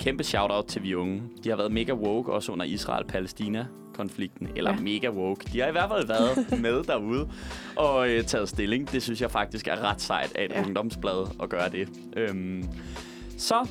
Kæmpe 0.00 0.24
shout-out 0.24 0.64
til 0.66 0.82
vi 0.82 0.94
unge. 0.94 1.22
De 1.44 1.48
har 1.48 1.56
været 1.56 1.72
mega 1.72 1.92
woke 1.92 2.32
også 2.32 2.52
under 2.52 2.64
Israel-Palæstina-konflikten. 2.66 4.48
Eller 4.56 4.70
Ja. 4.72 4.80
mega 4.80 5.10
woke. 5.10 5.44
De 5.52 5.60
har 5.60 5.68
i 5.68 5.72
hvert 5.72 5.88
fald 5.90 6.06
været 6.06 6.46
med 6.64 6.82
derude 6.84 7.28
og 7.76 8.10
øh, 8.10 8.24
taget 8.24 8.48
stilling. 8.48 8.92
Det 8.92 9.02
synes 9.02 9.20
jeg 9.20 9.30
faktisk 9.30 9.68
er 9.68 9.90
ret 9.90 10.00
sejt 10.00 10.36
af 10.36 10.44
et 10.44 10.50
ja. 10.50 10.64
ungdomsblad 10.66 11.26
at 11.42 11.48
gøre 11.48 11.68
det. 11.70 11.88
Øhm, 12.16 12.64
så 13.38 13.68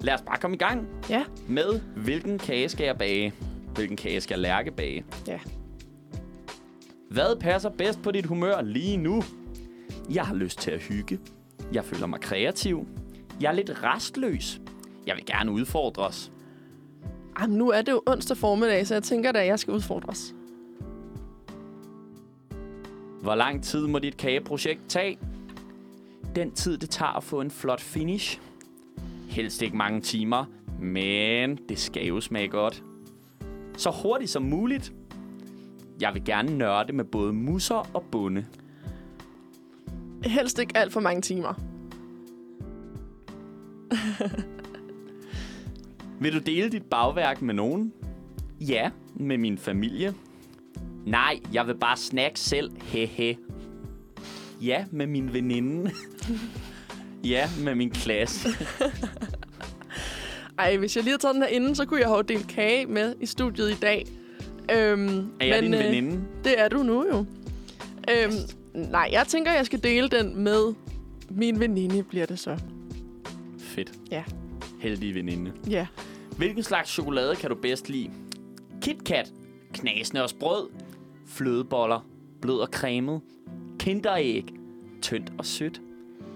lad 0.00 0.14
os 0.14 0.22
bare 0.22 0.36
komme 0.38 0.54
i 0.54 0.58
gang 0.58 0.88
Ja. 1.10 1.24
med, 1.48 1.80
hvilken 1.96 2.38
kage 2.38 2.68
skal 2.68 2.84
jeg 2.84 2.98
bage? 2.98 3.32
Hvilken 3.74 3.96
kage 3.96 4.20
skal 4.20 4.38
Lærke 4.38 4.70
bage? 4.70 5.04
Ja. 5.26 5.40
Hvad 7.10 7.36
passer 7.40 7.70
bedst 7.70 8.02
på 8.02 8.10
dit 8.10 8.26
humør 8.26 8.60
lige 8.60 8.96
nu? 8.96 9.22
Jeg 10.10 10.24
har 10.24 10.34
lyst 10.34 10.58
til 10.58 10.70
at 10.70 10.80
hygge. 10.80 11.18
Jeg 11.72 11.84
føler 11.84 12.06
mig 12.06 12.20
kreativ. 12.20 12.86
Jeg 13.40 13.48
er 13.48 13.52
lidt 13.52 13.82
restløs. 13.82 14.60
Jeg 15.06 15.16
vil 15.16 15.26
gerne 15.26 15.52
udfordres. 15.52 16.32
Jamen, 17.40 17.58
nu 17.58 17.70
er 17.70 17.82
det 17.82 17.92
jo 17.92 18.02
onsdag 18.06 18.36
formiddag, 18.36 18.86
så 18.86 18.94
jeg 18.94 19.02
tænker 19.02 19.32
da, 19.32 19.38
at 19.40 19.46
jeg 19.46 19.58
skal 19.58 19.74
udfordres. 19.74 20.34
Hvor 23.22 23.34
lang 23.34 23.64
tid 23.64 23.86
må 23.86 23.98
dit 23.98 24.16
kageprojekt 24.16 24.80
tage? 24.88 25.18
Den 26.36 26.50
tid, 26.50 26.78
det 26.78 26.90
tager 26.90 27.16
at 27.16 27.24
få 27.24 27.40
en 27.40 27.50
flot 27.50 27.80
finish. 27.80 28.40
Helst 29.28 29.62
ikke 29.62 29.76
mange 29.76 30.00
timer, 30.00 30.44
men 30.80 31.58
det 31.68 31.78
skal 31.78 32.06
jo 32.06 32.20
smage 32.20 32.48
godt. 32.48 32.82
Så 33.82 33.90
hurtigt 33.90 34.30
som 34.30 34.42
muligt. 34.42 34.92
Jeg 36.00 36.14
vil 36.14 36.24
gerne 36.24 36.58
nørde 36.58 36.92
med 36.92 37.04
både 37.04 37.32
musser 37.32 37.90
og 37.94 38.04
bunde. 38.12 38.46
Helst 40.24 40.58
ikke 40.58 40.76
alt 40.76 40.92
for 40.92 41.00
mange 41.00 41.22
timer. 41.22 41.54
Vil 46.20 46.32
du 46.32 46.38
dele 46.38 46.68
dit 46.68 46.82
bagværk 46.82 47.42
med 47.42 47.54
nogen? 47.54 47.92
Ja, 48.60 48.90
med 49.14 49.38
min 49.38 49.58
familie. 49.58 50.14
Nej, 51.06 51.40
jeg 51.52 51.66
vil 51.66 51.74
bare 51.74 51.96
snakke 51.96 52.40
selv. 52.40 52.70
Hehe. 52.82 53.38
Ja, 54.60 54.84
med 54.90 55.06
min 55.06 55.32
veninde. 55.32 55.90
ja, 57.32 57.48
med 57.64 57.74
min 57.74 57.90
klasse. 57.90 58.48
Ej, 60.58 60.76
hvis 60.76 60.96
jeg 60.96 61.04
lige 61.04 61.10
havde 61.12 61.22
taget 61.22 61.34
den 61.34 61.42
her 61.42 61.48
inden, 61.50 61.74
så 61.74 61.84
kunne 61.86 62.00
jeg 62.00 62.08
have 62.08 62.22
delt 62.22 62.48
kage 62.48 62.86
med 62.86 63.14
i 63.20 63.26
studiet 63.26 63.70
i 63.70 63.74
dag. 63.74 64.06
Øhm, 64.72 65.30
Er 65.40 65.46
jeg 65.46 65.62
din 65.62 65.74
øh, 65.74 65.80
veninde? 65.80 66.20
Det 66.44 66.60
er 66.60 66.68
du 66.68 66.82
nu 66.82 67.06
jo. 67.06 67.24
Øhm, 68.10 68.32
nej, 68.90 69.08
jeg 69.12 69.26
tænker, 69.26 69.52
jeg 69.52 69.66
skal 69.66 69.82
dele 69.82 70.08
den 70.08 70.36
med 70.44 70.74
min 71.30 71.60
veninde, 71.60 72.02
bliver 72.02 72.26
det 72.26 72.38
så. 72.38 72.58
Fedt. 73.58 73.92
Ja. 74.10 74.24
Heldig 74.80 75.14
veninde. 75.14 75.52
Ja. 75.70 75.86
Hvilken 76.36 76.62
slags 76.62 76.90
chokolade 76.90 77.36
kan 77.36 77.50
du 77.50 77.56
bedst 77.56 77.88
lide? 77.88 78.10
KitKat, 78.82 79.32
knasende 79.74 80.22
og 80.22 80.30
sprød, 80.30 80.68
flødeboller, 81.26 82.06
blød 82.40 82.58
og 82.58 82.68
cremet, 82.72 83.20
kinderæg, 83.78 84.44
tyndt 85.02 85.32
og 85.38 85.46
sødt, 85.46 85.80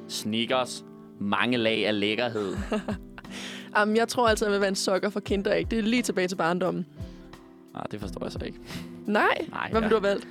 Snickers, 0.09 0.85
mange 1.21 1.57
lag 1.57 1.87
af 1.87 2.01
lækkerhed. 2.01 2.57
Jamen, 3.79 3.97
jeg 3.97 4.09
tror 4.09 4.29
altså, 4.29 4.45
jeg 4.45 4.53
vil 4.53 4.61
være 4.61 4.69
en 4.69 4.75
sokker 4.75 5.11
for 5.11 5.21
kinderæg. 5.21 5.71
Det 5.71 5.79
er 5.79 5.83
lige 5.83 6.03
tilbage 6.03 6.29
til 6.29 6.37
barndommen. 6.37 6.87
Nej, 7.75 7.83
det 7.91 8.01
forstår 8.01 8.25
jeg 8.25 8.33
så 8.33 8.39
ikke. 8.47 8.59
Nej, 9.07 9.25
Nej, 9.51 9.69
hvad 9.71 9.83
ja. 9.83 9.89
du 9.89 9.95
have 9.95 10.03
valgt? 10.03 10.27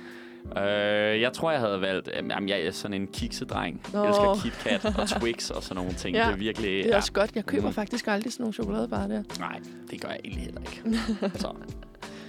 Øh, 0.58 1.20
jeg 1.20 1.32
tror, 1.32 1.50
jeg 1.50 1.60
havde 1.60 1.80
valgt... 1.80 2.08
øh, 2.08 2.28
Jamen, 2.30 2.48
jeg 2.48 2.60
er 2.60 2.70
sådan 2.70 2.94
en 2.94 3.06
kiksedreng. 3.06 3.80
Jeg 3.92 4.00
Nå. 4.02 4.08
elsker 4.08 4.34
KitKat 4.42 4.84
og 4.98 5.08
Twix 5.08 5.50
og 5.50 5.62
sådan 5.62 5.76
nogle 5.76 5.92
ting. 5.98 6.16
Ja, 6.16 6.24
Det 6.26 6.32
er 6.32 6.36
virkelig... 6.36 6.84
Det 6.84 6.92
er 6.92 6.96
også 6.96 7.12
godt. 7.12 7.30
Jeg 7.34 7.46
køber 7.46 7.68
Mm. 7.68 7.74
faktisk 7.74 8.06
aldrig 8.08 8.32
sådan 8.32 8.42
nogle 8.42 8.52
chokoladebarer 8.54 9.06
der. 9.08 9.22
Nej, 9.38 9.60
det 9.90 10.00
gør 10.00 10.08
jeg 10.08 10.20
egentlig 10.24 10.44
heller 10.44 10.60
ikke. 10.60 11.00
så. 11.38 11.52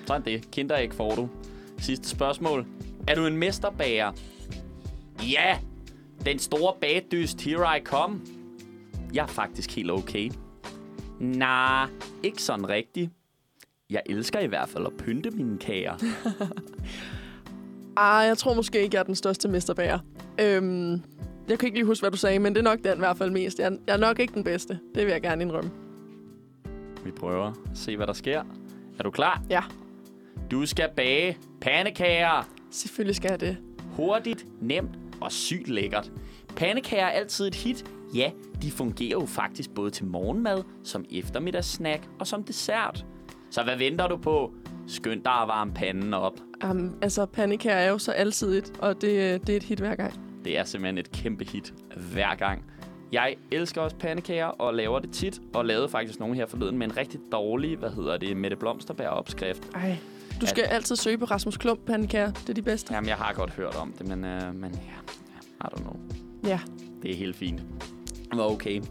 Sådan 0.08 0.22
det. 0.26 0.52
Kinderæg 0.52 0.94
får 0.94 1.16
du. 1.16 1.30
Sidste 1.80 2.10
spørgsmål. 2.10 2.66
Er 3.08 3.16
du 3.16 3.26
en 3.26 3.38
mesterbager? 3.38 4.12
Ja! 5.24 5.58
Den 6.26 6.40
store 6.40 6.74
bagdyst, 6.82 7.42
here 7.42 7.78
I 7.78 7.82
come. 7.84 8.20
Jeg 9.14 9.24
er 9.24 9.28
faktisk 9.28 9.76
helt 9.76 9.92
okay. 9.92 10.32
Nej, 11.20 11.88
ikke 12.24 12.42
sådan 12.42 12.70
rigtigt. 12.70 13.12
Jeg 13.90 14.02
elsker 14.06 14.40
i 14.40 14.48
hvert 14.48 14.70
fald 14.70 14.86
at 14.86 14.94
pynte 14.98 15.32
mine 15.32 15.58
kager. 15.58 15.96
Ah, 18.00 18.28
jeg 18.28 18.38
tror 18.38 18.54
måske 18.54 18.82
ikke, 18.82 18.96
jeg 18.96 19.00
er 19.00 19.04
den 19.06 19.16
største 19.16 19.48
mesterbager. 19.48 20.00
Øhm, 20.42 20.92
jeg 21.50 21.60
kan 21.60 21.68
ikke 21.68 21.78
lige 21.78 21.86
huske, 21.86 22.02
hvad 22.02 22.12
du 22.12 22.18
sagde, 22.18 22.40
men 22.40 22.54
det 22.54 22.60
er 22.60 22.64
nok 22.64 22.80
den 22.84 22.94
i 22.94 23.00
hvert 23.00 23.18
fald 23.18 23.32
mest. 23.32 23.60
Jeg, 23.60 23.78
jeg 23.88 23.94
er 23.94 23.98
nok 23.98 24.20
ikke 24.20 24.34
den 24.34 24.44
bedste. 24.44 24.80
Det 24.96 25.06
vil 25.06 25.12
jeg 25.12 25.22
gerne 25.22 25.42
indrømme. 25.42 25.72
Vi 27.06 27.12
prøver 27.12 27.46
at 27.46 27.78
se, 27.78 27.98
hvad 27.98 28.08
der 28.08 28.14
sker. 28.14 28.44
Er 29.00 29.04
du 29.04 29.12
klar? 29.12 29.44
Ja. 29.50 29.62
Du 30.52 30.66
skal 30.66 30.90
bage 30.96 31.38
pandekager. 31.62 32.50
Selvfølgelig 32.72 33.16
skal 33.16 33.30
jeg 33.30 33.40
det. 33.40 33.58
Hurtigt, 33.96 34.46
nemt 34.62 34.92
og 35.22 35.32
sygt 35.32 35.68
lækkert. 35.68 36.12
Pandekager 36.56 37.06
er 37.06 37.10
altid 37.10 37.48
et 37.48 37.56
hit. 37.56 37.86
Ja, 38.14 38.32
de 38.62 38.72
fungerer 38.72 39.20
jo 39.20 39.26
faktisk 39.26 39.70
både 39.70 39.92
til 39.92 40.06
morgenmad, 40.06 40.64
som 40.84 41.06
eftermiddagssnack 41.12 42.10
og 42.20 42.28
som 42.28 42.44
dessert. 42.44 43.06
Så 43.50 43.64
hvad 43.64 43.78
venter 43.78 44.08
du 44.08 44.18
på? 44.18 44.52
Skynd 44.88 45.24
dig 45.24 45.34
at 45.34 45.48
varme 45.48 45.74
panden 45.74 46.14
op. 46.14 46.34
Um, 46.70 46.96
altså, 47.02 47.26
pandekager 47.26 47.76
er 47.76 47.90
jo 47.90 47.98
så 47.98 48.12
alsidigt, 48.12 48.80
og 48.80 49.02
det, 49.02 49.48
det 49.48 49.54
er 49.54 49.58
et 49.58 49.64
hit 49.64 49.80
hver 49.80 49.96
gang. 49.96 50.14
Det 50.46 50.58
er 50.58 50.64
simpelthen 50.64 50.98
et 50.98 51.12
kæmpe 51.12 51.46
hit 51.46 51.74
hver 52.14 52.36
gang. 52.36 52.66
Jeg 53.12 53.36
elsker 53.52 53.82
også 53.82 53.96
pandekager 53.96 54.46
og 54.46 54.74
laver 54.74 55.00
det 55.00 55.12
tit, 55.12 55.42
og 55.54 55.66
lavede 55.66 55.90
faktisk 55.90 56.20
nogle 56.20 56.36
her 56.36 56.46
forleden 56.46 56.78
med 56.78 56.88
en 56.88 56.98
rigtig 56.98 57.20
dårlig, 57.32 57.78
hvad 57.78 57.90
hedder 57.90 58.18
det, 58.18 58.38
Mette 58.38 58.58
Blomsterberg 58.58 59.10
opskrift. 59.10 59.70
Ej. 59.76 59.98
Du 60.42 60.46
skal 60.46 60.64
altid 60.64 60.96
søge 60.96 61.18
på 61.18 61.26
Rasmus 61.26 61.58
Klump 61.58 61.80
pandekager. 61.86 62.32
Det 62.32 62.50
er 62.50 62.54
de 62.54 62.62
bedste. 62.62 62.94
Jamen, 62.94 63.08
jeg 63.08 63.18
har 63.18 63.34
godt 63.34 63.54
hørt 63.54 63.76
om 63.76 63.94
det, 64.00 64.08
men, 64.08 64.26
øh, 64.26 64.56
men 64.56 64.72
ja, 64.72 65.14
I 65.62 65.70
don't 65.74 65.82
know. 65.82 65.96
Ja. 66.44 66.60
Det 67.02 67.12
er 67.12 67.16
helt 67.16 67.36
fint. 67.36 67.62
Det 68.32 68.38
var 68.38 68.44
okay. 68.52 68.82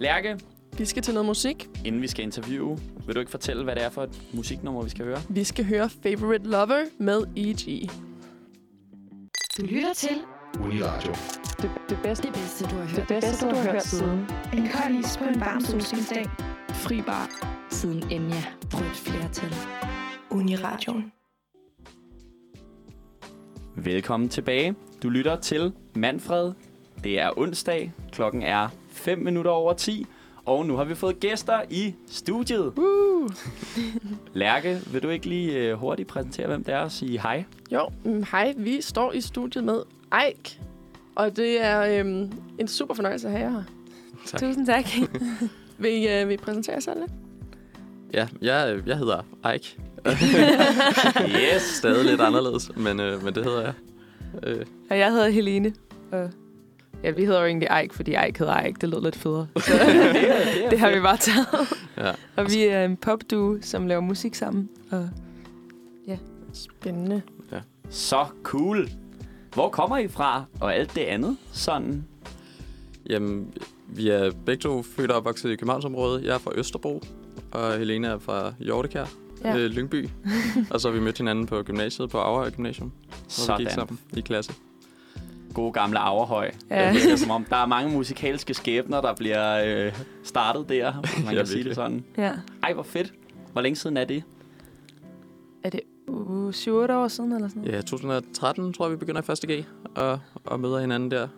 Lærke, 0.00 0.38
Vi 0.78 0.84
skal 0.84 1.02
til 1.02 1.14
noget 1.14 1.26
musik. 1.26 1.68
inden 1.84 2.02
vi 2.02 2.08
skal 2.08 2.24
interviewe, 2.24 2.78
vil 3.06 3.14
du 3.14 3.20
ikke 3.20 3.30
fortælle, 3.30 3.64
hvad 3.64 3.74
det 3.76 3.84
er 3.84 3.88
for 3.90 4.02
et 4.02 4.22
musiknummer, 4.32 4.82
vi 4.82 4.90
skal 4.90 5.04
høre? 5.04 5.18
Vi 5.28 5.44
skal 5.44 5.64
høre 5.64 5.88
Favorite 6.02 6.48
Lover 6.48 6.84
med 6.98 7.22
E.G. 7.36 7.90
Du 9.58 9.62
lytter 9.62 9.92
til 9.94 10.16
Uniradio. 10.64 11.12
Det, 11.62 11.70
det 11.88 11.98
bedste, 12.02 12.26
det 12.26 12.34
bedste, 12.34 12.64
du 12.64 12.74
har 12.76 12.84
hørt. 12.84 12.96
det 12.96 13.06
bedste, 13.08 13.48
du 13.50 13.54
har 13.54 13.72
hørt 13.72 13.82
siden. 13.82 14.18
En 14.52 14.68
kold 14.74 14.94
is 15.04 15.16
på 15.18 15.24
en 15.24 15.40
varm 15.40 15.60
solskinsdag. 15.60 16.26
Fri 16.70 17.02
bar. 17.02 17.28
Siden 17.70 18.02
Enya 18.12 18.42
brød 18.70 18.86
et 18.86 18.96
flertal. 18.96 19.54
Uniradioen. 20.30 21.12
Velkommen 23.76 24.28
tilbage. 24.28 24.74
Du 25.02 25.08
lytter 25.08 25.36
til 25.40 25.72
Manfred. 25.96 26.52
Det 27.04 27.20
er 27.20 27.38
onsdag. 27.38 27.92
Klokken 28.12 28.42
er 28.42 28.68
5 28.88 29.18
minutter 29.18 29.50
over 29.50 29.72
10. 29.72 30.06
Og 30.44 30.66
nu 30.66 30.76
har 30.76 30.84
vi 30.84 30.94
fået 30.94 31.20
gæster 31.20 31.60
i 31.70 31.94
studiet. 32.06 32.72
Woo! 32.76 33.28
Lærke, 34.32 34.78
vil 34.92 35.02
du 35.02 35.08
ikke 35.08 35.26
lige 35.26 35.52
øh, 35.52 35.74
hurtigt 35.74 36.08
præsentere, 36.08 36.46
hvem 36.46 36.64
det 36.64 36.74
er 36.74 36.78
og 36.78 36.92
sige 36.92 37.20
hej? 37.20 37.44
Jo, 37.72 37.88
mm, 38.04 38.24
hej. 38.32 38.54
Vi 38.56 38.80
står 38.80 39.12
i 39.12 39.20
studiet 39.20 39.64
med 39.64 39.82
Eik. 40.26 40.60
Og 41.14 41.36
det 41.36 41.64
er 41.64 42.00
øhm, 42.00 42.32
en 42.58 42.68
super 42.68 42.94
fornøjelse 42.94 43.28
at 43.28 43.32
have 43.38 43.44
jer 43.44 43.50
her. 43.50 43.62
Tak. 44.26 44.40
Tusind 44.40 44.66
tak. 44.66 44.84
vil, 45.78 45.90
I, 45.92 46.08
øh, 46.08 46.28
vil 46.28 46.34
I 46.34 46.36
præsentere 46.36 46.74
jer 46.74 46.80
selv 46.80 47.00
lidt? 47.00 47.12
Ja, 48.14 48.28
jeg, 48.42 48.80
jeg 48.86 48.98
hedder 48.98 49.22
Ike. 49.54 49.76
Yes! 51.54 51.62
Stadig 51.62 52.04
lidt 52.04 52.20
anderledes, 52.20 52.70
men, 52.76 53.00
øh, 53.00 53.24
men 53.24 53.34
det 53.34 53.44
hedder 53.44 53.60
jeg. 53.62 53.72
Øh, 54.42 54.66
Og 54.90 54.98
jeg 54.98 55.10
hedder 55.12 55.28
Helene. 55.28 55.74
Og 56.12 56.30
ja, 57.04 57.10
vi 57.10 57.24
hedder 57.24 57.40
jo 57.40 57.46
egentlig 57.46 57.68
Ike, 57.84 57.94
fordi 57.94 58.10
Ike 58.28 58.38
hedder 58.38 58.62
Ike. 58.64 58.78
Det 58.80 58.88
lød 58.88 59.02
lidt 59.02 59.16
federe. 59.16 59.46
Så 59.56 59.72
det, 60.70 60.78
har 60.78 60.90
vi 60.94 61.00
bare 61.00 61.16
taget. 61.16 61.46
ja. 61.96 62.10
Og 62.42 62.50
vi 62.50 62.62
er 62.64 62.84
en 62.84 62.96
popduo, 62.96 63.58
som 63.62 63.86
laver 63.86 64.00
musik 64.00 64.34
sammen. 64.34 64.68
Og 64.90 65.08
Spændende. 66.52 67.22
Så 67.90 68.26
cool. 68.42 68.88
Hvor 69.54 69.68
kommer 69.68 69.98
I 69.98 70.08
fra? 70.08 70.44
Og 70.60 70.74
alt 70.74 70.94
det 70.94 71.00
andet? 71.00 71.36
Sådan. 71.52 72.04
Jamen, 73.10 73.52
vi 73.86 74.08
er 74.08 74.30
begge 74.46 74.60
to 74.62 74.82
født 74.82 75.10
og 75.10 75.16
opvokset 75.16 75.50
i 75.50 75.56
Københavnsområdet. 75.56 76.24
Jeg 76.24 76.34
er 76.34 76.38
fra 76.38 76.50
Østerbro, 76.54 77.02
og 77.52 77.78
Helene 77.78 78.06
er 78.06 78.18
fra 78.18 78.52
Hjortekær, 78.58 79.04
Ja. 79.44 79.50
ja. 79.50 79.56
øh, 79.58 79.70
Lyngby. 79.70 80.08
og 80.70 80.80
så 80.80 80.88
har 80.88 80.94
vi 80.94 81.00
mødt 81.00 81.18
hinanden 81.18 81.46
på 81.46 81.62
gymnasiet, 81.62 82.10
på 82.10 82.18
Aarhus 82.18 82.52
Gymnasium, 82.56 82.92
hvor 83.46 83.56
vi 83.56 83.62
gik 83.62 83.70
Sådan. 83.70 83.74
sammen 83.74 83.98
i 84.16 84.20
klasse. 84.20 84.52
Gode 85.54 85.72
gamle 85.72 85.98
Averhøj. 85.98 86.50
Ja. 86.70 86.86
Det 86.92 86.94
virker 87.02 87.16
som 87.16 87.30
om, 87.30 87.44
der 87.44 87.56
er 87.56 87.66
mange 87.66 87.92
musikalske 87.96 88.54
skæbner, 88.54 89.00
der 89.00 89.14
bliver 89.14 89.62
øh, 89.86 89.92
startet 90.24 90.68
der. 90.68 90.92
hvis 90.92 91.24
Man 91.24 91.34
Ja, 91.34 91.38
kan 91.38 91.46
sige 91.46 91.58
det 91.58 91.64
virkelig. 91.64 91.74
sådan. 91.74 92.04
ja. 92.18 92.32
Ej, 92.62 92.72
hvor 92.72 92.82
fedt. 92.82 93.14
Hvor 93.52 93.60
længe 93.60 93.76
siden 93.76 93.96
er 93.96 94.04
det? 94.04 94.22
Er 95.64 95.70
det 95.70 95.80
uh, 96.08 96.48
7-8 96.50 96.68
år 96.92 97.08
siden 97.08 97.32
eller 97.32 97.48
sådan 97.48 97.62
noget. 97.62 97.76
Ja, 97.76 97.80
2013 97.80 98.72
tror 98.72 98.84
jeg, 98.86 98.92
vi 98.92 98.96
begynder 98.96 99.20
i 99.20 99.24
første 99.24 99.46
G 99.56 99.64
og, 99.96 100.18
og 100.44 100.60
møder 100.60 100.80
hinanden 100.80 101.10
der. 101.10 101.28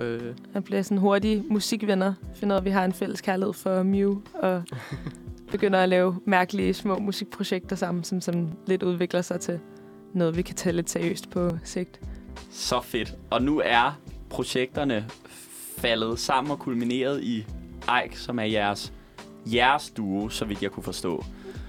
Øh, 0.00 0.20
Jeg 0.54 0.64
bliver 0.64 0.82
sådan 0.82 0.98
hurtige 0.98 1.44
musikvenner. 1.50 2.14
Finder 2.34 2.54
ud 2.54 2.56
af, 2.56 2.60
at 2.60 2.64
vi 2.64 2.70
har 2.70 2.84
en 2.84 2.92
fælles 2.92 3.20
kærlighed 3.20 3.52
for 3.52 3.82
Mew. 3.82 4.16
Og 4.34 4.62
begynder 5.52 5.78
at 5.78 5.88
lave 5.88 6.16
mærkelige 6.26 6.74
små 6.74 6.98
musikprojekter 6.98 7.76
sammen, 7.76 8.04
som, 8.04 8.20
som 8.20 8.48
lidt 8.66 8.82
udvikler 8.82 9.22
sig 9.22 9.40
til 9.40 9.58
noget, 10.14 10.36
vi 10.36 10.42
kan 10.42 10.54
tage 10.54 10.72
lidt 10.76 10.90
seriøst 10.90 11.30
på 11.30 11.50
sigt. 11.64 12.00
Så 12.50 12.80
fedt. 12.80 13.14
Og 13.30 13.42
nu 13.42 13.62
er 13.64 14.00
projekterne 14.30 15.06
faldet 15.78 16.18
sammen 16.18 16.50
og 16.50 16.58
kulmineret 16.58 17.22
i 17.22 17.46
Ike, 18.04 18.20
som 18.20 18.38
er 18.38 18.44
jeres, 18.44 18.92
jeres 19.46 19.90
duo, 19.96 20.28
så 20.28 20.44
vidt 20.44 20.62
jeg 20.62 20.70
kunne 20.70 20.82
forstå. 20.82 21.24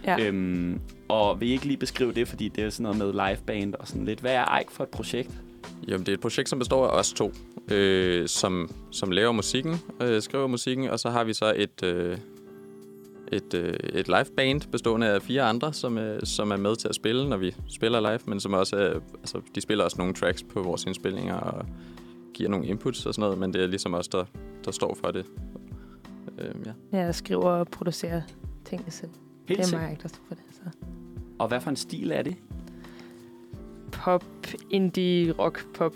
Ja. 0.06 0.20
Øhm, 0.20 0.80
og 1.08 1.40
vil 1.40 1.50
I 1.50 1.52
ikke 1.52 1.66
lige 1.66 1.78
beskrive 1.78 2.14
det, 2.14 2.28
fordi 2.28 2.48
det 2.48 2.64
er 2.64 2.70
sådan 2.70 2.98
noget 2.98 3.16
med 3.16 3.28
liveband 3.28 3.74
og 3.76 3.88
sådan 3.88 4.06
lidt. 4.06 4.20
Hvad 4.20 4.34
er 4.34 4.60
Ike 4.60 4.72
for 4.72 4.84
et 4.84 4.90
projekt? 4.90 5.32
Jamen, 5.88 6.00
det 6.06 6.10
er 6.10 6.14
et 6.14 6.20
projekt, 6.22 6.50
som 6.50 6.60
består 6.60 6.88
af 6.88 7.00
os 7.00 7.14
to, 7.14 7.34
øh, 7.72 8.28
som, 8.28 8.72
som 8.92 9.12
laver 9.12 9.32
musikken, 9.32 9.76
øh, 10.02 10.22
skriver 10.22 10.48
musikken, 10.48 10.90
og 10.90 11.00
så 11.00 11.10
har 11.10 11.24
vi 11.24 11.34
så 11.34 11.54
et, 11.56 11.84
øh, 11.84 12.18
et, 13.32 13.54
øh, 13.54 13.74
et 13.94 14.08
live 14.08 14.26
band 14.38 14.62
bestående 14.72 15.08
af 15.08 15.22
fire 15.22 15.42
andre, 15.44 15.74
som, 15.74 15.98
øh, 15.98 16.20
som 16.24 16.52
er 16.52 16.58
med 16.58 16.76
til 16.76 16.88
at 16.88 16.96
spille, 16.96 17.30
når 17.30 17.38
vi 17.38 17.56
spiller 17.70 18.00
live, 18.00 18.20
men 18.26 18.40
som 18.40 18.54
også 18.54 18.76
er, 18.76 19.00
altså, 19.20 19.42
de 19.56 19.62
spiller 19.62 19.84
også 19.84 19.98
nogle 20.00 20.14
tracks 20.14 20.44
på 20.44 20.62
vores 20.62 20.84
indspilninger 20.84 21.36
og 21.36 21.66
giver 22.34 22.50
nogle 22.50 22.68
inputs 22.68 23.06
og 23.06 23.14
sådan 23.14 23.22
noget, 23.22 23.38
men 23.38 23.54
det 23.54 23.64
er 23.64 23.68
ligesom 23.68 23.94
os, 23.94 24.08
der, 24.08 24.26
der 24.66 24.72
står 24.72 24.98
for 25.04 25.12
det. 25.12 25.26
Øh, 26.38 26.56
ja. 26.66 26.98
Jeg 26.98 27.16
skriver 27.16 27.50
og 27.50 27.68
producerer 27.68 28.22
tingene 28.66 28.92
selv. 28.92 29.12
Helt 29.48 29.60
det 29.60 29.74
er 29.74 29.80
mig, 29.80 29.98
der 30.04 30.08
står 30.08 30.22
for 30.28 30.36
det. 30.36 30.44
Så. 30.52 30.62
Og 31.40 31.48
hvad 31.48 31.62
for 31.62 31.70
en 31.70 31.76
stil 31.76 32.12
er 32.12 32.22
det? 32.22 32.36
Pop, 33.92 34.26
indie, 34.70 35.32
rock, 35.32 35.68
pop. 35.74 35.96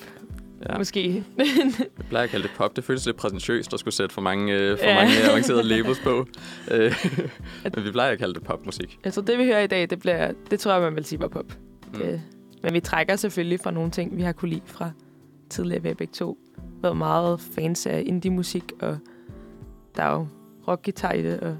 Ja. 0.70 0.78
Måske. 0.78 1.24
Jeg 1.38 1.46
plejer 2.10 2.24
at 2.24 2.30
kalde 2.30 2.44
det 2.44 2.52
pop. 2.58 2.76
Det 2.76 2.84
føles 2.84 3.06
lidt 3.06 3.18
præsentøst 3.18 3.74
at 3.74 3.80
skulle 3.80 3.94
sætte 3.94 4.14
for 4.14 4.22
mange, 4.22 4.54
øh, 4.54 4.78
for 4.78 4.86
Ja. 4.86 4.96
mange 4.96 5.14
avancerede 5.32 5.64
labels 5.64 6.00
på. 6.00 6.28
Øh, 6.72 6.94
men 7.76 7.86
vi 7.86 7.92
plejer 7.92 8.12
at 8.12 8.20
kalde 8.20 8.34
det 8.34 8.44
popmusik. 8.44 9.00
altså 9.04 9.22
det, 9.22 9.38
vi 9.38 9.44
hører 9.44 9.62
i 9.62 9.68
dag, 9.68 9.90
det, 9.90 10.00
bliver, 10.00 10.32
det 10.52 10.60
tror 10.60 10.72
jeg, 10.72 10.82
man 10.82 10.96
vil 10.96 11.06
sige 11.06 11.20
var 11.20 11.28
pop. 11.28 11.46
Mm. 11.94 12.00
Det, 12.00 12.22
men 12.64 12.74
vi 12.74 12.80
trækker 12.80 13.16
selvfølgelig 13.16 13.60
fra 13.64 13.72
nogle 13.72 13.92
ting, 13.92 14.18
vi 14.18 14.22
har 14.22 14.32
kunne 14.32 14.50
lide 14.50 14.62
fra 14.66 14.92
tidligere. 15.50 15.82
Vi 15.82 15.88
har 15.88 15.96
begge 15.96 16.14
to 16.14 16.38
været 16.82 16.98
meget 16.98 17.42
fans 17.56 17.86
af 17.88 18.04
indie-musik, 18.06 18.64
og 18.82 18.98
der 19.96 20.04
er 20.04 20.12
jo 20.14 20.28
rockgitar 20.68 21.12
i 21.12 21.24
det, 21.24 21.40
og 21.40 21.58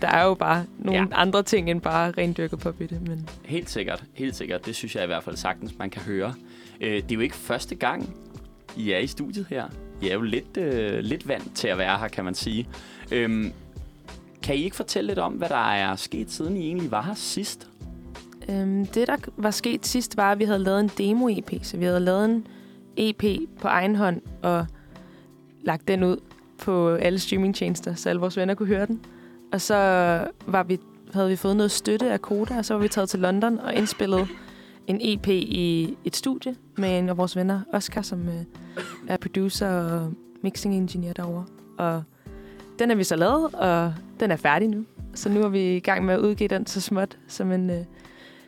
der 0.00 0.08
er 0.08 0.24
jo 0.24 0.34
bare 0.34 0.64
nogle 0.78 0.98
Ja. 1.00 1.06
ja. 1.10 1.20
andre 1.20 1.42
ting 1.42 1.70
end 1.70 1.80
bare 1.80 2.10
rendyrket 2.10 2.58
pop 2.58 2.80
i 2.80 2.86
det. 2.86 3.08
Men 3.08 3.28
Helt 3.44 3.70
sikkert, 3.70 4.04
helt 4.14 4.36
sikkert. 4.36 4.66
Det 4.66 4.74
synes 4.76 4.94
jeg 4.94 5.02
i 5.04 5.06
hvert 5.06 5.22
fald 5.24 5.36
sagtens, 5.36 5.78
man 5.78 5.90
kan 5.90 6.02
høre. 6.02 6.34
Øh, 6.80 6.92
det 6.94 7.10
er 7.10 7.14
jo 7.14 7.20
ikke 7.20 7.36
første 7.36 7.74
gang, 7.74 8.16
i 8.76 8.92
er 8.92 8.98
i 8.98 9.06
studiet 9.06 9.46
her. 9.50 9.64
I 10.02 10.08
er 10.08 10.14
jo 10.14 10.22
lidt, 10.22 10.56
øh, 10.56 10.98
lidt 10.98 11.28
vant 11.28 11.56
til 11.56 11.68
at 11.68 11.78
være 11.78 11.98
her, 11.98 12.08
kan 12.08 12.24
man 12.24 12.34
sige. 12.34 12.68
Øhm, 13.12 13.52
kan 14.42 14.56
I 14.56 14.64
ikke 14.64 14.76
fortælle 14.76 15.08
lidt 15.08 15.18
om, 15.18 15.32
hvad 15.32 15.48
der 15.48 15.72
er 15.72 15.96
sket, 15.96 16.30
siden 16.30 16.56
I 16.56 16.66
egentlig 16.66 16.90
var 16.90 17.02
her 17.02 17.14
sidst? 17.14 17.68
øhm, 18.48 18.86
det, 18.86 19.08
der 19.08 19.16
var 19.36 19.50
sket 19.50 19.86
sidst, 19.86 20.16
var, 20.16 20.32
at 20.32 20.38
vi 20.38 20.44
havde 20.44 20.58
lavet 20.58 20.80
en 20.80 20.90
demo-EP. 20.98 21.64
Så 21.64 21.76
vi 21.76 21.84
havde 21.84 22.00
lavet 22.00 22.24
en 22.24 22.46
EP 22.96 23.24
på 23.60 23.68
egen 23.68 23.96
hånd, 23.96 24.20
og 24.42 24.66
lagt 25.62 25.88
den 25.88 26.02
ud 26.02 26.16
på 26.58 26.94
alle 26.94 27.18
streamingtjenester, 27.18 27.94
så 27.94 28.08
alle 28.08 28.20
vores 28.20 28.36
venner 28.36 28.54
kunne 28.54 28.68
høre 28.68 28.86
den. 28.86 29.00
Og 29.52 29.60
så 29.60 29.74
var 30.46 30.62
vi, 30.62 30.78
havde 31.12 31.28
vi 31.28 31.36
fået 31.36 31.56
noget 31.56 31.70
støtte 31.70 32.10
af 32.10 32.22
Koda, 32.22 32.58
og 32.58 32.64
så 32.64 32.74
var 32.74 32.80
vi 32.80 32.88
taget 32.88 33.08
til 33.08 33.20
London 33.20 33.58
og 33.58 33.74
indspillet 33.74 34.28
en 34.86 34.98
EP 35.00 35.28
i 35.28 35.96
et 36.04 36.16
studie 36.16 36.56
med 36.76 36.98
en 36.98 37.08
af 37.08 37.16
vores 37.16 37.36
venner, 37.36 37.60
Oscar, 37.72 38.02
som 38.02 38.28
øh, 38.28 38.44
er 39.08 39.16
producer 39.16 39.68
og 39.68 40.12
mixing 40.42 40.74
engineer 40.74 41.12
derovre. 41.12 41.44
Og 41.78 42.02
den 42.78 42.90
er 42.90 42.94
vi 42.94 43.04
så 43.04 43.16
lavet, 43.16 43.54
og 43.54 43.94
den 44.20 44.30
er 44.30 44.36
færdig 44.36 44.68
nu. 44.68 44.84
Så 45.14 45.28
nu 45.28 45.42
er 45.42 45.48
vi 45.48 45.76
i 45.76 45.80
gang 45.80 46.04
med 46.04 46.14
at 46.14 46.20
udgive 46.20 46.48
den 46.48 46.66
så 46.66 46.80
småt 46.80 47.18
som 47.28 47.52
en, 47.52 47.70
øh, 47.70 47.84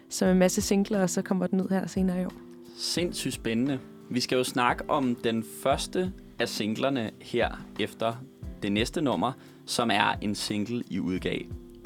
som 0.08 0.28
en 0.28 0.38
masse 0.38 0.60
singler, 0.60 1.02
og 1.02 1.10
så 1.10 1.22
kommer 1.22 1.46
den 1.46 1.60
ud 1.60 1.68
her 1.68 1.86
senere 1.86 2.22
i 2.22 2.24
år. 2.24 2.32
Sindssygt 2.76 3.34
spændende. 3.34 3.78
Vi 4.10 4.20
skal 4.20 4.36
jo 4.36 4.44
snakke 4.44 4.90
om 4.90 5.14
den 5.24 5.44
første 5.62 6.12
af 6.38 6.48
singlerne 6.48 7.10
her 7.20 7.64
efter 7.80 8.14
det 8.62 8.72
næste 8.72 9.00
nummer, 9.00 9.32
som 9.66 9.90
er 9.90 10.14
en 10.22 10.34
single, 10.34 10.82
I 10.90 11.00
udgav 11.00 11.38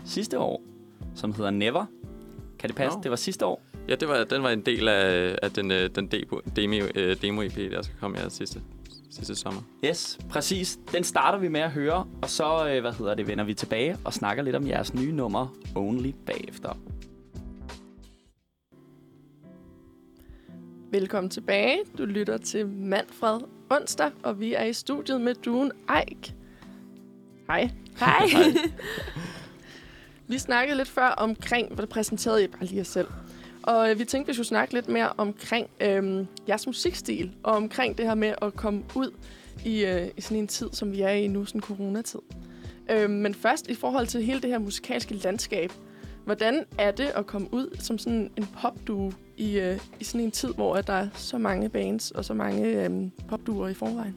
sidste 0.05 0.39
år, 0.39 0.63
som 1.15 1.35
hedder 1.35 1.51
Never. 1.51 1.85
Kan 2.59 2.69
det 2.69 2.77
passe? 2.77 2.99
Nå. 2.99 3.03
Det 3.03 3.11
var 3.11 3.17
sidste 3.17 3.47
år. 3.47 3.72
Ja, 3.89 3.95
det 3.95 4.09
var, 4.09 4.25
den 4.25 4.43
var 4.43 4.51
en 4.51 4.61
del 4.61 4.89
af, 4.89 5.39
af 5.43 5.51
den, 5.51 5.71
øh, 5.71 5.91
den 5.95 6.07
demo, 6.07 6.41
demo, 6.57 6.77
øh, 6.95 7.17
demo-EP, 7.23 7.71
der 7.71 7.83
skal 7.83 7.97
komme 8.01 8.19
her 8.19 8.29
sidste, 8.29 8.61
sidste 9.11 9.35
sommer. 9.35 9.61
Yes, 9.85 10.19
præcis. 10.31 10.79
Den 10.93 11.05
starter 11.05 11.39
vi 11.39 11.49
med 11.49 11.61
at 11.61 11.71
høre, 11.71 12.07
og 12.23 12.31
så 12.31 12.69
øh, 12.69 12.81
hvad 12.81 12.93
hedder 12.93 13.15
det, 13.15 13.27
vender 13.27 13.45
vi 13.45 13.55
tilbage 13.55 13.97
og 14.05 14.13
snakker 14.13 14.43
lidt 14.43 14.57
om 14.57 14.67
jeres 14.67 14.95
nye 14.95 15.13
nummer, 15.13 15.55
Only, 15.77 16.15
bagefter. 16.27 16.79
Velkommen 20.91 21.31
tilbage. 21.31 21.79
Du 21.99 22.05
lytter 22.05 22.37
til 22.37 22.67
Manfred 22.67 23.41
onsdag, 23.71 24.11
og 24.23 24.41
vi 24.41 24.55
er 24.55 24.65
i 24.65 24.73
studiet 24.73 25.21
med 25.21 25.35
duen 25.35 25.73
Eik. 25.99 26.35
Hej. 27.47 27.71
Hej! 27.99 28.29
Vi 30.29 30.39
snakkede 30.39 30.77
lidt 30.77 30.89
før 30.89 31.09
omkring, 31.09 31.75
hvor 31.75 31.81
det 31.81 31.89
præsenterede 31.89 32.45
I 32.45 32.47
bare 32.47 32.65
lige 32.65 32.77
jer 32.77 32.85
selv. 32.85 33.07
Og 33.63 33.91
øh, 33.91 33.99
vi 33.99 34.05
tænkte, 34.05 34.29
vi 34.29 34.35
skulle 34.35 34.47
snakke 34.47 34.75
lidt 34.75 34.89
mere 34.89 35.13
omkring 35.17 35.67
øh, 35.81 36.25
jeres 36.49 36.67
musikstil, 36.67 37.33
og 37.43 37.53
omkring 37.53 37.99
det 37.99 38.07
her 38.07 38.15
med 38.15 38.35
at 38.43 38.57
komme 38.57 38.83
ud 38.95 39.11
i, 39.65 39.85
øh, 39.85 40.09
i 40.17 40.21
sådan 40.21 40.39
en 40.39 40.47
tid, 40.49 40.69
som 40.73 40.93
vi 40.93 41.01
er 41.01 41.11
i 41.11 41.27
nu, 41.27 41.45
sådan 41.45 41.59
en 41.59 41.63
coronatid. 41.63 42.21
Øh, 42.91 43.11
men 43.11 43.35
først 43.35 43.69
i 43.69 43.75
forhold 43.75 44.07
til 44.07 44.23
hele 44.23 44.41
det 44.41 44.51
her 44.51 44.59
musikalske 44.59 45.15
landskab. 45.15 45.73
Hvordan 46.25 46.65
er 46.79 46.91
det 46.91 47.05
at 47.07 47.27
komme 47.27 47.55
ud 47.55 47.77
som 47.81 47.99
sådan 47.99 48.31
en 48.37 48.49
popduo 48.63 49.13
i, 49.37 49.59
øh, 49.59 49.79
i 50.01 50.05
sådan 50.05 50.21
en 50.21 50.31
tid, 50.31 50.55
hvor 50.55 50.77
at 50.77 50.87
der 50.87 50.93
er 50.93 51.09
så 51.15 51.39
mange 51.39 51.69
bands 51.69 52.11
og 52.11 52.25
så 52.25 52.35
mange 52.35 52.67
øh, 52.67 52.91
popduer 53.29 53.69
i 53.69 53.75
forvejen? 53.75 54.17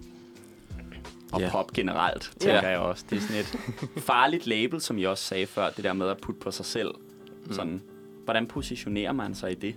Og 1.31 1.41
Ja. 1.41 1.49
pop 1.51 1.73
generelt, 1.73 2.31
tænker 2.39 2.69
jeg 2.69 2.79
også. 2.79 3.05
Det 3.09 3.17
er 3.17 3.21
sådan 3.21 3.37
et 3.37 3.57
farligt 4.03 4.47
label, 4.47 4.81
som 4.81 4.97
I 4.97 5.03
også 5.03 5.23
sagde 5.23 5.45
før, 5.45 5.69
det 5.69 5.83
der 5.83 5.93
med 5.93 6.07
at 6.07 6.17
putte 6.17 6.41
på 6.41 6.51
sig 6.51 6.65
selv. 6.65 6.91
Mm. 7.45 7.53
Sådan, 7.53 7.81
hvordan 8.25 8.47
positionerer 8.47 9.11
man 9.11 9.35
sig 9.35 9.51
i 9.51 9.55
det? 9.55 9.75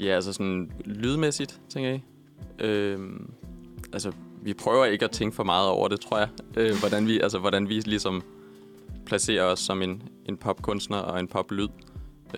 Ja, 0.00 0.06
altså 0.06 0.32
sådan 0.32 0.72
lydmæssigt, 0.84 1.60
tænker 1.68 1.90
jeg. 1.90 2.02
Øhm, 2.58 3.30
altså, 3.92 4.12
vi 4.42 4.54
prøver 4.54 4.84
ikke 4.84 5.04
at 5.04 5.10
tænke 5.10 5.36
for 5.36 5.44
meget 5.44 5.68
over 5.70 5.88
det, 5.88 6.00
tror 6.00 6.18
jeg. 6.18 6.28
Øh, 6.56 6.72
hvordan, 6.80 7.06
vi, 7.06 7.20
altså, 7.20 7.38
hvordan 7.38 7.68
vi 7.68 7.80
ligesom 7.80 8.22
placerer 9.06 9.44
os 9.44 9.60
som 9.60 9.82
en, 9.82 10.02
en 10.26 10.36
popkunstner 10.36 10.96
og 10.96 11.20
en 11.20 11.28
poplyd. 11.28 11.68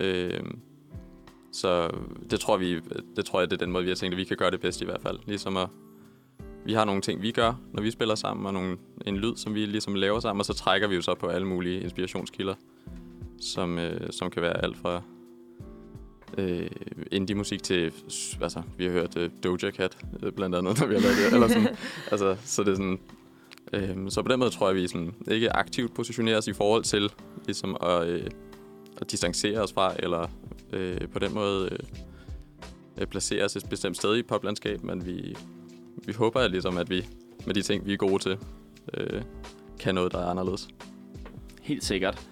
Øhm, 0.01 0.59
så 1.53 1.91
det 2.31 2.41
tror, 2.41 2.57
vi, 2.57 2.81
det 3.16 3.24
tror 3.24 3.41
jeg, 3.41 3.51
det 3.51 3.62
er 3.62 3.64
den 3.64 3.72
måde, 3.72 3.85
vi 3.85 3.91
har 3.91 3.97
tænkt, 3.97 4.14
at 4.14 4.18
vi 4.18 4.24
kan 4.24 4.37
gøre 4.37 4.51
det 4.51 4.61
bedst 4.61 4.83
i 4.83 4.85
hvert 4.85 5.03
fald. 5.03 5.18
Ligesom 5.26 5.57
at, 5.57 5.68
vi 6.64 6.72
har 6.72 6.85
nogle 6.85 7.01
ting, 7.01 7.22
vi 7.22 7.33
gør, 7.33 7.61
når 7.72 7.83
vi 7.83 7.91
spiller 7.91 8.14
sammen, 8.14 8.47
og 8.47 8.53
nogle, 8.53 8.76
en 9.07 9.16
lyd, 9.16 9.37
som 9.37 9.55
vi 9.55 9.66
ligesom 9.66 9.95
laver 9.95 10.20
sammen, 10.20 10.41
og 10.41 10.45
så 10.45 10.55
trækker 10.55 10.89
vi 10.89 10.95
jo 10.95 11.03
så 11.03 11.14
på 11.14 11.26
alle 11.26 11.47
mulige 11.47 11.81
inspirationskilder, 11.81 12.55
som, 13.41 13.79
øh, 13.79 14.11
som 14.11 14.31
kan 14.31 14.43
være 14.43 14.64
alt 14.64 14.76
fra 14.76 15.03
øh, 16.39 16.70
indie-musik 17.12 17.62
til, 17.62 17.93
altså, 18.43 18.62
vi 18.76 18.85
har 18.85 18.93
hørt 18.93 19.16
øh, 19.16 19.31
Doja 19.45 19.70
Cat, 19.70 19.97
øh, 20.22 20.33
blandt 20.33 20.57
andet, 20.57 20.81
når 20.81 20.87
vi 20.87 20.95
har 20.95 21.01
lavet 21.01 21.16
det, 21.16 21.33
eller 21.33 21.49
sådan. 21.49 21.76
altså, 22.12 22.37
så 22.45 22.62
det 22.62 22.70
er 22.70 22.74
sådan, 22.74 22.99
øh, 23.72 24.11
så 24.11 24.22
på 24.22 24.29
den 24.29 24.39
måde 24.39 24.51
tror 24.51 24.68
jeg, 24.68 24.76
vi 24.76 24.89
sådan, 24.89 25.14
ikke 25.31 25.53
aktivt 25.53 25.95
positionerer 25.95 26.39
os 26.39 26.47
i 26.47 26.53
forhold 26.53 26.85
til, 26.85 27.12
ligesom 27.47 27.76
at, 27.83 28.07
øh, 28.07 28.26
at 29.01 29.11
distancere 29.11 29.61
os 29.61 29.72
fra, 29.72 29.95
eller 29.99 30.31
øh, 30.72 31.09
på 31.09 31.18
den 31.18 31.35
måde 31.35 31.68
øh, 31.72 31.79
øh, 32.99 33.07
placere 33.07 33.45
os 33.45 33.57
et 33.57 33.68
bestemt 33.70 33.97
sted 33.97 34.16
i 34.16 34.22
poplandskab, 34.22 34.85
men 34.85 35.07
vi, 35.07 35.37
vi 36.07 36.12
håber 36.12 36.49
ligesom, 36.49 36.79
at 36.79 36.91
vi 36.91 37.07
med 37.47 37.55
de 37.55 37.62
ting, 37.62 37.87
vi 37.87 37.93
er 37.93 37.97
gode 37.97 38.22
til, 38.22 38.39
øh, 38.95 39.22
kan 39.81 39.95
noget, 39.95 40.12
der 40.12 40.18
er 40.18 40.26
anderledes. 40.26 40.68
Helt 41.62 41.85
sikkert. 41.85 42.29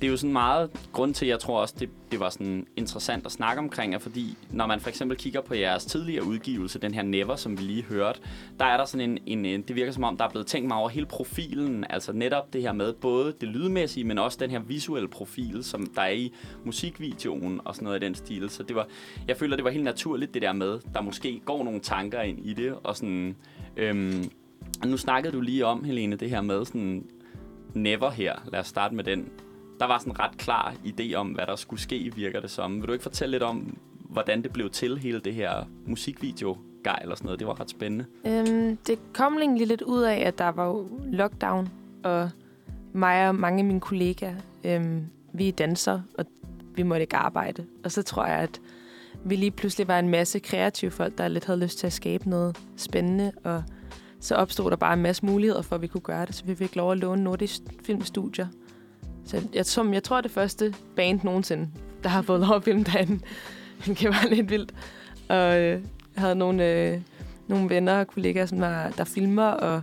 Det 0.00 0.06
er 0.06 0.10
jo 0.10 0.16
sådan 0.16 0.32
meget 0.32 0.70
grund 0.92 1.14
til, 1.14 1.28
jeg 1.28 1.38
tror 1.38 1.60
også, 1.60 1.74
det, 1.80 1.88
det 2.10 2.20
var 2.20 2.30
sådan 2.30 2.66
interessant 2.76 3.26
at 3.26 3.32
snakke 3.32 3.58
omkring, 3.58 3.94
er 3.94 3.98
fordi 3.98 4.36
når 4.50 4.66
man 4.66 4.80
for 4.80 4.88
eksempel 4.88 5.16
kigger 5.16 5.40
på 5.40 5.54
jeres 5.54 5.84
tidligere 5.84 6.24
udgivelse, 6.24 6.78
den 6.78 6.94
her 6.94 7.02
Never, 7.02 7.36
som 7.36 7.58
vi 7.58 7.62
lige 7.62 7.82
hørte, 7.82 8.20
der 8.58 8.64
er 8.64 8.76
der 8.76 8.84
sådan 8.84 9.10
en, 9.10 9.18
en, 9.26 9.44
en 9.44 9.62
det 9.62 9.76
virker 9.76 9.92
som 9.92 10.04
om, 10.04 10.16
der 10.16 10.24
er 10.24 10.28
blevet 10.28 10.46
tænkt 10.46 10.68
meget 10.68 10.80
over 10.80 10.88
hele 10.88 11.06
profilen, 11.06 11.84
altså 11.90 12.12
netop 12.12 12.52
det 12.52 12.62
her 12.62 12.72
med 12.72 12.92
både 12.92 13.34
det 13.40 13.48
lydmæssige, 13.48 14.04
men 14.04 14.18
også 14.18 14.38
den 14.40 14.50
her 14.50 14.58
visuelle 14.58 15.08
profil, 15.08 15.64
som 15.64 15.86
der 15.86 16.02
er 16.02 16.10
i 16.10 16.32
musikvideoen 16.64 17.60
og 17.64 17.74
sådan 17.74 17.84
noget 17.84 18.02
i 18.02 18.06
den 18.06 18.14
stil. 18.14 18.50
Så 18.50 18.62
det 18.62 18.76
var, 18.76 18.86
jeg 19.28 19.36
føler, 19.36 19.56
det 19.56 19.64
var 19.64 19.70
helt 19.70 19.84
naturligt 19.84 20.34
det 20.34 20.42
der 20.42 20.52
med, 20.52 20.78
der 20.94 21.00
måske 21.00 21.40
går 21.44 21.64
nogle 21.64 21.80
tanker 21.80 22.20
ind 22.20 22.46
i 22.46 22.52
det, 22.52 22.74
og 22.84 22.96
sådan, 22.96 23.36
øhm, 23.76 24.30
nu 24.84 24.96
snakkede 24.96 25.36
du 25.36 25.40
lige 25.40 25.66
om, 25.66 25.84
Helene, 25.84 26.16
det 26.16 26.30
her 26.30 26.40
med 26.40 26.64
sådan 26.64 27.04
Never 27.74 28.10
her. 28.10 28.34
Lad 28.52 28.60
os 28.60 28.66
starte 28.66 28.94
med 28.94 29.04
den. 29.04 29.28
Der 29.80 29.86
var 29.86 29.98
sådan 29.98 30.12
en 30.12 30.20
ret 30.20 30.36
klar 30.36 30.74
idé 30.84 31.14
om, 31.14 31.28
hvad 31.28 31.46
der 31.46 31.56
skulle 31.56 31.80
ske, 31.80 32.12
virker 32.16 32.40
det 32.40 32.50
som. 32.50 32.80
Vil 32.80 32.88
du 32.88 32.92
ikke 32.92 33.02
fortælle 33.02 33.30
lidt 33.30 33.42
om, 33.42 33.78
hvordan 33.98 34.42
det 34.42 34.52
blev 34.52 34.70
til, 34.70 34.98
hele 34.98 35.20
det 35.20 35.34
her 35.34 35.64
musikvideo 35.86 36.56
gej 36.84 36.98
eller 37.02 37.14
sådan 37.14 37.26
noget. 37.26 37.38
Det 37.38 37.46
var 37.46 37.60
ret 37.60 37.70
spændende. 37.70 38.04
Øhm, 38.26 38.76
det 38.76 38.98
kom 39.12 39.38
egentlig 39.38 39.66
lidt 39.66 39.82
ud 39.82 40.02
af, 40.02 40.16
at 40.16 40.38
der 40.38 40.48
var 40.48 40.66
jo 40.66 40.88
lockdown, 41.12 41.68
og 42.04 42.30
mig 42.92 43.28
og 43.28 43.34
mange 43.34 43.58
af 43.58 43.64
mine 43.64 43.80
kollegaer, 43.80 44.34
øhm, 44.64 45.06
vi 45.32 45.48
er 45.48 45.52
dansere, 45.52 46.02
og 46.18 46.24
vi 46.74 46.82
måtte 46.82 47.02
ikke 47.02 47.16
arbejde. 47.16 47.66
Og 47.84 47.92
så 47.92 48.02
tror 48.02 48.26
jeg, 48.26 48.38
at 48.38 48.60
vi 49.24 49.36
lige 49.36 49.50
pludselig 49.50 49.88
var 49.88 49.98
en 49.98 50.08
masse 50.08 50.38
kreative 50.38 50.90
folk, 50.90 51.18
der 51.18 51.28
lidt 51.28 51.44
havde 51.44 51.60
lyst 51.60 51.78
til 51.78 51.86
at 51.86 51.92
skabe 51.92 52.28
noget 52.28 52.58
spændende, 52.76 53.32
og 53.44 53.62
så 54.20 54.34
opstod 54.34 54.70
der 54.70 54.76
bare 54.76 54.92
en 54.92 55.02
masse 55.02 55.26
muligheder 55.26 55.62
for, 55.62 55.76
at 55.76 55.82
vi 55.82 55.86
kunne 55.86 56.00
gøre 56.00 56.26
det, 56.26 56.34
så 56.34 56.44
vi 56.44 56.54
fik 56.54 56.76
lov 56.76 56.92
at 56.92 56.98
låne 56.98 57.24
Nordisk 57.24 57.62
Filmstudier. 57.84 58.46
Så 59.30 59.42
jeg, 59.54 59.66
som, 59.66 59.94
jeg 59.94 60.02
tror, 60.02 60.20
det 60.20 60.30
første 60.30 60.74
band 60.96 61.20
nogensinde, 61.22 61.68
der 62.02 62.08
har 62.08 62.22
fået 62.22 62.40
lov 62.40 62.56
at 62.56 62.64
filme 62.64 62.84
derinde. 62.84 63.20
det 64.00 64.08
var 64.08 64.28
lidt 64.28 64.50
vildt. 64.50 64.74
Og 65.28 65.60
øh, 65.60 65.80
jeg 66.14 66.22
havde 66.22 66.34
nogle, 66.34 66.66
øh, 66.66 67.00
nogle 67.48 67.70
venner 67.70 68.00
og 68.00 68.06
kollegaer, 68.06 68.46
som 68.46 68.60
var, 68.60 68.88
der 68.88 69.04
filmer 69.04 69.46
og 69.46 69.82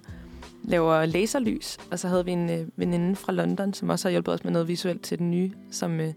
laver 0.64 1.06
laserlys. 1.06 1.78
Og 1.92 2.00
så 2.00 2.08
havde 2.08 2.26
vi 2.26 2.32
en 2.32 2.50
øh, 2.50 2.68
veninde 2.76 3.16
fra 3.16 3.34
London, 3.34 3.74
som 3.74 3.90
også 3.90 4.08
har 4.08 4.12
hjulpet 4.12 4.34
os 4.34 4.44
med 4.44 4.52
noget 4.52 4.68
visuelt 4.68 5.02
til 5.02 5.20
den 5.20 5.32
nye, 5.32 5.52
som 5.72 6.00
øh, 6.00 6.14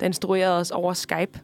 der 0.00 0.06
instruerede 0.06 0.58
os 0.58 0.70
over 0.70 0.92
Skype 0.92 1.40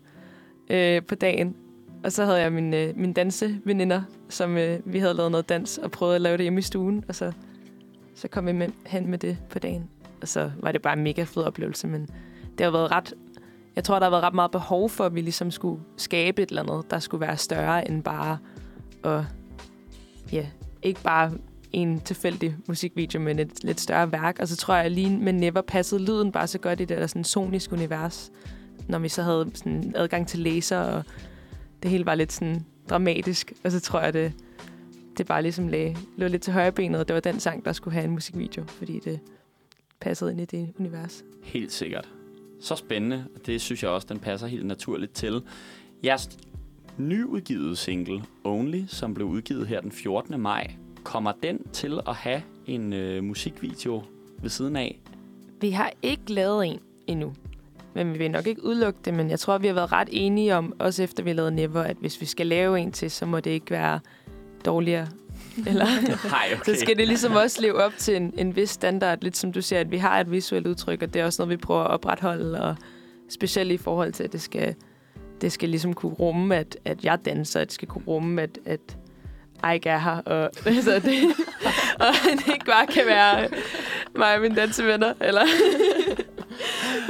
øh, 0.70 1.03
på 1.03 1.14
dagen. 1.14 1.57
Og 2.05 2.12
så 2.12 2.24
havde 2.24 2.41
jeg 2.41 2.53
min, 2.53 2.74
øh, 2.74 2.97
min 2.97 3.12
danseveninder, 3.12 4.03
som 4.28 4.57
øh, 4.57 4.80
vi 4.84 4.99
havde 4.99 5.14
lavet 5.14 5.30
noget 5.30 5.49
dans 5.49 5.78
og 5.78 5.91
prøvet 5.91 6.14
at 6.14 6.20
lave 6.20 6.36
det 6.36 6.45
hjemme 6.45 6.59
i 6.59 6.62
stuen. 6.62 7.05
Og 7.09 7.14
så, 7.14 7.32
så 8.14 8.28
kom 8.28 8.47
vi 8.47 8.53
med, 8.53 8.68
hen 8.86 9.11
med 9.11 9.18
det 9.18 9.39
på 9.51 9.59
dagen. 9.59 9.89
Og 10.23 10.29
så 10.29 10.51
var 10.61 10.73
det 10.73 10.83
bare 10.83 10.97
en 10.97 11.03
mega 11.03 11.23
fed 11.23 11.43
oplevelse, 11.43 11.87
men 11.87 12.09
det 12.59 12.64
har 12.64 12.71
været 12.71 12.91
ret... 12.91 13.14
Jeg 13.77 13.85
tror, 13.85 13.99
der 13.99 14.07
har 14.07 14.11
været 14.11 14.23
ret 14.23 14.35
meget 14.35 14.51
behov 14.51 14.91
for, 14.91 15.05
at 15.05 15.14
vi 15.14 15.21
ligesom 15.21 15.51
skulle 15.51 15.83
skabe 15.97 16.43
et 16.43 16.49
eller 16.49 16.62
andet, 16.62 16.91
der 16.91 16.99
skulle 16.99 17.21
være 17.21 17.37
større 17.37 17.91
end 17.91 18.03
bare 18.03 18.39
at... 19.05 19.25
Ja, 20.33 20.47
ikke 20.83 21.03
bare 21.03 21.33
en 21.73 22.01
tilfældig 22.01 22.57
musikvideo, 22.69 23.21
men 23.21 23.39
et 23.39 23.64
lidt 23.64 23.81
større 23.81 24.12
værk. 24.12 24.39
Og 24.41 24.49
så 24.49 24.57
tror 24.57 24.75
jeg, 24.75 24.91
lige 24.91 25.19
med 25.19 25.33
Never 25.33 25.61
passede 25.61 26.05
lyden 26.05 26.33
bare 26.33 26.47
så 26.47 26.59
godt 26.59 26.81
i 26.81 26.85
det 26.85 26.99
der 26.99 27.07
sådan 27.07 27.25
sonisk 27.25 27.73
univers. 27.73 28.33
Når 28.89 28.99
vi 28.99 29.09
så 29.09 29.23
havde 29.23 29.51
sådan 29.55 29.93
adgang 29.97 30.29
til 30.29 30.39
laser, 30.39 30.79
og 30.79 31.05
det 31.83 31.91
hele 31.91 32.07
var 32.07 32.14
lidt 32.14 32.33
sådan 32.33 32.64
dramatisk. 32.91 33.53
Og 33.64 33.73
så 33.73 33.81
tror 33.81 34.01
jeg, 34.01 34.12
det, 34.12 34.33
det 35.19 35.27
bare 35.27 35.43
ligesom 35.43 35.69
lagde, 35.69 35.97
lå 36.16 36.27
lidt 36.27 36.43
til 36.43 36.53
højre 36.53 36.73
benet, 36.73 37.01
og 37.01 37.09
det 37.09 37.14
var 37.14 37.21
den 37.21 37.41
sang, 37.41 37.64
der 37.64 37.73
skulle 37.73 37.95
have 37.95 38.05
en 38.05 38.11
musikvideo, 38.11 38.64
fordi 38.66 39.01
det 39.05 39.21
passede 40.01 40.31
ind 40.31 40.41
i 40.41 40.45
det 40.45 40.73
univers. 40.79 41.25
Helt 41.43 41.73
sikkert. 41.73 42.09
Så 42.61 42.77
spændende. 42.77 43.25
og 43.35 43.47
Det 43.47 43.61
synes 43.61 43.83
jeg 43.83 43.91
også, 43.91 44.07
den 44.11 44.19
passer 44.19 44.47
helt 44.47 44.67
naturligt 44.67 45.13
til. 45.13 45.43
Jeres 46.05 46.39
nyudgivet 46.99 47.79
single, 47.79 48.25
Only, 48.45 48.85
som 48.87 49.15
blev 49.15 49.27
udgivet 49.27 49.67
her 49.67 49.81
den 49.81 49.93
14. 49.93 50.41
maj, 50.41 50.71
kommer 51.05 51.33
den 51.43 51.69
til 51.73 52.01
at 52.09 52.15
have 52.15 52.43
en 52.67 52.93
øh, 52.93 53.25
musikvideo 53.25 54.03
ved 54.43 54.51
siden 54.51 54.77
af? 54.77 55.01
Vi 55.61 55.71
har 55.71 55.93
ikke 56.03 56.33
lavet 56.33 56.67
en 56.67 56.79
endnu. 57.07 57.33
Men 57.95 58.13
vi 58.13 58.19
vil 58.19 58.31
nok 58.31 58.47
ikke 58.47 58.65
udelukke 58.65 58.99
det, 59.05 59.15
men 59.15 59.31
jeg 59.31 59.39
tror, 59.39 59.59
vi 59.59 59.67
har 59.67 59.75
været 59.75 59.93
ret 59.93 60.09
enige 60.13 60.57
om, 60.57 60.75
også 60.79 61.03
efter 61.03 61.23
vi 61.23 61.33
lavede 61.33 61.55
Never, 61.55 61.83
at 61.83 61.97
hvis 62.01 62.21
vi 62.21 62.27
skal 62.27 62.47
lave 62.47 62.81
en 62.81 62.93
til, 62.93 63.11
så 63.11 63.27
må 63.27 63.41
det 63.41 63.51
ikke 63.51 63.71
være 63.71 64.01
dårligere. 64.65 65.09
Eller, 65.67 65.87
Nej, 66.31 66.49
okay. 66.53 66.75
så 66.75 66.81
skal 66.81 66.97
det 66.97 67.09
ligesom 67.09 67.33
også 67.33 67.63
leve 67.63 67.83
op 67.83 67.93
til 67.99 68.17
en, 68.17 68.35
en 68.37 68.57
vis 68.57 68.71
standard, 68.71 69.19
lidt 69.23 69.37
som 69.37 69.53
du 69.53 69.63
siger, 69.63 69.81
at 69.81 69.91
vi 69.91 69.97
har 69.97 70.21
et 70.21 70.31
visuelt 70.31 70.67
udtryk, 70.67 71.03
og 71.03 71.15
det 71.15 71.21
er 71.21 71.25
også 71.25 71.43
noget, 71.43 71.51
vi 71.51 71.57
prøver 71.57 71.85
at 71.85 71.91
opretholde, 71.91 72.63
og 72.63 72.77
specielt 73.29 73.73
i 73.73 73.77
forhold 73.77 74.13
til, 74.13 74.25
at 74.25 74.33
det 74.33 74.41
skal, 74.41 74.75
det 75.41 75.53
skal 75.53 75.69
ligesom 75.69 75.95
kunne 75.95 76.13
rumme, 76.13 76.57
at, 76.57 76.77
at 76.85 77.05
jeg 77.05 77.19
danser, 77.25 77.61
at 77.61 77.67
det 77.67 77.75
skal 77.75 77.89
kunne 77.89 78.05
rumme, 78.07 78.43
at, 78.43 78.59
at 78.65 78.97
Ike 79.75 79.89
er 79.89 79.99
her, 79.99 80.17
og, 80.17 80.51
altså 80.67 80.95
det, 80.95 81.25
og 82.07 82.15
det 82.25 82.53
ikke 82.53 82.67
bare 82.67 82.87
kan 82.87 83.07
være 83.07 83.49
mig 84.17 84.35
og 84.35 84.41
mine 84.41 84.57
dansevenner, 84.57 85.13
eller... 85.21 85.43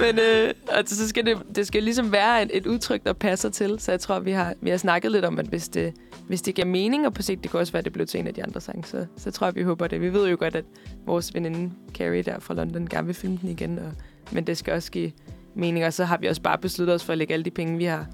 Men 0.01 0.19
øh, 0.19 0.55
altså, 0.69 0.97
så 0.97 1.09
skal 1.09 1.27
det, 1.27 1.39
det 1.55 1.67
skal 1.67 1.83
ligesom 1.83 2.13
være 2.13 2.43
et, 2.43 2.51
et 2.53 2.67
udtryk, 2.67 3.05
der 3.05 3.13
passer 3.13 3.49
til. 3.49 3.77
Så 3.81 3.93
jeg 3.93 4.01
tror, 4.01 4.19
vi 4.19 4.31
har, 4.31 4.55
vi 4.61 4.71
har 4.71 4.77
snakket 4.77 5.13
lidt 5.13 5.25
om, 5.25 5.39
at 5.39 5.47
hvis 5.47 5.69
det, 5.69 5.95
hvis 6.29 6.43
det 6.43 6.55
giver 6.55 6.67
mening, 6.67 7.07
og 7.07 7.15
på 7.15 7.23
sigt, 7.23 7.43
det 7.43 7.51
kan 7.51 7.61
også 7.61 7.73
være, 7.73 7.79
at 7.79 7.85
det 7.85 7.93
blev 7.93 8.07
til 8.07 8.21
en 8.21 8.27
af 8.27 8.35
de 8.35 8.43
andre 8.43 8.61
sange, 8.61 8.85
så, 8.85 9.07
så 9.17 9.31
tror 9.31 9.47
jeg, 9.47 9.55
vi 9.55 9.63
håber 9.63 9.87
det. 9.87 10.01
Vi 10.01 10.13
ved 10.13 10.29
jo 10.29 10.37
godt, 10.39 10.55
at 10.55 10.65
vores 11.07 11.35
veninde 11.35 11.73
Carrie 11.95 12.23
der 12.23 12.39
fra 12.39 12.55
London 12.55 12.87
gerne 12.87 13.07
vil 13.07 13.15
filme 13.15 13.39
den 13.43 13.49
igen, 13.49 13.79
og, 13.79 13.93
men 14.33 14.47
det 14.47 14.57
skal 14.57 14.75
også 14.75 14.91
give 14.91 15.13
mening. 15.55 15.85
Og 15.85 15.93
så 15.93 16.05
har 16.05 16.17
vi 16.17 16.27
også 16.27 16.43
bare 16.43 16.59
besluttet 16.59 16.95
os 16.95 17.05
for 17.05 17.13
at 17.13 17.19
lægge 17.19 17.35
alle 17.35 17.45
de 17.45 17.51
penge, 17.51 17.79
vi 17.79 17.85
har 17.85 18.07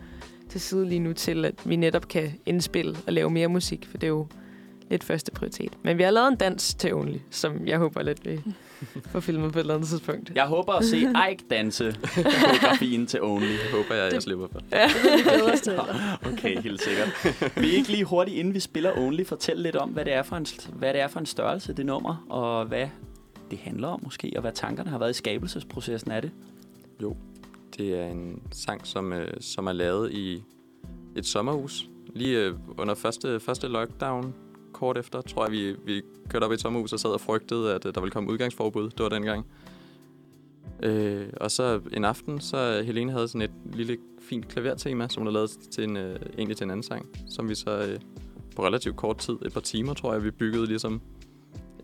til 0.48 0.60
side 0.60 0.88
lige 0.88 0.98
nu 0.98 1.12
til, 1.12 1.44
at 1.44 1.54
vi 1.64 1.76
netop 1.76 2.08
kan 2.08 2.32
indspille 2.46 2.96
og 3.06 3.12
lave 3.12 3.30
mere 3.30 3.48
musik, 3.48 3.86
for 3.86 3.98
det 3.98 4.06
er 4.06 4.10
jo 4.10 4.26
lidt 4.90 5.04
første 5.04 5.32
prioritet. 5.32 5.72
Men 5.82 5.98
vi 5.98 6.02
har 6.02 6.10
lavet 6.10 6.28
en 6.28 6.36
dans 6.36 6.74
til 6.74 6.94
Only, 6.94 7.18
som 7.30 7.66
jeg 7.66 7.78
håber 7.78 8.02
lidt, 8.02 8.26
vi 8.26 8.40
får 9.12 9.20
filmet 9.20 9.52
på 9.52 9.58
et 9.58 9.60
eller 9.60 9.74
andet 9.74 9.88
tidspunkt. 9.88 10.32
Jeg 10.34 10.46
håber 10.46 10.72
at 10.72 10.84
se 10.84 10.96
Ike 11.30 11.44
danse 11.50 11.96
koreografien 12.02 13.06
til 13.06 13.22
Only. 13.22 13.46
Det 13.46 13.70
håber 13.72 13.94
jeg, 13.94 14.12
jeg 14.12 14.22
slipper 14.22 14.48
for. 14.52 14.60
Ja. 14.72 14.88
Vi 15.36 15.52
os 15.52 15.60
til. 15.68 15.78
Okay, 16.32 16.60
helt 16.62 16.82
sikkert. 16.82 17.36
Vil 17.56 17.64
I 17.64 17.76
ikke 17.76 17.90
lige 17.90 18.04
hurtigt, 18.04 18.36
inden 18.36 18.54
vi 18.54 18.60
spiller 18.60 18.98
Only, 18.98 19.24
fortælle 19.24 19.62
lidt 19.62 19.76
om, 19.76 19.88
hvad 19.88 20.04
det 20.04 20.12
er 20.12 20.22
for 20.22 20.36
en, 20.36 20.46
hvad 20.72 20.92
det 20.92 21.00
er 21.00 21.08
for 21.08 21.20
en 21.20 21.26
størrelse, 21.26 21.72
det 21.72 21.86
nummer, 21.86 22.26
og 22.28 22.64
hvad 22.66 22.88
det 23.50 23.58
handler 23.58 23.88
om 23.88 24.00
måske, 24.02 24.32
og 24.36 24.40
hvad 24.40 24.52
tankerne 24.52 24.90
har 24.90 24.98
været 24.98 25.10
i 25.10 25.14
skabelsesprocessen 25.14 26.10
af 26.10 26.22
det? 26.22 26.30
Det 27.76 28.00
er 28.00 28.06
en 28.06 28.42
sang, 28.52 28.86
som, 28.86 29.12
øh, 29.12 29.28
som 29.40 29.66
er 29.66 29.72
lavet 29.72 30.12
i 30.12 30.42
et 31.16 31.26
sommerhus. 31.26 31.88
Lige 32.14 32.38
øh, 32.38 32.54
under 32.78 32.94
første, 32.94 33.40
første 33.40 33.68
lockdown, 33.68 34.34
kort 34.74 34.98
efter, 34.98 35.20
tror 35.20 35.44
jeg, 35.44 35.52
vi, 35.52 35.76
vi 35.84 36.02
kørte 36.28 36.44
op 36.44 36.50
i 36.50 36.54
et 36.54 36.60
sommerhus 36.60 36.92
og 36.92 37.00
sad 37.00 37.10
og 37.10 37.20
frygtede, 37.20 37.74
at 37.74 37.86
øh, 37.86 37.94
der 37.94 38.00
ville 38.00 38.10
komme 38.12 38.30
udgangsforbud. 38.30 38.90
Det 38.90 39.00
var 39.00 39.08
dengang. 39.08 39.46
Øh, 40.82 41.26
og 41.36 41.50
så 41.50 41.80
en 41.92 42.04
aften, 42.04 42.40
så 42.40 42.82
Helene 42.86 43.12
havde 43.12 43.28
sådan 43.28 43.42
et 43.42 43.50
lille 43.72 43.96
fint 44.20 44.48
klavertema, 44.48 45.08
som 45.08 45.20
hun 45.20 45.26
havde 45.26 45.34
lavet 45.34 45.50
til 45.70 45.84
en, 45.84 45.96
øh, 45.96 46.16
egentlig 46.38 46.56
til 46.56 46.64
en 46.64 46.70
anden 46.70 46.82
sang, 46.84 47.06
som 47.28 47.48
vi 47.48 47.54
så 47.54 47.70
øh, 47.70 48.00
på 48.56 48.66
relativt 48.66 48.96
kort 48.96 49.16
tid, 49.18 49.36
et 49.46 49.52
par 49.52 49.60
timer, 49.60 49.94
tror 49.94 50.12
jeg, 50.12 50.24
vi 50.24 50.30
byggede 50.30 50.66
ligesom 50.66 51.00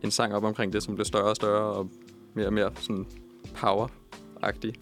en 0.03 0.11
sang 0.11 0.35
op 0.35 0.45
omkring 0.45 0.73
det, 0.73 0.83
som 0.83 0.95
blev 0.95 1.05
større 1.05 1.25
og 1.31 1.37
større 1.37 1.63
og 1.75 1.89
mere 2.35 2.47
og 2.47 2.53
mere 2.53 2.71
sådan 2.81 3.07
power-agtig. 3.55 4.73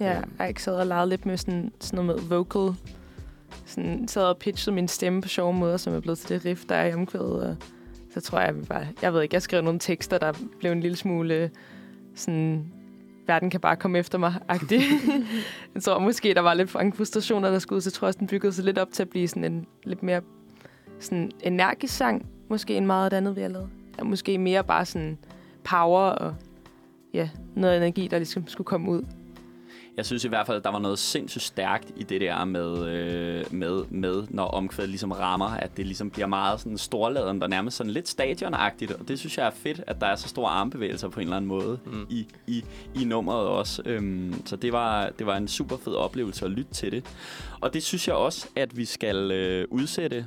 Ja, 0.00 0.16
Øhm. 0.18 0.30
jeg 0.38 0.48
ikke 0.48 0.62
sad 0.62 0.74
og 0.76 0.86
legede 0.86 1.08
lidt 1.08 1.26
med 1.26 1.36
sådan, 1.36 1.72
sådan 1.80 2.04
noget 2.04 2.22
med 2.22 2.28
vocal. 2.38 2.74
Sådan, 3.64 4.08
sad 4.08 4.22
og 4.22 4.38
pitchede 4.38 4.74
min 4.74 4.88
stemme 4.88 5.22
på 5.22 5.28
sjove 5.28 5.54
måder, 5.54 5.76
som 5.76 5.94
er 5.94 6.00
blevet 6.00 6.18
til 6.18 6.28
det 6.28 6.44
riff, 6.44 6.64
der 6.68 6.74
er 6.74 6.86
i 6.86 6.94
omkvædet. 6.94 7.42
Og 7.42 7.56
så 8.14 8.20
tror 8.20 8.40
jeg, 8.40 8.56
vi 8.56 8.62
bare... 8.62 8.86
Jeg 9.02 9.14
ved 9.14 9.22
ikke, 9.22 9.34
jeg 9.34 9.42
skrev 9.42 9.62
nogle 9.62 9.78
tekster, 9.78 10.18
der 10.18 10.32
blev 10.58 10.72
en 10.72 10.80
lille 10.80 10.96
smule 10.96 11.50
sådan... 12.14 12.72
Verden 13.26 13.50
kan 13.50 13.60
bare 13.60 13.76
komme 13.76 13.98
efter 13.98 14.18
mig, 14.18 14.34
agtig. 14.48 14.80
jeg 15.74 15.82
tror 15.82 15.98
måske, 15.98 16.34
der 16.34 16.40
var 16.40 16.54
lidt 16.54 16.70
for 16.70 16.78
mange 16.78 16.92
frustrationer, 16.92 17.50
der 17.50 17.58
skulle 17.58 17.76
ud, 17.76 17.80
så 17.80 17.90
tror 17.90 18.06
jeg, 18.06 18.08
også, 18.08 18.18
den 18.18 18.26
byggede 18.26 18.52
sig 18.52 18.64
lidt 18.64 18.78
op 18.78 18.92
til 18.92 19.02
at 19.02 19.08
blive 19.08 19.28
sådan 19.28 19.44
en 19.44 19.66
lidt 19.84 20.02
mere 20.02 20.20
sådan 20.98 21.30
energisk 21.42 21.96
sang. 21.96 22.26
Måske 22.48 22.76
end 22.76 22.86
meget 22.86 23.12
andet, 23.12 23.36
vi 23.36 23.40
har 23.40 23.48
lavet. 23.48 23.68
Ja, 23.98 24.04
måske 24.04 24.38
mere 24.38 24.64
bare 24.64 24.84
sådan 24.84 25.18
power 25.64 26.00
og 26.00 26.34
ja, 27.14 27.28
noget 27.54 27.76
energi, 27.76 28.08
der 28.08 28.18
ligesom 28.18 28.48
skulle 28.48 28.64
komme 28.64 28.90
ud. 28.90 29.02
Jeg 29.96 30.06
synes 30.06 30.24
i 30.24 30.28
hvert 30.28 30.46
fald, 30.46 30.56
at 30.56 30.64
der 30.64 30.70
var 30.70 30.78
noget 30.78 30.98
sindssygt 30.98 31.44
stærkt 31.44 31.90
i 31.96 32.02
det 32.02 32.20
der 32.20 32.44
med, 32.44 32.88
øh, 32.88 33.44
med, 33.54 33.84
med 33.90 34.26
når 34.30 34.44
omkvædet 34.44 34.88
ligesom 34.90 35.10
rammer, 35.12 35.46
at 35.46 35.76
det 35.76 35.86
ligesom 35.86 36.10
bliver 36.10 36.26
meget 36.26 36.60
sådan 36.60 36.78
storladen, 36.78 37.42
og 37.42 37.50
nærmest 37.50 37.76
sådan 37.76 37.92
lidt 37.92 38.08
stadionagtigt, 38.08 38.92
og 38.92 39.08
det 39.08 39.18
synes 39.18 39.38
jeg 39.38 39.46
er 39.46 39.50
fedt, 39.50 39.80
at 39.86 40.00
der 40.00 40.06
er 40.06 40.16
så 40.16 40.28
store 40.28 40.50
armbevægelser 40.50 41.08
på 41.08 41.20
en 41.20 41.24
eller 41.26 41.36
anden 41.36 41.48
måde 41.48 41.78
Mm. 41.84 42.06
i, 42.10 42.26
i, 42.46 42.64
i 43.00 43.04
nummeret 43.04 43.46
også. 43.46 43.82
Øhm, 43.84 44.46
så 44.46 44.56
det 44.56 44.72
var, 44.72 45.10
det 45.18 45.26
var 45.26 45.36
en 45.36 45.48
super 45.48 45.76
fed 45.76 45.94
oplevelse 45.94 46.44
at 46.44 46.50
lytte 46.50 46.74
til 46.74 46.92
det. 46.92 47.04
Og 47.60 47.74
det 47.74 47.82
synes 47.82 48.08
jeg 48.08 48.16
også, 48.16 48.48
at 48.56 48.76
vi 48.76 48.84
skal 48.84 49.30
øh, 49.30 49.66
udsætte 49.70 50.26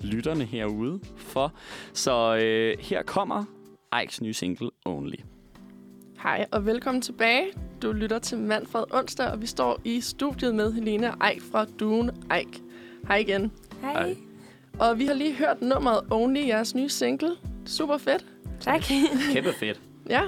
lytterne 0.00 0.44
herude 0.44 1.00
for. 1.16 1.52
Så 1.92 2.36
øh, 2.36 2.76
her 2.80 3.02
kommer 3.02 3.44
Ikes 4.02 4.20
nye 4.22 4.34
single, 4.34 4.70
Only. 4.84 5.16
Hej 6.26 6.46
og 6.52 6.66
velkommen 6.66 7.02
tilbage. 7.02 7.46
Du 7.82 7.92
lytter 7.92 8.18
til 8.18 8.38
Manfred 8.38 8.84
Onsdag, 8.90 9.26
og 9.26 9.42
vi 9.42 9.46
står 9.46 9.80
i 9.84 10.00
studiet 10.00 10.54
med 10.54 10.72
Helene 10.72 11.12
Eik 11.30 11.42
fra 11.52 11.66
Duen 11.80 12.10
Eik. 12.36 12.62
Hej 13.08 13.16
igen. 13.16 13.52
Hej. 13.80 14.16
Og 14.78 14.98
vi 14.98 15.06
har 15.06 15.14
lige 15.14 15.34
hørt 15.34 15.62
nummeret 15.62 16.00
Only, 16.10 16.46
jeres 16.46 16.74
nye 16.74 16.88
single. 16.88 17.30
Super 17.66 17.98
fedt. 17.98 18.26
Tak. 18.60 18.82
Kæmpe 19.32 19.52
fedt. 19.52 19.80
Ja. 20.08 20.22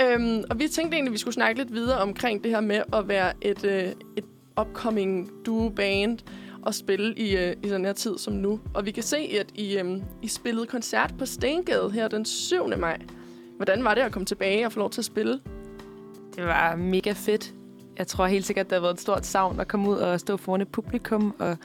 Øhm, 0.00 0.44
og 0.50 0.58
vi 0.58 0.68
tænkte 0.68 0.96
egentlig, 0.96 1.10
at 1.10 1.12
vi 1.12 1.18
skulle 1.18 1.34
snakke 1.34 1.60
lidt 1.60 1.72
videre 1.72 1.98
omkring 1.98 2.44
det 2.44 2.50
her 2.50 2.60
med 2.60 2.82
at 2.92 3.08
være 3.08 3.32
et, 3.40 3.64
øh, 3.64 3.92
et 4.16 4.24
upcoming 4.60 5.30
duo-band 5.46 6.18
og 6.62 6.74
spille 6.74 7.14
i, 7.14 7.36
øh, 7.36 7.56
i 7.62 7.68
sådan 7.68 7.84
her 7.84 7.92
tid 7.92 8.18
som 8.18 8.34
nu. 8.34 8.60
Og 8.74 8.86
vi 8.86 8.90
kan 8.90 9.02
se, 9.02 9.16
at 9.40 9.46
I, 9.54 9.78
øh, 9.78 9.96
I 10.22 10.28
spillede 10.28 10.66
koncert 10.66 11.14
på 11.18 11.26
Stengade 11.26 11.90
her 11.90 12.08
den 12.08 12.24
7. 12.24 12.68
maj. 12.78 12.98
Hvordan 13.56 13.84
var 13.84 13.94
det 13.94 14.00
at 14.00 14.12
komme 14.12 14.26
tilbage 14.26 14.66
og 14.66 14.72
få 14.72 14.78
lov 14.78 14.90
til 14.90 15.00
at 15.00 15.04
spille? 15.04 15.40
Det 16.36 16.44
var 16.44 16.76
mega 16.76 17.12
fedt. 17.12 17.54
jeg 17.98 18.06
tror 18.06 18.26
helt 18.26 18.46
sikkert, 18.46 18.70
der 18.70 18.76
har 18.76 18.80
været 18.80 18.94
et 18.94 19.00
stort 19.00 19.26
savn 19.26 19.60
at 19.60 19.68
komme 19.68 19.90
ud 19.90 19.96
og 19.96 20.20
stå 20.20 20.36
foran 20.36 20.60
et 20.60 20.68
publikum. 20.68 21.34
Og 21.38 21.56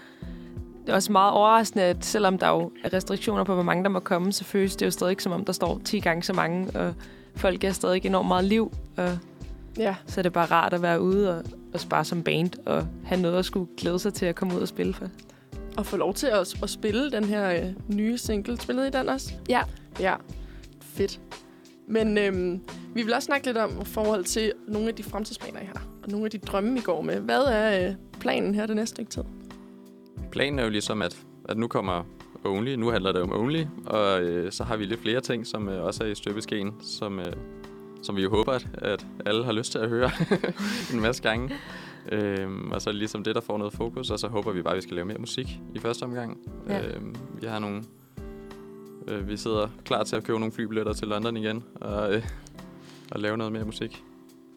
det 0.86 0.90
er 0.90 0.94
også 0.94 1.12
meget 1.12 1.32
overraskende, 1.34 1.84
at 1.86 2.06
selvom 2.06 2.38
der 2.38 2.50
jo 2.50 2.72
er 2.84 2.94
restriktioner 2.94 3.44
på, 3.44 3.54
hvor 3.54 3.64
mange 3.64 3.84
der 3.84 3.90
må 3.90 4.00
komme, 4.00 4.32
så 4.34 4.44
føles 4.44 4.76
det 4.76 4.86
jo 4.86 4.92
stadig 4.92 5.12
ikke, 5.12 5.24
som 5.24 5.32
om 5.32 5.46
der 5.46 5.54
står 5.54 5.82
10 5.86 6.00
gange 6.00 6.24
så 6.24 6.34
mange. 6.34 6.80
Og 6.80 6.94
folk 7.36 7.64
er 7.64 7.72
stadig 7.72 8.06
enormt 8.06 8.28
meget 8.28 8.46
liv. 8.46 8.72
Og 8.98 9.18
Ja, 9.78 9.96
så 10.06 10.22
er 10.22 10.24
det 10.24 10.34
bare 10.34 10.46
rart 10.46 10.74
at 10.74 10.82
være 10.82 11.02
ude 11.02 11.38
og, 11.38 11.44
og 11.74 11.80
spare 11.80 12.06
som 12.06 12.24
band 12.24 12.52
og 12.66 12.88
have 13.06 13.22
noget 13.22 13.38
at 13.38 13.46
skulle 13.46 13.70
glæde 13.78 14.00
sig 14.00 14.14
til 14.14 14.26
at 14.26 14.36
komme 14.36 14.56
ud 14.56 14.62
og 14.62 14.68
spille 14.68 14.94
for. 14.94 15.06
og 15.78 15.86
få 15.86 15.98
lov 15.98 16.14
til 16.14 16.28
at, 16.28 16.54
at 16.64 16.70
spille 16.70 17.12
den 17.12 17.24
her 17.24 17.50
øh, 17.52 17.96
nye 17.98 18.18
single. 18.18 18.62
Spillede 18.62 18.88
I 18.88 18.92
den 18.92 19.10
også? 19.10 19.34
Ja. 19.50 19.62
Ja, 20.00 20.16
fedt. 20.82 21.20
Men 21.90 22.18
øhm, 22.18 22.62
vi 22.94 23.02
vil 23.02 23.14
også 23.14 23.26
snakke 23.26 23.46
lidt 23.46 23.58
om 23.58 23.86
forhold 23.86 24.24
til 24.24 24.54
nogle 24.68 24.88
af 24.88 24.96
de 24.96 25.04
fremtidsplaner, 25.04 25.60
I 25.62 25.66
har. 25.66 25.88
Og 26.04 26.10
nogle 26.10 26.26
af 26.26 26.32
de 26.32 26.38
drømme, 26.38 26.78
I 26.78 26.82
går 26.82 27.02
med. 27.02 27.20
Hvad 27.20 27.42
er 27.42 27.90
øh, 27.90 27.96
planen 28.20 28.56
her 28.56 28.66
det 28.66 28.76
næste 28.76 28.96
stykke 28.96 29.12
tid? 29.12 29.24
Planen 30.32 30.60
er 30.60 30.64
jo 30.64 30.70
ligesom, 30.70 31.02
at, 31.02 31.18
at 31.50 31.58
nu 31.58 31.68
kommer 31.68 32.04
Only. 32.46 32.76
Nu 32.76 32.90
handler 32.90 33.12
det 33.12 33.22
om 33.22 33.34
Only. 33.34 33.66
Og 33.86 34.22
øh, 34.22 34.52
så 34.52 34.64
har 34.64 34.78
vi 34.78 34.86
lidt 34.86 35.02
flere 35.02 35.22
ting, 35.22 35.48
som 35.48 35.70
øh, 35.70 35.84
også 35.84 36.04
er 36.04 36.08
i 36.08 36.16
støbeskeen, 36.16 36.74
som, 36.82 37.20
øh, 37.20 37.34
som 38.02 38.16
vi 38.16 38.22
jo 38.22 38.30
håber, 38.30 38.52
at, 38.52 38.68
at 38.74 39.06
alle 39.26 39.46
har 39.46 39.52
lyst 39.52 39.72
til 39.72 39.80
at 39.80 39.90
høre 39.90 40.12
en 40.94 41.00
masse 41.02 41.24
gange. 41.24 41.56
Øhm, 42.12 42.72
og 42.72 42.82
så 42.82 42.90
er 42.90 42.92
det 42.92 43.00
ligesom 43.00 43.24
det, 43.24 43.36
der 43.36 43.42
får 43.42 43.58
noget 43.58 43.74
fokus, 43.74 44.10
og 44.10 44.20
så 44.20 44.28
håber 44.28 44.52
vi 44.52 44.62
bare, 44.62 44.74
at 44.74 44.78
vi 44.78 44.82
skal 44.82 44.96
lave 44.96 45.06
mere 45.06 45.18
musik 45.18 45.60
i 45.76 45.80
første 45.80 46.04
omgang. 46.04 46.38
Ja. 46.70 46.88
Øhm, 46.88 47.16
vi 47.42 47.48
har 47.48 47.60
nogle... 47.60 47.84
Øh, 49.10 49.28
vi 49.28 49.38
sidder 49.38 49.68
klar 49.86 50.04
til 50.04 50.16
at 50.16 50.24
købe 50.24 50.40
nogle 50.40 50.52
flybilletter 50.54 50.94
til 50.94 51.08
London 51.08 51.38
igen, 51.38 51.64
og, 51.76 52.14
øh, 52.16 52.24
og 53.12 53.20
lave 53.20 53.38
noget 53.38 53.54
mere 53.54 53.66
musik. 53.66 54.04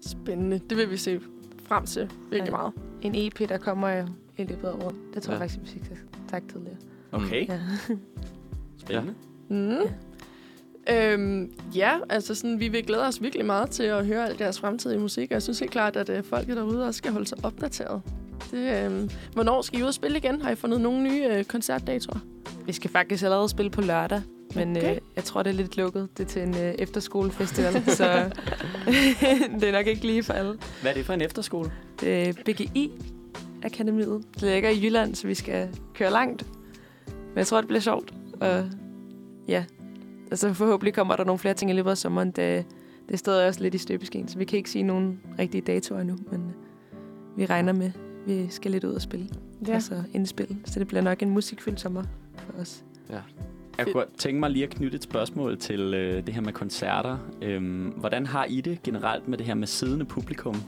Spændende. 0.06 0.58
Det 0.70 0.78
vil 0.78 0.90
vi 0.90 0.96
se 0.96 1.20
frem 1.66 1.86
til 1.86 2.10
virkelig 2.30 2.50
Ja. 2.52 2.56
meget. 2.56 2.72
En 3.02 3.14
EP, 3.14 3.48
der 3.48 3.58
kommer 3.58 3.88
jo 3.90 4.06
i 4.38 4.44
løbet 4.44 4.68
af 4.68 4.72
året. 4.72 4.94
Det 5.14 5.22
tror 5.22 5.32
Ja. 5.34 5.38
jeg 5.40 5.50
faktisk, 5.50 5.74
vi 5.74 5.80
fik 5.80 5.90
sagt 6.30 6.50
tidligere. 6.50 6.76
Okay, 7.12 7.48
Ja. 7.48 7.60
spændende. 8.78 9.14
Mm. 9.48 9.76
Øhm, 10.90 11.52
ja, 11.76 11.92
altså 12.08 12.34
sådan, 12.34 12.60
vi 12.60 12.68
vil 12.68 12.84
glæde 12.86 13.06
os 13.06 13.22
virkelig 13.22 13.46
meget 13.46 13.70
til 13.70 13.82
at 13.82 14.06
høre 14.06 14.28
alt 14.28 14.38
deres 14.38 14.60
fremtidige 14.60 14.98
musik, 15.00 15.30
og 15.30 15.34
jeg 15.34 15.42
synes 15.42 15.58
helt 15.58 15.72
klart, 15.72 15.96
at 15.96 16.08
øh, 16.08 16.24
folket 16.24 16.56
derude 16.56 16.86
også 16.86 16.98
skal 16.98 17.12
holde 17.12 17.26
sig 17.26 17.38
opdateret. 17.42 18.02
Det, 18.50 18.84
øh, 18.92 19.10
hvornår 19.32 19.62
skal 19.62 19.78
I 19.78 19.82
ud 19.82 19.88
og 19.88 19.94
spille 19.94 20.18
igen? 20.18 20.42
Har 20.42 20.50
I 20.50 20.54
fundet 20.54 20.80
nogle 20.80 21.02
nye 21.02 21.24
øh, 21.30 21.44
koncertdatoer? 21.44 22.18
Vi 22.66 22.72
skal 22.72 22.90
faktisk 22.90 23.24
allerede 23.24 23.48
spille 23.48 23.70
på 23.70 23.80
lørdag, 23.80 24.22
men 24.56 24.76
Okay. 24.76 24.94
øh, 24.94 25.00
jeg 25.16 25.24
tror, 25.24 25.42
det 25.42 25.50
er 25.50 25.54
lidt 25.54 25.76
lukket. 25.76 26.08
Det 26.18 26.24
er 26.24 26.28
til 26.28 26.42
en 26.42 26.54
øh, 26.54 26.74
efterskolefestival, 26.78 27.72
så 28.00 28.04
det 29.60 29.68
er 29.68 29.72
nok 29.72 29.86
ikke 29.86 30.06
lige 30.06 30.22
for 30.22 30.32
alle. 30.32 30.58
Hvad 30.80 30.90
er 30.90 30.94
det 30.94 31.06
for 31.06 31.12
en 31.12 31.20
efterskole? 31.20 31.72
Det 32.00 32.28
er 32.28 32.32
BGI 32.32 32.92
Akademiet. 33.64 34.24
Det 34.34 34.42
ligger 34.42 34.68
i 34.70 34.84
Jylland, 34.84 35.14
så 35.14 35.26
vi 35.26 35.34
skal 35.34 35.68
køre 35.94 36.10
langt. 36.10 36.46
Men 37.06 37.38
jeg 37.38 37.46
tror, 37.46 37.58
det 37.58 37.68
bliver 37.68 37.80
sjovt. 37.80 38.14
Og 38.40 38.64
ja, 39.48 39.64
altså 40.30 40.54
forhåbentlig 40.54 40.94
kommer 40.94 41.16
der 41.16 41.24
nogle 41.24 41.38
flere 41.38 41.54
ting 41.54 41.70
i 41.70 41.74
løbet 41.74 41.90
af 41.90 41.98
sommeren. 41.98 42.28
Det, 42.30 42.64
det 43.06 43.12
er 43.12 43.16
stadig 43.16 43.48
også 43.48 43.60
lidt 43.60 43.74
i 43.74 43.78
støbeskeen, 43.78 44.28
så 44.28 44.38
vi 44.38 44.44
kan 44.44 44.56
ikke 44.56 44.70
sige 44.70 44.82
nogen 44.82 45.20
rigtige 45.38 45.60
datoer 45.60 46.00
endnu. 46.00 46.16
Men 46.30 46.40
øh, 46.40 46.52
vi 47.38 47.46
regner 47.46 47.72
med, 47.72 47.86
at 47.86 47.92
vi 48.26 48.46
skal 48.50 48.70
lidt 48.70 48.84
ud 48.84 48.92
og 48.92 49.02
spille. 49.02 49.28
Ja. 49.66 49.74
Altså 49.74 50.02
indspille. 50.14 50.56
Så 50.64 50.78
det 50.78 50.88
bliver 50.88 51.02
nok 51.02 51.22
en 51.22 51.30
musikfyldt 51.30 51.80
sommer 51.80 52.02
for 52.36 52.60
os. 52.60 52.84
Jeg 53.78 53.86
kunne 53.86 53.92
godt 53.92 54.18
tænke 54.18 54.40
mig 54.40 54.50
lige 54.50 54.64
at 54.64 54.70
knytte 54.70 54.96
et 54.96 55.02
spørgsmål 55.02 55.58
til 55.58 55.94
øh, 55.94 56.26
det 56.26 56.34
her 56.34 56.40
med 56.40 56.52
koncerter. 56.52 57.18
Øhm, 57.42 57.84
hvordan 57.96 58.26
har 58.26 58.44
I 58.44 58.60
det 58.60 58.82
generelt 58.82 59.28
med 59.28 59.38
det 59.38 59.46
her 59.46 59.54
med 59.54 59.66
siddende 59.66 60.04
publikum? 60.04 60.62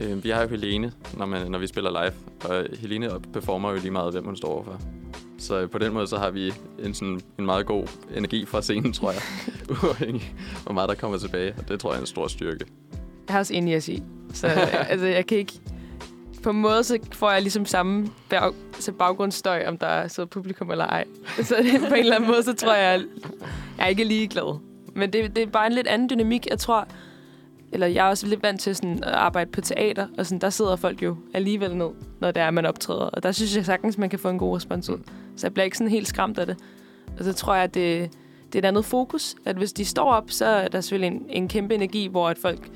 Øh, 0.00 0.24
vi 0.24 0.30
har 0.30 0.42
jo 0.42 0.48
Helene, 0.48 0.92
når, 1.16 1.26
man, 1.26 1.50
når 1.50 1.58
vi 1.58 1.66
spiller 1.66 1.90
live, 1.90 2.12
og 2.44 2.66
Helene 2.80 3.10
performer 3.32 3.70
jo 3.70 3.76
lige 3.76 3.90
meget, 3.90 4.12
hvem 4.12 4.24
hun 4.24 4.36
står 4.36 4.48
overfor. 4.48 4.80
Så 5.38 5.60
øh, 5.60 5.70
på 5.70 5.78
den 5.78 5.92
måde, 5.92 6.06
så 6.06 6.18
har 6.18 6.30
vi 6.30 6.52
en, 6.84 6.94
sådan, 6.94 7.20
en 7.38 7.46
meget 7.46 7.66
god 7.66 7.86
energi 8.16 8.44
fra 8.44 8.62
scenen, 8.62 8.92
tror 8.92 9.12
jeg. 9.12 9.22
Uafhængig 9.84 10.34
hvor 10.62 10.72
meget 10.72 10.88
der 10.88 10.94
kommer 10.94 11.18
tilbage, 11.18 11.54
og 11.58 11.68
det 11.68 11.80
tror 11.80 11.90
jeg 11.90 11.96
er 11.96 12.00
en 12.00 12.06
stor 12.06 12.26
styrke. 12.26 12.64
Jeg 13.26 13.34
har 13.34 13.38
også 13.38 13.54
enig 13.54 13.74
at 13.74 13.82
sige. 13.82 14.04
Så 14.32 14.46
altså, 14.46 15.06
jeg 15.06 15.26
kan 15.26 15.38
ikke... 15.38 15.60
På 16.42 16.50
en 16.50 16.60
måde, 16.60 16.84
så 16.84 16.98
får 17.12 17.30
jeg 17.30 17.42
ligesom 17.42 17.66
samme 17.66 18.08
bag, 18.28 18.52
så 18.78 18.92
baggrundsstøj, 18.92 19.64
om 19.66 19.78
der 19.78 19.86
er 19.86 20.08
så 20.08 20.26
publikum 20.26 20.70
eller 20.70 20.86
ej. 20.86 21.04
Så 21.42 21.56
det, 21.62 21.88
på 21.88 21.94
en 21.94 22.00
eller 22.00 22.16
anden 22.16 22.30
måde, 22.30 22.42
så 22.42 22.54
tror 22.54 22.74
jeg, 22.74 23.04
jeg 23.78 23.84
er 23.84 23.88
ikke 23.88 24.04
lige 24.04 24.28
glad. 24.28 24.58
Men 24.94 25.12
det, 25.12 25.36
det 25.36 25.42
er 25.42 25.46
bare 25.46 25.66
en 25.66 25.72
lidt 25.72 25.86
anden 25.86 26.10
dynamik. 26.10 26.46
Jeg 26.50 26.58
tror, 26.58 26.88
eller 27.72 27.86
jeg 27.86 28.06
er 28.06 28.10
også 28.10 28.26
lidt 28.26 28.42
vant 28.42 28.60
til 28.60 28.76
sådan 28.76 29.04
at 29.04 29.12
arbejde 29.12 29.50
på 29.50 29.60
teater, 29.60 30.06
og 30.18 30.26
sådan, 30.26 30.40
der 30.40 30.50
sidder 30.50 30.76
folk 30.76 31.02
jo 31.02 31.16
alligevel 31.34 31.76
ned, 31.76 31.90
når 32.20 32.30
det 32.30 32.42
er, 32.42 32.50
man 32.50 32.66
optræder. 32.66 33.04
Og 33.04 33.22
der 33.22 33.32
synes 33.32 33.56
jeg 33.56 33.64
sagtens, 33.64 33.98
man 33.98 34.10
kan 34.10 34.18
få 34.18 34.28
en 34.28 34.38
god 34.38 34.56
respons 34.56 34.90
ud. 34.90 34.98
Så 35.36 35.46
jeg 35.46 35.54
bliver 35.54 35.64
ikke 35.64 35.76
sådan 35.76 35.90
helt 35.90 36.08
skræmt 36.08 36.38
af 36.38 36.46
det. 36.46 36.56
Og 37.18 37.24
så 37.24 37.32
tror 37.32 37.54
jeg, 37.54 37.64
at 37.64 37.74
det, 37.74 38.10
det 38.46 38.54
er 38.54 38.58
et 38.58 38.64
andet 38.64 38.84
fokus. 38.84 39.34
At 39.44 39.56
hvis 39.56 39.72
de 39.72 39.84
står 39.84 40.12
op, 40.12 40.30
så 40.30 40.46
er 40.46 40.68
der 40.68 40.80
selvfølgelig 40.80 41.16
en, 41.16 41.26
en 41.28 41.48
kæmpe 41.48 41.74
energi, 41.74 42.06
hvor 42.06 42.28
at 42.28 42.38
folk 42.38 42.70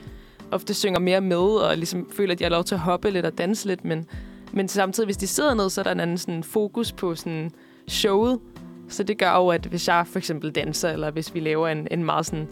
ofte 0.51 0.75
synger 0.75 1.01
mere 1.01 1.21
med, 1.21 1.39
og 1.39 1.77
ligesom 1.77 2.09
føler, 2.13 2.33
at 2.33 2.39
de 2.39 2.45
har 2.45 2.51
lov 2.51 2.65
til 2.65 2.75
at 2.75 2.81
hoppe 2.81 3.11
lidt 3.11 3.27
og 3.27 3.39
danse 3.39 3.67
lidt. 3.67 3.85
Men, 3.85 4.07
men 4.53 4.69
samtidig, 4.69 5.07
hvis 5.07 5.17
de 5.17 5.27
sidder 5.27 5.55
ned, 5.55 5.71
så 5.71 5.81
er 5.81 5.83
der 5.83 5.93
en 5.93 6.01
anden 6.01 6.19
sådan, 6.19 6.43
fokus 6.43 6.93
på 6.93 7.15
sådan, 7.15 7.51
showet. 7.89 8.41
Så 8.89 9.03
det 9.03 9.19
gør 9.19 9.37
jo, 9.37 9.49
at 9.49 9.67
hvis 9.67 9.89
jeg 9.89 10.07
for 10.07 10.19
eksempel 10.19 10.51
danser, 10.51 10.91
eller 10.91 11.11
hvis 11.11 11.35
vi 11.35 11.41
laver 11.41 11.69
en, 11.69 11.89
en 11.91 12.05
meget 12.05 12.27
sådan 12.27 12.49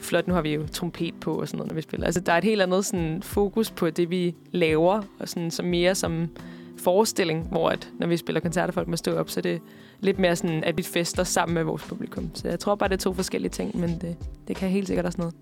flot, 0.00 0.28
nu 0.28 0.34
har 0.34 0.42
vi 0.42 0.54
jo 0.54 0.66
trompet 0.72 1.14
på 1.20 1.40
og 1.40 1.48
sådan 1.48 1.58
noget, 1.58 1.70
når 1.70 1.74
vi 1.74 1.82
spiller. 1.82 2.06
Altså, 2.06 2.20
der 2.20 2.32
er 2.32 2.38
et 2.38 2.44
helt 2.44 2.62
andet 2.62 2.84
sådan, 2.84 3.22
fokus 3.22 3.70
på 3.70 3.90
det, 3.90 4.10
vi 4.10 4.34
laver, 4.52 5.02
og 5.18 5.28
sådan, 5.28 5.50
som 5.50 5.66
mere 5.66 5.94
som 5.94 6.28
forestilling, 6.76 7.48
hvor 7.48 7.68
at, 7.68 7.88
når 7.98 8.06
vi 8.06 8.16
spiller 8.16 8.40
koncerter, 8.40 8.72
folk 8.72 8.88
må 8.88 8.96
stå 8.96 9.16
op, 9.16 9.30
så 9.30 9.40
det 9.40 9.54
er 9.54 9.58
lidt 10.00 10.18
mere 10.18 10.36
sådan, 10.36 10.64
at 10.64 10.76
vi 10.76 10.82
fester 10.82 11.24
sammen 11.24 11.54
med 11.54 11.62
vores 11.62 11.82
publikum. 11.82 12.30
Så 12.34 12.48
jeg 12.48 12.60
tror 12.60 12.74
bare, 12.74 12.88
det 12.88 12.94
er 12.94 12.98
to 12.98 13.12
forskellige 13.12 13.50
ting, 13.50 13.80
men 13.80 13.90
det, 14.00 14.16
det 14.48 14.56
kan 14.56 14.68
helt 14.68 14.86
sikkert 14.86 15.06
også 15.06 15.18
noget. 15.18 15.34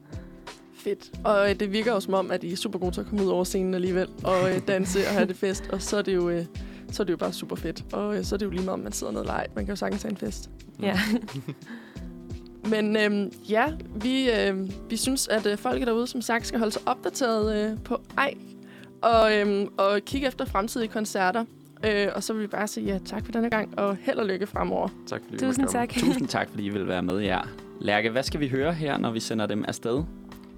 Fedt. 0.84 1.10
Og 1.24 1.50
øh, 1.50 1.60
det 1.60 1.72
virker 1.72 1.92
jo 1.92 2.00
som 2.00 2.14
om, 2.14 2.30
at 2.30 2.44
I 2.44 2.52
er 2.52 2.56
super 2.56 2.78
gode 2.78 2.94
til 2.94 3.00
at 3.00 3.06
komme 3.06 3.24
ud 3.24 3.30
over 3.30 3.44
scenen 3.44 3.74
alligevel, 3.74 4.08
og 4.24 4.50
øh, 4.50 4.60
danse 4.68 4.98
og 4.98 5.12
have 5.12 5.26
det 5.26 5.36
fest. 5.36 5.68
Og 5.72 5.82
så 5.82 5.96
er 5.96 6.02
det 6.02 6.14
jo, 6.14 6.28
øh, 6.28 6.44
så 6.90 7.02
er 7.02 7.04
det 7.04 7.12
jo 7.12 7.16
bare 7.16 7.32
super 7.32 7.56
fedt. 7.56 7.84
Og 7.92 8.16
øh, 8.16 8.24
så 8.24 8.34
er 8.34 8.38
det 8.38 8.46
jo 8.46 8.50
lige 8.50 8.64
meget, 8.64 8.74
om 8.74 8.80
man 8.80 8.92
sidder 8.92 9.12
ned 9.12 9.24
ej. 9.24 9.46
Man 9.54 9.64
kan 9.64 9.72
jo 9.72 9.76
sagtens 9.76 10.02
have 10.02 10.10
en 10.10 10.16
fest. 10.16 10.50
Ja. 10.82 10.98
Men 12.70 12.96
øhm, 12.96 13.32
ja, 13.48 13.66
vi, 13.94 14.30
øh, 14.30 14.70
vi 14.90 14.96
synes, 14.96 15.28
at 15.28 15.46
øh, 15.46 15.58
folk 15.58 15.86
derude, 15.86 16.06
som 16.06 16.22
sagt, 16.22 16.46
skal 16.46 16.58
holde 16.58 16.72
sig 16.72 16.82
opdateret 16.86 17.70
øh, 17.70 17.78
på 17.84 18.00
ej. 18.18 18.34
Og, 19.02 19.36
øhm, 19.38 19.68
og 19.78 20.00
kigge 20.06 20.26
efter 20.26 20.44
fremtidige 20.44 20.88
koncerter. 20.88 21.44
Øh, 21.86 22.08
og 22.14 22.22
så 22.22 22.32
vil 22.32 22.42
vi 22.42 22.46
bare 22.46 22.66
sige 22.66 22.86
ja, 22.86 22.98
tak 23.04 23.24
for 23.24 23.32
denne 23.32 23.50
gang, 23.50 23.78
og 23.78 23.96
held 24.00 24.18
og 24.18 24.26
lykke 24.26 24.46
fremover. 24.46 24.88
Tak 25.06 25.20
fordi 25.24 25.38
Tusind 25.38 25.68
tak. 25.68 25.88
Tusind 25.88 26.28
tak, 26.28 26.50
fordi 26.50 26.64
I 26.64 26.68
vil 26.68 26.88
være 26.88 27.02
med 27.02 27.18
jer. 27.18 27.48
Lærke, 27.80 28.10
hvad 28.10 28.22
skal 28.22 28.40
vi 28.40 28.48
høre 28.48 28.72
her, 28.72 28.98
når 28.98 29.10
vi 29.10 29.20
sender 29.20 29.46
dem 29.46 29.64
afsted? 29.68 30.02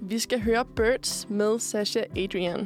Vi 0.01 0.19
skal 0.19 0.41
høre 0.41 0.65
Birds 0.65 1.29
med 1.29 1.59
Sasha 1.59 2.01
Adrian. 2.17 2.59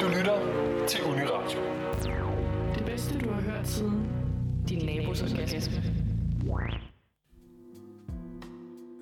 Du 0.00 0.08
lytter 0.16 0.38
til 0.86 1.04
Uniradio. 1.04 1.58
Det 2.74 2.84
bedste, 2.86 3.18
du 3.18 3.28
har 3.30 3.40
hørt 3.40 3.68
siden 3.68 4.06
din 4.68 4.86
nabos 4.86 5.22
orgasme. 5.22 5.82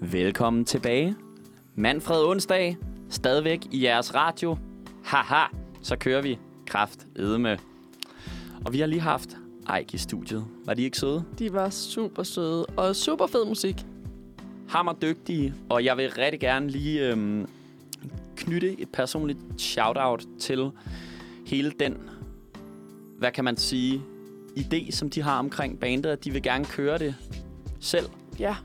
Velkommen 0.01 0.65
tilbage. 0.65 1.17
Manfred 1.75 2.25
onsdag, 2.25 2.77
stadigvæk 3.09 3.61
i 3.73 3.85
jeres 3.85 4.15
radio. 4.15 4.57
Haha, 5.05 5.47
så 5.83 5.97
kører 5.97 6.23
vi 6.23 6.39
kraft 6.67 7.07
med. 7.17 7.59
Og 8.67 8.73
vi 8.73 8.81
har 8.81 8.87
lige 8.87 9.01
haft 9.01 9.37
Eik 9.79 9.95
i 9.95 9.99
studiet. 9.99 10.45
Var 10.65 10.75
de 10.75 10.83
ikke 10.83 10.99
søde? 10.99 11.25
De 11.39 11.53
var 11.53 11.71
super 11.71 12.23
søde 12.23 12.67
og 12.67 12.97
super 12.97 13.27
fed 13.27 13.45
musik. 13.49 13.87
Hammer 14.69 14.93
dygtige, 14.93 15.55
og 15.69 15.85
jeg 15.85 15.97
vil 15.97 16.11
rigtig 16.11 16.41
gerne 16.41 16.71
lige 16.71 17.09
øhm, 17.09 17.49
knytte 18.37 18.81
et 18.81 18.89
personligt 18.89 19.39
shout-out 19.59 20.25
til 20.39 20.71
hele 21.47 21.73
den, 21.81 21.97
hvad 23.19 23.33
kan 23.33 23.45
man 23.45 23.57
sige, 23.57 24.03
idé, 24.59 24.91
som 24.91 25.11
de 25.11 25.23
har 25.23 25.39
omkring 25.39 25.81
bandet, 25.81 26.11
at 26.11 26.25
de 26.25 26.31
vil 26.31 26.43
gerne 26.43 26.65
køre 26.65 26.99
det 26.99 27.15
selv 27.81 28.07
Ja, 28.39 28.57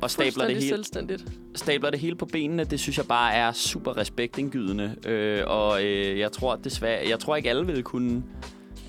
og 0.00 0.10
stabler 0.10 0.44
det, 0.46 0.56
hele, 0.56 0.68
selvstændigt. 0.68 1.24
stabler 1.54 1.90
det 1.90 2.00
hele 2.00 2.16
på 2.16 2.26
benene. 2.26 2.64
Det 2.64 2.80
synes 2.80 2.98
jeg 2.98 3.06
bare 3.06 3.34
er 3.34 3.52
super 3.52 3.96
respektindgydende, 3.96 4.96
øh, 5.06 5.42
og 5.46 5.84
øh, 5.84 6.18
jeg 6.18 6.32
tror 6.32 6.56
desværre, 6.56 7.08
jeg 7.08 7.18
tror 7.18 7.36
ikke 7.36 7.50
alle 7.50 7.66
vil 7.66 7.82
kunne 7.82 8.22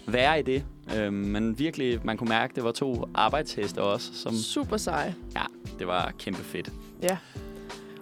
være 0.07 0.39
i 0.39 0.43
det, 0.43 0.63
øh, 0.95 1.13
men 1.13 1.59
virkelig, 1.59 1.99
man 2.03 2.17
kunne 2.17 2.29
mærke, 2.29 2.51
at 2.51 2.55
det 2.55 2.63
var 2.63 2.71
to 2.71 3.09
arbejdsheste 3.13 3.81
også, 3.81 4.13
som 4.13 4.33
Super 4.33 4.77
seje. 4.77 5.15
ja, 5.35 5.43
det 5.79 5.87
var 5.87 6.13
kæmpe 6.19 6.43
fedt. 6.43 6.71
Ja. 7.03 7.17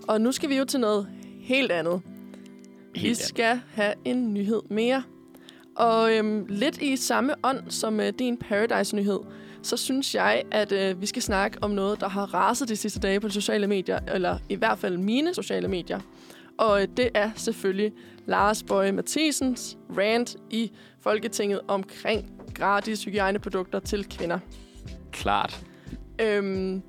Og 0.07 0.21
nu 0.21 0.31
skal 0.31 0.49
vi 0.49 0.57
jo 0.57 0.65
til 0.65 0.79
noget 0.79 1.07
helt 1.41 1.71
andet. 1.71 2.01
vi 2.93 2.99
Helt 2.99 3.17
skal 3.17 3.61
have 3.73 3.93
en 4.05 4.33
nyhed 4.33 4.61
mere. 4.69 5.03
Og 5.75 6.13
øhm, 6.13 6.45
lidt 6.49 6.81
i 6.81 6.95
samme 6.95 7.33
ånd 7.43 7.59
som 7.69 7.99
øh, 7.99 8.13
din 8.19 8.37
Paradise-nyhed, 8.37 9.19
så 9.61 9.77
synes 9.77 10.15
jeg, 10.15 10.43
at 10.51 10.71
øh, 10.71 11.01
vi 11.01 11.05
skal 11.05 11.21
snakke 11.21 11.57
om 11.61 11.71
noget, 11.71 11.99
der 11.99 12.09
har 12.09 12.33
raset 12.33 12.69
de 12.69 12.75
sidste 12.75 12.99
dage 12.99 13.19
på 13.19 13.27
de 13.27 13.33
sociale 13.33 13.67
medier, 13.67 13.99
eller 14.13 14.37
i 14.49 14.55
hvert 14.55 14.79
fald 14.79 14.97
mine 14.97 15.33
sociale 15.33 15.67
medier. 15.67 15.99
Og 16.57 16.81
øh, 16.81 16.87
det 16.97 17.09
er 17.13 17.31
selvfølgelig 17.35 17.91
Lars 18.25 18.63
Bøje 18.63 18.91
Mathisens 18.91 19.77
rant 19.97 20.35
i 20.49 20.71
Folketinget 21.01 21.61
omkring 21.67 22.34
gratis 22.55 23.03
hygiejneprodukter 23.03 23.79
til 23.79 24.09
kvinder. 24.09 24.39
Klart. 25.11 25.65
Øhm, 26.21 26.83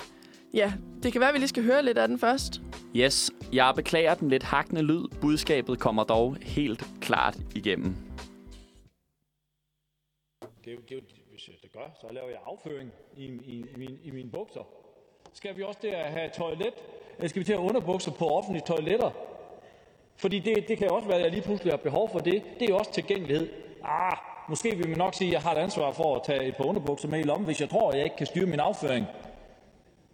ja, 0.55 0.73
det 1.03 1.13
kan 1.13 1.21
være, 1.21 1.29
at 1.29 1.35
vi 1.35 1.39
lige 1.39 1.49
skal 1.49 1.65
høre 1.65 1.85
lidt 1.85 1.99
af 1.99 2.09
den 2.09 2.19
først. 2.19 2.61
Yes, 2.97 3.31
jeg 3.53 3.73
beklager 3.77 4.15
den 4.15 4.29
lidt 4.29 4.43
hakkende 4.43 4.83
lyd. 4.83 5.09
Budskabet 5.21 5.79
kommer 5.79 6.05
dog 6.05 6.37
helt 6.43 6.87
klart 7.01 7.39
igennem. 7.55 7.97
Det 10.65 10.71
er 10.71 10.75
jo, 10.75 10.81
det 10.89 10.97
er 10.97 11.01
hvis 11.31 11.49
jeg 11.49 11.57
det 11.63 11.73
gør, 11.73 11.89
så 12.01 12.07
laver 12.13 12.29
jeg 12.29 12.39
afføring 12.47 12.91
i, 13.17 13.25
i, 13.25 13.65
i, 13.75 13.77
min, 13.77 13.99
i 14.03 14.11
mine 14.11 14.31
bukser. 14.31 14.67
Skal 15.33 15.57
vi 15.57 15.63
også 15.63 15.81
der 15.83 16.05
have 16.05 16.31
toilet? 16.37 16.75
Eller 17.17 17.29
skal 17.29 17.41
vi 17.41 17.45
til 17.45 17.53
at 17.53 17.59
have 17.59 17.69
underbukser 17.69 18.11
på 18.11 18.29
offentlige 18.29 18.65
toiletter? 18.67 19.11
Fordi 20.17 20.39
det, 20.39 20.69
det 20.69 20.79
kan 20.79 20.91
også 20.91 21.09
være, 21.09 21.17
at 21.17 21.25
jeg 21.25 21.31
lige 21.31 21.43
pludselig 21.43 21.73
har 21.73 21.77
behov 21.77 22.11
for 22.11 22.19
det. 22.19 22.43
Det 22.59 22.63
er 22.63 22.69
jo 22.69 22.77
også 22.77 22.93
tilgængelighed. 22.93 23.49
Ah, 23.85 24.17
måske 24.49 24.77
vil 24.77 24.89
man 24.89 24.99
nok 24.99 25.15
sige, 25.15 25.29
at 25.29 25.33
jeg 25.33 25.43
har 25.43 25.53
et 25.53 25.59
ansvar 25.59 25.93
for 25.93 26.17
at 26.17 26.23
tage 26.27 26.45
et 26.45 26.57
par 26.57 26.65
underbukser 26.65 27.09
med 27.09 27.21
i 27.21 27.23
lommen, 27.23 27.47
hvis 27.47 27.61
jeg 27.61 27.71
tror, 27.71 27.91
at 27.91 27.97
jeg 27.97 28.05
ikke 28.05 28.17
kan 28.17 28.27
styre 28.27 28.47
min 28.47 28.61
afføring. 28.61 29.07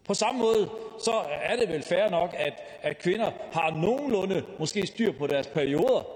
På 0.07 0.15
samme 0.15 0.41
måde, 0.41 0.71
så 0.99 1.13
er 1.43 1.57
det 1.57 1.69
vel 1.69 1.83
fair 1.83 2.11
nok, 2.11 2.35
at, 2.39 2.63
at 2.83 2.99
kvinder 2.99 3.31
har 3.53 3.71
nogenlunde 3.71 4.45
måske 4.59 4.87
styr 4.87 5.13
på 5.13 5.27
deres 5.27 5.47
perioder, 5.47 6.07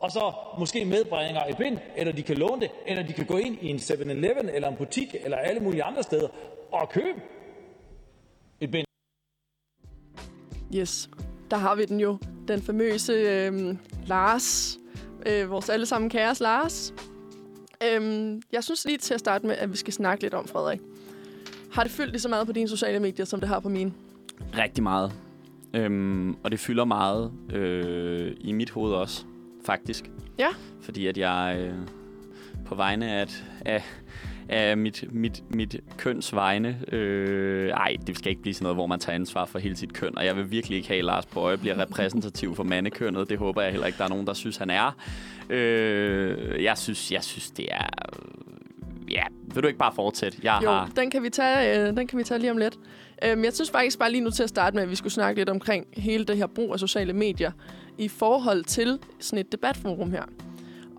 og 0.00 0.10
så 0.10 0.32
måske 0.58 0.84
medbringer 0.84 1.44
et 1.44 1.56
bind, 1.56 1.78
eller 1.96 2.12
de 2.12 2.22
kan 2.22 2.36
låne 2.36 2.60
det, 2.60 2.70
eller 2.86 3.02
de 3.02 3.12
kan 3.12 3.26
gå 3.26 3.36
ind 3.36 3.58
i 3.60 3.68
en 3.68 3.76
7-Eleven, 3.76 4.48
eller 4.48 4.68
en 4.68 4.76
butik, 4.76 5.14
eller 5.24 5.36
alle 5.36 5.60
mulige 5.60 5.82
andre 5.82 6.02
steder, 6.02 6.28
og 6.72 6.88
købe 6.88 7.20
et 8.60 8.70
bind. 8.70 8.86
Yes, 10.74 11.10
der 11.50 11.56
har 11.56 11.74
vi 11.74 11.84
den 11.84 12.00
jo. 12.00 12.18
Den 12.48 12.62
famøse 12.62 13.12
øh, 13.12 13.76
Lars. 14.06 14.78
Øh, 15.26 15.50
vores 15.50 15.68
allesammen 15.68 16.10
kæres 16.10 16.40
Lars. 16.40 16.94
Øhm, 17.84 18.42
jeg 18.52 18.64
synes 18.64 18.84
lige 18.84 18.98
til 18.98 19.14
at 19.14 19.20
starte 19.20 19.46
med, 19.46 19.56
at 19.56 19.72
vi 19.72 19.76
skal 19.76 19.92
snakke 19.92 20.22
lidt 20.22 20.34
om, 20.34 20.48
Frederik. 20.48 20.80
Har 21.72 21.82
det 21.82 21.92
fyldt 21.92 22.10
lige 22.10 22.20
så 22.20 22.28
meget 22.28 22.46
på 22.46 22.52
dine 22.52 22.68
sociale 22.68 23.00
medier, 23.00 23.26
som 23.26 23.40
det 23.40 23.48
har 23.48 23.60
på 23.60 23.68
mine? 23.68 23.92
Rigtig 24.56 24.82
meget. 24.82 25.12
Øhm, 25.74 26.36
og 26.44 26.50
det 26.50 26.60
fylder 26.60 26.84
meget 26.84 27.32
øh, 27.52 28.36
i 28.40 28.52
mit 28.52 28.70
hoved 28.70 28.92
også, 28.92 29.24
faktisk. 29.64 30.10
Ja. 30.38 30.48
Fordi 30.80 31.06
at 31.06 31.18
jeg 31.18 31.56
øh, 31.60 31.74
på 32.66 32.74
vegne 32.74 33.12
af, 33.12 33.26
af, 33.64 33.82
af 34.48 34.76
mit, 34.76 35.04
mit, 35.10 35.42
mit 35.54 35.76
køns 35.96 36.34
vegne... 36.34 36.80
Øh, 36.92 37.70
ej, 37.70 37.96
det 38.06 38.18
skal 38.18 38.30
ikke 38.30 38.42
blive 38.42 38.54
sådan 38.54 38.64
noget, 38.64 38.76
hvor 38.76 38.86
man 38.86 39.00
tager 39.00 39.14
ansvar 39.14 39.44
for 39.44 39.58
hele 39.58 39.76
sit 39.76 39.92
køn. 39.92 40.18
Og 40.18 40.24
jeg 40.24 40.36
vil 40.36 40.50
virkelig 40.50 40.76
ikke 40.76 40.88
have, 40.88 40.98
at 40.98 41.04
Lars 41.04 41.26
Bøje 41.26 41.56
bliver 41.58 41.78
repræsentativ 41.78 42.54
for 42.56 42.62
mandekønnet. 42.62 43.28
Det 43.28 43.38
håber 43.38 43.62
jeg 43.62 43.70
heller 43.70 43.86
ikke, 43.86 43.98
der 43.98 44.04
er 44.04 44.08
nogen, 44.08 44.26
der 44.26 44.34
synes, 44.34 44.56
han 44.56 44.70
er. 44.70 44.96
Øh, 45.50 46.62
jeg, 46.64 46.78
synes, 46.78 47.12
jeg 47.12 47.24
synes, 47.24 47.50
det 47.50 47.66
er... 47.70 47.88
Ja, 49.10 49.22
vil 49.54 49.62
du 49.62 49.68
ikke 49.68 49.78
bare 49.78 49.92
fortsætte? 49.94 50.38
Jeg 50.42 50.60
Jo, 50.62 50.70
har... 50.70 50.90
den 50.96 51.10
kan, 51.10 51.22
vi 51.22 51.30
tage, 51.30 51.80
øh, 51.80 51.96
den 51.96 52.06
kan 52.06 52.18
vi 52.18 52.24
tage 52.24 52.40
lige 52.40 52.50
om 52.50 52.56
lidt. 52.56 52.78
Øhm, 53.24 53.44
jeg 53.44 53.52
synes 53.52 53.70
faktisk 53.70 53.98
bare 53.98 54.12
lige 54.12 54.20
nu 54.20 54.30
til 54.30 54.42
at 54.42 54.48
starte 54.48 54.74
med, 54.74 54.82
at 54.82 54.90
vi 54.90 54.94
skulle 54.94 55.12
snakke 55.12 55.40
lidt 55.40 55.48
omkring 55.48 55.86
hele 55.96 56.24
det 56.24 56.36
her 56.36 56.46
brug 56.46 56.72
af 56.72 56.78
sociale 56.78 57.12
medier 57.12 57.50
i 57.98 58.08
forhold 58.08 58.64
til 58.64 58.98
sådan 59.20 59.38
et 59.38 59.52
debatforum 59.52 60.10
her. 60.10 60.22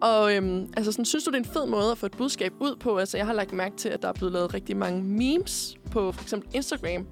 Og 0.01 0.35
øhm, 0.35 0.73
altså 0.77 0.91
sådan, 0.91 1.05
synes 1.05 1.23
du, 1.23 1.31
det 1.31 1.35
er 1.35 1.43
en 1.43 1.53
fed 1.53 1.65
måde 1.65 1.91
at 1.91 1.97
få 1.97 2.05
et 2.05 2.17
budskab 2.17 2.53
ud 2.59 2.75
på? 2.75 2.97
Altså, 2.97 3.17
jeg 3.17 3.25
har 3.25 3.33
lagt 3.33 3.53
mærke 3.53 3.75
til, 3.75 3.89
at 3.89 4.01
der 4.01 4.07
er 4.07 4.13
blevet 4.13 4.33
lavet 4.33 4.53
rigtig 4.53 4.77
mange 4.77 5.03
memes 5.03 5.75
på 5.91 6.11
for 6.11 6.23
eksempel 6.23 6.49
Instagram 6.53 7.07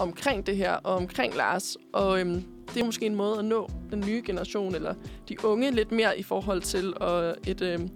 omkring 0.00 0.46
det 0.46 0.56
her 0.56 0.72
og 0.72 0.94
omkring 0.94 1.36
Lars. 1.36 1.76
Og 1.92 2.20
øhm, 2.20 2.44
det 2.74 2.80
er 2.80 2.84
måske 2.84 3.06
en 3.06 3.14
måde 3.14 3.38
at 3.38 3.44
nå 3.44 3.70
den 3.90 4.04
nye 4.06 4.22
generation 4.26 4.74
eller 4.74 4.94
de 5.28 5.44
unge 5.44 5.70
lidt 5.70 5.92
mere 5.92 6.18
i 6.18 6.22
forhold 6.22 6.62
til 6.62 6.92
at, 7.00 7.34
et, 7.46 7.62
øhm, 7.62 7.88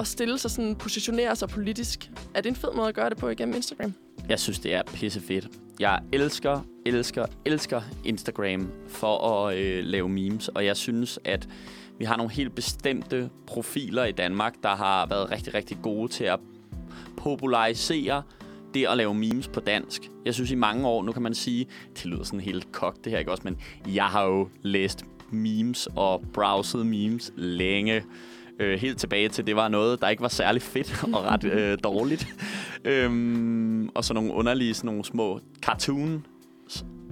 at 0.00 0.06
stille 0.06 0.38
sig 0.38 0.50
sådan, 0.50 0.76
positionere 0.76 1.36
sig 1.36 1.48
politisk. 1.48 2.10
Er 2.34 2.40
det 2.40 2.48
en 2.48 2.56
fed 2.56 2.72
måde 2.76 2.88
at 2.88 2.94
gøre 2.94 3.10
det 3.10 3.18
på 3.18 3.28
igennem 3.28 3.56
Instagram? 3.56 3.94
Jeg 4.28 4.40
synes, 4.40 4.58
det 4.58 4.74
er 4.74 4.82
pissefedt. 4.86 5.48
Jeg 5.80 6.00
elsker, 6.12 6.60
elsker, 6.86 7.26
elsker 7.44 7.82
Instagram 8.04 8.72
for 8.88 9.46
at 9.46 9.58
øh, 9.58 9.84
lave 9.84 10.08
memes, 10.08 10.48
og 10.48 10.64
jeg 10.64 10.76
synes, 10.76 11.18
at 11.24 11.48
vi 12.02 12.06
har 12.06 12.16
nogle 12.16 12.32
helt 12.32 12.54
bestemte 12.54 13.30
profiler 13.46 14.04
i 14.04 14.12
Danmark, 14.12 14.54
der 14.62 14.76
har 14.76 15.06
været 15.06 15.30
rigtig, 15.30 15.54
rigtig 15.54 15.78
gode 15.82 16.12
til 16.12 16.24
at 16.24 16.40
popularisere 17.16 18.22
det 18.74 18.86
at 18.86 18.96
lave 18.96 19.14
memes 19.14 19.48
på 19.48 19.60
dansk. 19.60 20.10
Jeg 20.24 20.34
synes 20.34 20.50
i 20.50 20.54
mange 20.54 20.86
år, 20.86 21.02
nu 21.02 21.12
kan 21.12 21.22
man 21.22 21.34
sige, 21.34 21.66
det 21.94 22.06
lyder 22.06 22.24
sådan 22.24 22.40
helt 22.40 22.72
kogt 22.72 23.04
det 23.04 23.12
her, 23.12 23.18
ikke 23.18 23.30
også? 23.30 23.42
Men 23.44 23.58
jeg 23.94 24.04
har 24.04 24.24
jo 24.24 24.48
læst 24.62 25.04
memes 25.30 25.88
og 25.96 26.24
browset 26.34 26.86
memes 26.86 27.32
længe. 27.36 28.04
Øh, 28.60 28.80
helt 28.80 28.98
tilbage 28.98 29.28
til, 29.28 29.46
det 29.46 29.56
var 29.56 29.68
noget, 29.68 30.00
der 30.00 30.08
ikke 30.08 30.22
var 30.22 30.28
særlig 30.28 30.62
fedt 30.62 31.04
og 31.14 31.24
ret 31.24 31.44
øh, 31.44 31.78
dårligt. 31.84 32.26
øhm, 32.84 33.88
og 33.88 34.04
så 34.04 34.14
nogle 34.14 34.32
underlige, 34.32 34.74
sådan 34.74 34.86
nogle 34.86 35.04
små 35.04 35.40
cartoon 35.60 36.26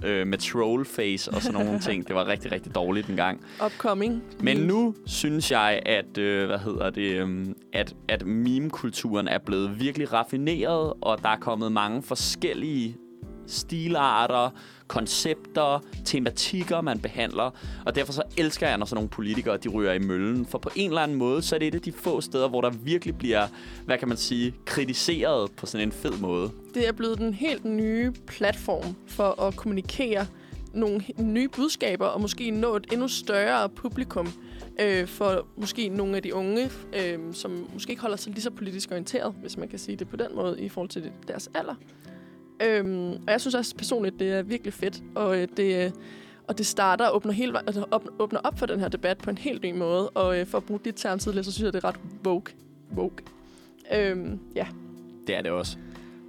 øh, 0.05 0.27
med 0.27 0.37
troll 0.37 0.85
face 0.85 1.31
og 1.31 1.41
sådan 1.41 1.65
nogle 1.65 1.79
ting. 1.79 2.07
Det 2.07 2.15
var 2.15 2.27
rigtig, 2.27 2.51
rigtig 2.51 2.75
dårligt 2.75 3.07
en 3.07 3.15
gang. 3.15 3.41
Upcoming. 3.65 4.23
Men 4.39 4.57
nu 4.57 4.95
synes 5.05 5.51
jeg, 5.51 5.81
at, 5.85 6.17
øh, 6.17 6.47
hvad 6.47 6.59
hedder 6.59 6.89
det, 6.89 7.15
øh, 7.15 7.45
at, 7.73 7.95
at 8.07 8.25
meme-kulturen 8.25 9.27
er 9.27 9.37
blevet 9.37 9.79
virkelig 9.79 10.13
raffineret, 10.13 10.93
og 11.01 11.17
der 11.23 11.29
er 11.29 11.39
kommet 11.39 11.71
mange 11.71 12.03
forskellige 12.03 12.97
stilarter, 13.47 14.49
koncepter, 14.87 15.83
tematikker, 16.05 16.81
man 16.81 16.99
behandler. 16.99 17.51
Og 17.85 17.95
derfor 17.95 18.13
så 18.13 18.21
elsker 18.37 18.67
jeg, 18.67 18.77
når 18.77 18.85
sådan 18.85 18.97
nogle 18.97 19.09
politikere, 19.09 19.57
de 19.57 19.69
ryger 19.69 19.93
i 19.93 19.99
møllen. 19.99 20.45
For 20.45 20.57
på 20.57 20.69
en 20.75 20.89
eller 20.89 21.01
anden 21.01 21.17
måde, 21.17 21.41
så 21.41 21.55
er 21.55 21.59
det 21.59 21.67
et 21.67 21.75
af 21.75 21.81
de 21.81 21.91
få 21.91 22.21
steder, 22.21 22.49
hvor 22.49 22.61
der 22.61 22.69
virkelig 22.69 23.17
bliver, 23.17 23.47
hvad 23.85 23.97
kan 23.97 24.07
man 24.07 24.17
sige, 24.17 24.53
kritiseret 24.65 25.51
på 25.51 25.65
sådan 25.65 25.87
en 25.87 25.91
fed 25.91 26.17
måde. 26.19 26.51
Det 26.73 26.87
er 26.87 26.91
blevet 26.91 27.17
den 27.17 27.33
helt 27.33 27.65
nye 27.65 28.11
platform 28.27 28.95
for 29.07 29.41
at 29.41 29.55
kommunikere 29.55 30.25
nogle 30.73 31.03
nye 31.17 31.47
budskaber 31.47 32.05
og 32.05 32.21
måske 32.21 32.51
nå 32.51 32.75
et 32.75 32.87
endnu 32.91 33.07
større 33.07 33.69
publikum 33.69 34.33
øh, 34.79 35.07
for 35.07 35.47
måske 35.57 35.89
nogle 35.89 36.15
af 36.15 36.23
de 36.23 36.35
unge, 36.35 36.69
øh, 36.93 37.19
som 37.33 37.67
måske 37.73 37.89
ikke 37.89 38.01
holder 38.01 38.17
sig 38.17 38.31
lige 38.31 38.41
så 38.41 38.51
politisk 38.51 38.91
orienteret, 38.91 39.35
hvis 39.41 39.57
man 39.57 39.67
kan 39.67 39.79
sige 39.79 39.95
det 39.95 40.09
på 40.09 40.15
den 40.15 40.27
måde, 40.35 40.61
i 40.61 40.69
forhold 40.69 40.89
til 40.89 41.11
deres 41.27 41.49
alder. 41.53 41.75
Øhm, 42.65 43.11
og 43.11 43.31
jeg 43.31 43.41
synes 43.41 43.55
også 43.55 43.75
personligt, 43.75 44.19
det 44.19 44.31
er 44.31 44.41
virkelig 44.41 44.73
fedt, 44.73 45.03
og 45.15 45.37
øh, 45.37 45.47
det, 45.57 45.85
øh, 45.85 45.91
og 46.47 46.57
det 46.57 46.65
starter 46.65 47.05
og 47.05 47.15
åbner, 47.15 47.31
hele, 47.33 47.57
altså 47.59 47.85
åbner, 47.91 48.11
åbner 48.19 48.39
op 48.43 48.59
for 48.59 48.65
den 48.65 48.79
her 48.79 48.87
debat 48.87 49.17
på 49.17 49.29
en 49.29 49.37
helt 49.37 49.63
ny 49.63 49.77
måde. 49.77 50.09
Og 50.09 50.39
øh, 50.39 50.45
for 50.45 50.57
at 50.57 50.63
bruge 50.63 50.79
dit 50.85 50.95
term 50.95 51.19
tidligere, 51.19 51.43
så 51.43 51.51
synes 51.51 51.65
jeg, 51.65 51.73
det 51.73 51.83
er 51.83 51.87
ret 51.87 51.99
woke. 52.25 52.55
woke. 52.97 53.23
Øhm, 53.95 54.39
ja, 54.55 54.67
Det 55.27 55.35
er 55.35 55.41
det 55.41 55.51
også. 55.51 55.77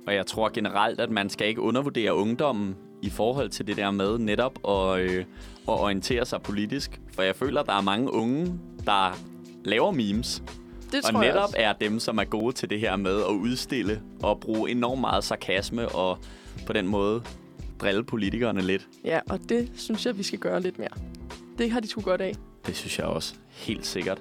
Og 0.06 0.14
jeg 0.14 0.26
tror 0.26 0.50
generelt, 0.54 1.00
at 1.00 1.10
man 1.10 1.30
skal 1.30 1.48
ikke 1.48 1.60
undervurdere 1.60 2.14
ungdommen 2.14 2.76
i 3.02 3.10
forhold 3.10 3.48
til 3.48 3.66
det 3.66 3.76
der 3.76 3.90
med 3.90 4.18
netop 4.18 4.58
at, 4.68 5.00
øh, 5.00 5.24
at 5.68 5.80
orientere 5.80 6.26
sig 6.26 6.42
politisk. 6.42 7.00
For 7.14 7.22
jeg 7.22 7.36
føler, 7.36 7.60
at 7.60 7.66
der 7.66 7.72
er 7.72 7.80
mange 7.82 8.12
unge, 8.12 8.60
der 8.86 9.18
laver 9.64 9.90
memes 9.90 10.42
det 10.92 11.04
Og 11.04 11.10
tror 11.12 11.22
jeg 11.22 11.32
netop 11.32 11.42
også. 11.44 11.56
er 11.58 11.72
dem, 11.72 12.00
som 12.00 12.18
er 12.18 12.24
gode 12.24 12.52
til 12.52 12.70
det 12.70 12.80
her 12.80 12.96
med 12.96 13.20
at 13.20 13.26
udstille 13.34 14.02
og 14.22 14.40
bruge 14.40 14.70
enormt 14.70 15.00
meget 15.00 15.24
sarkasme 15.24 15.88
og 15.88 16.18
på 16.66 16.72
den 16.72 16.86
måde 16.88 17.22
drille 17.80 18.04
politikerne 18.04 18.62
lidt. 18.62 18.88
Ja, 19.04 19.20
og 19.30 19.38
det 19.48 19.70
synes 19.76 20.06
jeg, 20.06 20.18
vi 20.18 20.22
skal 20.22 20.38
gøre 20.38 20.60
lidt 20.60 20.78
mere. 20.78 20.88
Det 21.58 21.70
har 21.70 21.80
de 21.80 21.88
sgu 21.88 22.00
godt 22.00 22.20
af. 22.20 22.34
Det 22.66 22.76
synes 22.76 22.98
jeg 22.98 23.06
også 23.06 23.34
helt 23.48 23.86
sikkert. 23.86 24.18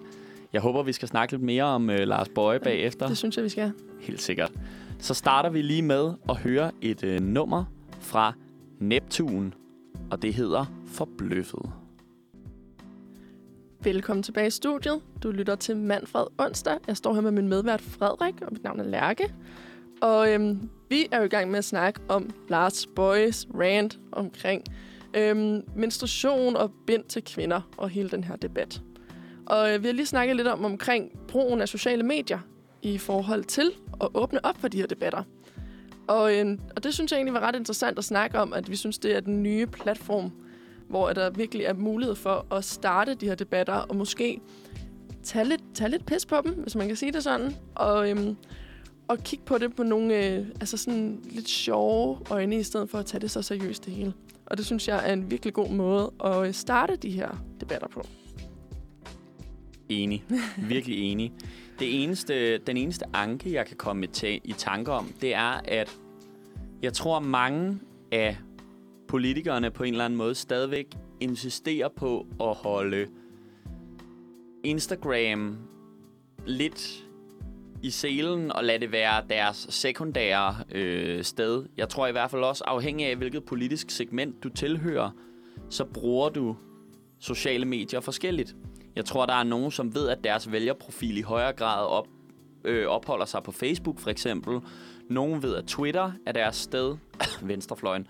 Jeg 0.53 0.61
håber, 0.61 0.83
vi 0.83 0.93
skal 0.93 1.07
snakke 1.07 1.33
lidt 1.33 1.43
mere 1.43 1.63
om 1.63 1.89
øh, 1.89 2.07
Lars 2.07 2.29
Bøje 2.35 2.59
bagefter. 2.59 3.07
Det 3.07 3.17
synes 3.17 3.35
jeg, 3.37 3.43
vi 3.43 3.49
skal. 3.49 3.71
Helt 4.01 4.21
sikkert. 4.21 4.51
Så 4.99 5.13
starter 5.13 5.49
vi 5.49 5.61
lige 5.61 5.81
med 5.81 6.11
at 6.29 6.37
høre 6.37 6.71
et 6.81 7.03
øh, 7.03 7.19
nummer 7.21 7.63
fra 7.99 8.33
Neptun, 8.79 9.53
og 10.11 10.21
det 10.21 10.33
hedder 10.33 10.65
Forbløffet. 10.87 11.71
Velkommen 13.83 14.23
tilbage 14.23 14.47
i 14.47 14.49
studiet. 14.49 15.01
Du 15.23 15.31
lytter 15.31 15.55
til 15.55 15.77
Manfred 15.77 16.25
Onsdag. 16.37 16.77
Jeg 16.87 16.97
står 16.97 17.13
her 17.13 17.21
med 17.21 17.31
min 17.31 17.47
medvært 17.47 17.81
Frederik, 17.81 18.41
og 18.41 18.47
mit 18.51 18.63
navn 18.63 18.79
er 18.79 18.83
Lærke. 18.83 19.33
Og 20.01 20.33
øhm, 20.33 20.69
vi 20.89 21.07
er 21.11 21.17
jo 21.17 21.23
i 21.23 21.27
gang 21.27 21.51
med 21.51 21.57
at 21.57 21.65
snakke 21.65 21.99
om 22.07 22.29
Lars 22.49 22.87
Boys 22.95 23.47
rant 23.59 23.99
omkring 24.11 24.63
øhm, 25.13 25.63
menstruation 25.75 26.55
og 26.55 26.71
bind 26.87 27.03
til 27.03 27.23
kvinder 27.23 27.61
og 27.77 27.89
hele 27.89 28.09
den 28.09 28.23
her 28.23 28.35
debat. 28.35 28.81
Og 29.45 29.73
øh, 29.73 29.81
vi 29.81 29.87
har 29.87 29.93
lige 29.93 30.05
snakket 30.05 30.35
lidt 30.35 30.47
om 30.47 30.65
omkring 30.65 31.11
brugen 31.27 31.61
af 31.61 31.69
sociale 31.69 32.03
medier 32.03 32.39
i 32.81 32.97
forhold 32.97 33.43
til 33.43 33.71
at 34.01 34.07
åbne 34.13 34.45
op 34.45 34.57
for 34.57 34.67
de 34.67 34.77
her 34.77 34.87
debatter. 34.87 35.23
Og, 36.07 36.37
øh, 36.37 36.57
og 36.75 36.83
det 36.83 36.93
synes 36.93 37.11
jeg 37.11 37.17
egentlig 37.17 37.33
var 37.33 37.47
ret 37.47 37.55
interessant 37.55 37.97
at 37.97 38.03
snakke 38.03 38.39
om, 38.39 38.53
at 38.53 38.69
vi 38.69 38.75
synes, 38.75 38.97
det 38.97 39.15
er 39.15 39.19
den 39.19 39.43
nye 39.43 39.67
platform, 39.67 40.31
hvor 40.91 41.13
der 41.13 41.29
virkelig 41.29 41.65
er 41.65 41.73
mulighed 41.73 42.15
for 42.15 42.45
at 42.51 42.63
starte 42.63 43.13
de 43.13 43.25
her 43.25 43.35
debatter, 43.35 43.73
og 43.73 43.95
måske 43.95 44.39
tage 45.23 45.45
lidt, 45.45 45.61
tage 45.73 45.89
lidt 45.89 46.05
pis 46.05 46.25
på 46.25 46.35
dem, 46.45 46.53
hvis 46.53 46.75
man 46.75 46.87
kan 46.87 46.95
sige 46.95 47.11
det 47.11 47.23
sådan. 47.23 47.55
Og, 47.75 48.09
øhm, 48.09 48.35
og 49.07 49.17
kigge 49.17 49.45
på 49.45 49.57
det 49.57 49.75
på 49.75 49.83
nogle 49.83 50.25
øh, 50.25 50.45
altså 50.59 50.77
sådan 50.77 51.19
lidt 51.31 51.49
sjove 51.49 52.17
øjne, 52.29 52.59
i 52.59 52.63
stedet 52.63 52.89
for 52.89 52.97
at 52.97 53.05
tage 53.05 53.21
det 53.21 53.31
så 53.31 53.41
seriøst 53.41 53.85
det 53.85 53.93
hele. 53.93 54.13
Og 54.45 54.57
det 54.57 54.65
synes 54.65 54.87
jeg 54.87 55.09
er 55.09 55.13
en 55.13 55.31
virkelig 55.31 55.53
god 55.53 55.69
måde 55.69 56.11
at 56.23 56.47
øh, 56.47 56.53
starte 56.53 56.95
de 56.95 57.09
her 57.09 57.43
debatter 57.59 57.87
på. 57.87 58.05
Enig. 59.89 60.23
Virkelig 60.57 61.11
enig. 61.11 61.33
Det 61.79 62.03
eneste, 62.03 62.57
den 62.57 62.77
eneste 62.77 63.05
anke, 63.13 63.53
jeg 63.53 63.65
kan 63.65 63.77
komme 63.77 64.07
til, 64.07 64.41
i 64.43 64.51
tanke 64.51 64.91
om, 64.91 65.13
det 65.21 65.35
er, 65.35 65.61
at 65.65 65.97
jeg 66.81 66.93
tror, 66.93 67.19
mange 67.19 67.79
af 68.11 68.37
politikerne 69.11 69.71
på 69.71 69.83
en 69.83 69.93
eller 69.93 70.05
anden 70.05 70.17
måde 70.17 70.35
stadigvæk 70.35 70.85
insisterer 71.19 71.87
på 71.87 72.27
at 72.41 72.55
holde 72.55 73.07
Instagram 74.63 75.57
lidt 76.45 77.05
i 77.83 77.89
selen 77.89 78.51
og 78.51 78.63
lade 78.63 78.79
det 78.79 78.91
være 78.91 79.23
deres 79.29 79.67
sekundære 79.69 80.55
øh, 80.71 81.23
sted. 81.23 81.65
Jeg 81.77 81.89
tror 81.89 82.07
i 82.07 82.11
hvert 82.11 82.31
fald 82.31 82.43
også, 82.43 82.63
afhængig 82.67 83.05
af 83.05 83.15
hvilket 83.15 83.43
politisk 83.43 83.89
segment 83.89 84.43
du 84.43 84.49
tilhører, 84.49 85.09
så 85.69 85.85
bruger 85.85 86.29
du 86.29 86.55
sociale 87.19 87.65
medier 87.65 87.99
forskelligt. 87.99 88.55
Jeg 88.95 89.05
tror, 89.05 89.25
der 89.25 89.33
er 89.33 89.43
nogen, 89.43 89.71
som 89.71 89.95
ved, 89.95 90.09
at 90.09 90.23
deres 90.23 90.51
vælgerprofil 90.51 91.17
i 91.17 91.21
højere 91.21 91.53
grad 91.53 91.85
op, 91.85 92.07
øh, 92.63 92.87
opholder 92.87 93.25
sig 93.25 93.43
på 93.43 93.51
Facebook 93.51 93.99
for 93.99 94.09
eksempel. 94.09 94.59
Nogen 95.11 95.43
ved, 95.43 95.55
at 95.55 95.65
Twitter 95.65 96.11
er 96.25 96.31
deres 96.31 96.55
sted. 96.55 96.97
Venstrefløjen. 97.41 98.07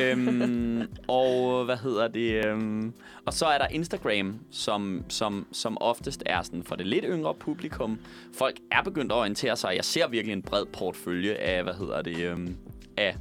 øhm, 0.00 0.82
og 1.08 1.64
hvad 1.64 1.76
hedder 1.76 2.08
det? 2.08 2.46
Øhm, 2.46 2.92
og 3.26 3.34
så 3.34 3.46
er 3.46 3.58
der 3.58 3.66
Instagram, 3.66 4.40
som, 4.50 5.04
som, 5.08 5.46
som 5.52 5.78
oftest 5.80 6.22
er 6.26 6.42
sådan 6.42 6.62
for 6.62 6.76
det 6.76 6.86
lidt 6.86 7.04
yngre 7.08 7.34
publikum. 7.34 7.98
Folk 8.34 8.56
er 8.70 8.82
begyndt 8.82 9.12
at 9.12 9.16
orientere 9.16 9.56
sig. 9.56 9.72
Jeg 9.76 9.84
ser 9.84 10.08
virkelig 10.08 10.32
en 10.32 10.42
bred 10.42 10.66
portfølje 10.66 11.34
af, 11.34 11.62
hvad 11.62 11.74
hedder 11.74 12.02
det, 12.02 12.16
øhm, 12.16 12.56
af 12.96 13.16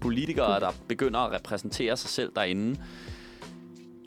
politikere, 0.00 0.60
der 0.60 0.70
begynder 0.88 1.20
at 1.20 1.32
repræsentere 1.32 1.96
sig 1.96 2.10
selv 2.10 2.32
derinde. 2.36 2.80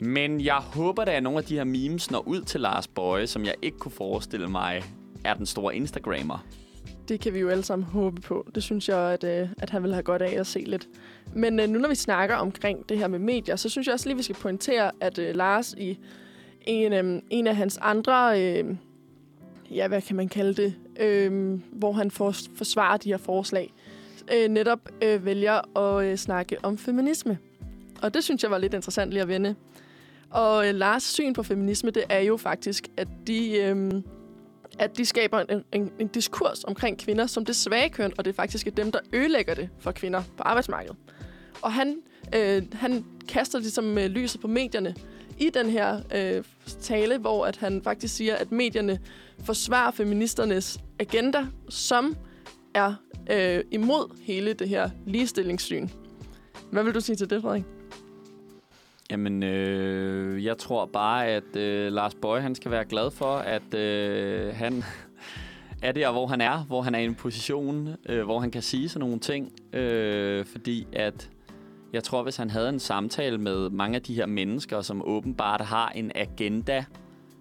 Men 0.00 0.40
jeg 0.40 0.54
håber, 0.54 1.02
at 1.02 1.22
nogle 1.22 1.38
af 1.38 1.44
de 1.44 1.54
her 1.56 1.64
memes 1.64 2.10
når 2.10 2.28
ud 2.28 2.42
til 2.42 2.60
Lars 2.60 2.88
Bøje, 2.88 3.26
som 3.26 3.44
jeg 3.44 3.54
ikke 3.62 3.78
kunne 3.78 3.92
forestille 3.92 4.48
mig 4.48 4.82
er 5.24 5.34
den 5.34 5.46
store 5.46 5.76
Instagrammer. 5.76 6.44
Det 7.10 7.20
kan 7.20 7.34
vi 7.34 7.38
jo 7.38 7.48
alle 7.48 7.64
sammen 7.64 7.88
håbe 7.88 8.20
på. 8.20 8.46
Det 8.54 8.62
synes 8.62 8.88
jeg, 8.88 8.98
at, 8.98 9.24
øh, 9.24 9.48
at 9.58 9.70
han 9.70 9.82
vil 9.82 9.92
have 9.92 10.02
godt 10.02 10.22
af 10.22 10.40
at 10.40 10.46
se 10.46 10.58
lidt. 10.58 10.88
Men 11.34 11.60
øh, 11.60 11.68
nu 11.68 11.78
når 11.78 11.88
vi 11.88 11.94
snakker 11.94 12.36
omkring 12.36 12.88
det 12.88 12.98
her 12.98 13.08
med 13.08 13.18
medier, 13.18 13.56
så 13.56 13.68
synes 13.68 13.86
jeg 13.86 13.92
også 13.94 14.08
lige, 14.08 14.16
vi 14.16 14.22
skal 14.22 14.36
pointere, 14.36 14.90
at 15.00 15.18
øh, 15.18 15.34
Lars 15.34 15.74
i 15.78 15.98
en, 16.62 16.92
øh, 16.92 17.22
en 17.30 17.46
af 17.46 17.56
hans 17.56 17.78
andre, 17.82 18.42
øh, 18.42 18.76
ja, 19.70 19.88
hvad 19.88 20.02
kan 20.02 20.16
man 20.16 20.28
kalde 20.28 20.62
det, 20.62 20.74
øh, 21.00 21.60
hvor 21.72 21.92
han 21.92 22.10
for, 22.10 22.34
forsvarer 22.54 22.96
de 22.96 23.08
her 23.08 23.16
forslag, 23.16 23.72
øh, 24.34 24.48
netop 24.48 24.88
øh, 25.02 25.24
vælger 25.24 25.78
at 25.78 26.04
øh, 26.04 26.16
snakke 26.16 26.56
om 26.62 26.78
feminisme. 26.78 27.38
Og 28.02 28.14
det 28.14 28.24
synes 28.24 28.42
jeg 28.42 28.50
var 28.50 28.58
lidt 28.58 28.74
interessant 28.74 29.10
lige 29.10 29.22
at 29.22 29.28
vende. 29.28 29.54
Og 30.30 30.68
øh, 30.68 30.74
Lars 30.74 31.02
syn 31.02 31.32
på 31.32 31.42
feminisme, 31.42 31.90
det 31.90 32.04
er 32.08 32.20
jo 32.20 32.36
faktisk, 32.36 32.88
at 32.96 33.08
de... 33.26 33.58
Øh, 33.58 34.02
at 34.80 34.96
de 34.96 35.04
skaber 35.04 35.40
en, 35.40 35.64
en, 35.72 35.92
en 35.98 36.08
diskurs 36.08 36.64
omkring 36.64 36.98
kvinder 36.98 37.26
som 37.26 37.44
det 37.44 37.56
svage 37.56 37.88
køn, 37.88 38.12
og 38.18 38.24
det 38.24 38.30
er 38.30 38.34
faktisk 38.34 38.66
er 38.66 38.70
dem, 38.70 38.92
der 38.92 38.98
ødelægger 39.12 39.54
det 39.54 39.68
for 39.78 39.92
kvinder 39.92 40.22
på 40.36 40.42
arbejdsmarkedet. 40.42 40.96
Og 41.62 41.72
han, 41.72 41.96
øh, 42.34 42.62
han 42.72 43.04
kaster 43.28 43.58
ligesom 43.58 43.98
øh, 43.98 44.06
lyset 44.06 44.40
på 44.40 44.48
medierne 44.48 44.94
i 45.38 45.50
den 45.50 45.70
her 45.70 46.00
øh, 46.14 46.44
tale, 46.80 47.18
hvor 47.18 47.46
at 47.46 47.56
han 47.56 47.82
faktisk 47.82 48.16
siger, 48.16 48.36
at 48.36 48.52
medierne 48.52 48.98
forsvarer 49.44 49.90
feministernes 49.90 50.78
agenda, 50.98 51.46
som 51.68 52.16
er 52.74 52.94
øh, 53.30 53.64
imod 53.70 54.22
hele 54.22 54.52
det 54.52 54.68
her 54.68 54.90
ligestillingssyn. 55.06 55.88
Hvad 56.72 56.84
vil 56.84 56.94
du 56.94 57.00
sige 57.00 57.16
til 57.16 57.30
det, 57.30 57.42
Frederik? 57.42 57.79
Jamen, 59.10 59.42
øh, 59.42 60.44
jeg 60.44 60.58
tror 60.58 60.86
bare, 60.86 61.26
at 61.26 61.56
øh, 61.56 61.92
Lars 61.92 62.14
Bøje, 62.14 62.40
han 62.40 62.54
skal 62.54 62.70
være 62.70 62.84
glad 62.84 63.10
for, 63.10 63.36
at 63.36 63.74
øh, 63.74 64.54
han 64.54 64.84
er 65.82 65.92
der, 65.92 66.12
hvor 66.12 66.26
han 66.26 66.40
er, 66.40 66.64
hvor 66.64 66.82
han 66.82 66.94
er 66.94 66.98
i 66.98 67.04
en 67.04 67.14
position, 67.14 67.88
øh, 68.08 68.24
hvor 68.24 68.40
han 68.40 68.50
kan 68.50 68.62
sige 68.62 68.88
sådan 68.88 69.00
nogle 69.00 69.18
ting. 69.18 69.52
Øh, 69.72 70.44
fordi 70.44 70.86
at 70.92 71.30
jeg 71.92 72.04
tror, 72.04 72.22
hvis 72.22 72.36
han 72.36 72.50
havde 72.50 72.68
en 72.68 72.78
samtale 72.78 73.38
med 73.38 73.70
mange 73.70 73.96
af 73.96 74.02
de 74.02 74.14
her 74.14 74.26
mennesker, 74.26 74.80
som 74.80 75.02
åbenbart 75.04 75.60
har 75.60 75.88
en 75.88 76.12
agenda 76.14 76.84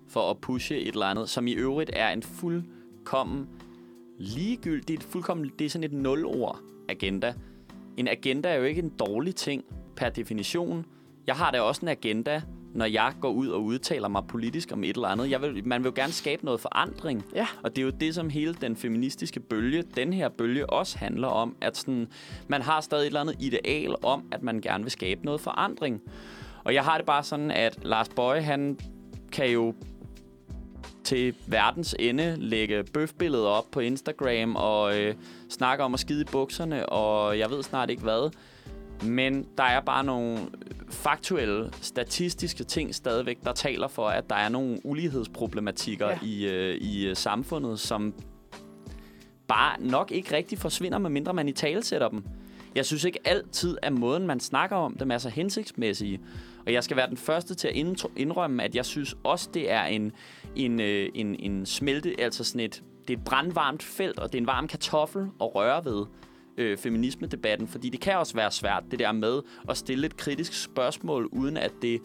for 0.08 0.30
at 0.30 0.38
pushe 0.38 0.78
et 0.78 0.88
eller 0.88 1.06
andet, 1.06 1.30
som 1.30 1.48
i 1.48 1.54
øvrigt 1.54 1.90
er 1.94 2.10
en 2.10 2.24
fuldkommen 2.24 3.48
ligegyldig, 4.20 5.02
fuldkommen, 5.02 5.52
det 5.60 5.66
er 5.66 5.70
sådan 5.70 5.84
et 5.84 5.94
nulord 5.94 6.60
agenda. 6.90 7.34
En 7.98 8.08
agenda 8.08 8.50
er 8.50 8.56
jo 8.56 8.64
ikke 8.64 8.82
en 8.82 8.94
dårlig 9.00 9.36
ting 9.36 9.64
per 9.96 10.10
definition, 10.10 10.86
jeg 11.30 11.38
har 11.38 11.52
da 11.52 11.62
også 11.62 11.82
en 11.82 11.88
agenda, 11.88 12.42
når 12.74 12.86
jeg 12.86 13.14
går 13.22 13.30
ud 13.30 13.48
og 13.48 13.64
udtaler 13.64 14.08
mig 14.08 14.24
politisk 14.28 14.72
om 14.72 14.84
et 14.84 14.96
eller 14.96 15.08
andet. 15.08 15.32
Jeg 15.32 15.42
vil, 15.42 15.68
man 15.68 15.84
vil 15.84 15.90
jo 15.90 15.94
gerne 15.96 16.14
skabe 16.14 16.46
noget 16.46 16.62
forandring. 16.62 17.26
Ja. 17.36 17.48
Og 17.64 17.76
det 17.76 17.82
er 17.82 17.86
jo 17.86 17.90
det, 17.90 18.16
som 18.16 18.30
hele 18.30 18.54
den 18.54 18.76
feministiske 18.76 19.40
bølge, 19.40 19.84
den 19.96 20.14
her 20.14 20.30
bølge 20.30 20.70
også 20.70 20.98
handler 20.98 21.28
om, 21.28 21.56
at 21.62 21.78
sådan, 21.78 22.08
man 22.48 22.62
har 22.62 22.82
stadig 22.82 23.02
et 23.02 23.08
eller 23.08 23.22
andet 23.22 23.36
ideal 23.40 23.96
om, 24.04 24.24
at 24.32 24.44
man 24.44 24.62
gerne 24.62 24.84
vil 24.84 24.92
skabe 24.92 25.26
noget 25.26 25.42
forandring. 25.42 26.02
Og 26.64 26.74
jeg 26.74 26.84
har 26.84 26.98
det 26.98 27.06
bare 27.06 27.24
sådan, 27.24 27.52
at 27.52 27.80
Lars 27.82 28.10
Bøje, 28.10 28.42
han 28.42 28.80
kan 29.32 29.50
jo 29.50 29.74
til 31.04 31.36
verdens 31.48 31.96
ende 32.00 32.36
lægge 32.38 32.84
bøfbilledet 32.84 33.46
op 33.46 33.66
på 33.72 33.80
Instagram 33.80 34.56
og 34.56 35.00
øh, 35.00 35.16
snakke 35.50 35.84
om 35.84 35.94
at 35.94 36.00
skide 36.00 36.22
i 36.22 36.26
bukserne, 36.32 36.90
og 36.90 37.40
jeg 37.40 37.50
ved 37.50 37.64
snart 37.64 37.90
ikke 37.90 38.04
hvad. 38.04 38.32
Men 39.04 39.48
der 39.58 39.64
er 39.64 39.82
bare 39.82 40.04
nogle 40.04 40.40
faktuelle, 40.90 41.72
statistiske 41.82 42.64
ting 42.64 42.96
stadigvæk, 42.96 43.38
der 43.44 43.54
taler 43.54 43.88
for, 43.88 44.08
at 44.08 44.30
der 44.30 44.36
er 44.36 44.50
nogle 44.50 44.78
ulighedsproblematikker 44.84 46.10
ja. 46.10 46.18
i, 46.22 46.46
øh, 46.46 46.76
i 46.76 47.08
øh, 47.08 47.16
samfundet, 47.16 47.80
som 47.80 48.14
bare 49.48 49.82
nok 49.82 50.12
ikke 50.12 50.36
rigtig 50.36 50.58
forsvinder, 50.58 50.98
medmindre 50.98 51.34
man 51.34 51.50
i 51.50 51.52
tale 51.52 51.84
sætter 51.84 52.10
dem. 52.10 52.24
Jeg 52.76 52.86
synes 52.86 53.04
ikke 53.04 53.20
altid, 53.26 53.78
at 53.82 53.94
måden, 53.94 54.28
man 54.28 54.40
snakker 54.40 54.76
om 54.76 54.98
dem, 54.98 55.12
er 55.12 55.18
så 55.18 55.30
hensigtsmæssige. 55.30 56.20
Og 56.66 56.74
jeg 56.74 56.84
skal 56.84 56.98
være 56.98 57.10
den 57.10 57.18
første 57.18 57.56
til 57.56 57.68
at 57.68 57.76
indrømme, 58.16 58.64
at 58.64 58.76
jeg 58.76 58.86
synes 58.86 59.16
også, 59.24 59.50
det 59.54 59.72
er 59.72 59.84
en, 59.84 60.12
en, 60.56 60.80
øh, 60.80 61.10
en, 61.16 61.36
en 61.40 61.66
smelte, 61.66 62.16
altså 62.20 62.44
sådan 62.44 62.62
et, 62.62 62.84
det 63.08 63.14
er 63.14 63.18
et 63.18 63.24
brandvarmt 63.24 63.84
felt, 63.84 64.20
og 64.20 64.32
det 64.32 64.38
er 64.38 64.42
en 64.42 64.48
varm 64.48 64.68
kartoffel 64.68 65.22
at 65.42 65.56
røre 65.56 65.86
ved 65.86 66.06
øh, 66.60 66.78
feminisme-debatten, 66.78 67.68
fordi 67.68 67.90
det 67.90 68.00
kan 68.00 68.18
også 68.18 68.34
være 68.34 68.52
svært, 68.52 68.84
det 68.92 69.00
der 69.00 69.12
med 69.12 69.42
at 69.70 69.78
stille 69.78 70.06
et 70.06 70.18
kritisk 70.18 70.64
spørgsmål, 70.64 71.26
uden 71.26 71.58
at 71.58 71.72
det 71.82 72.02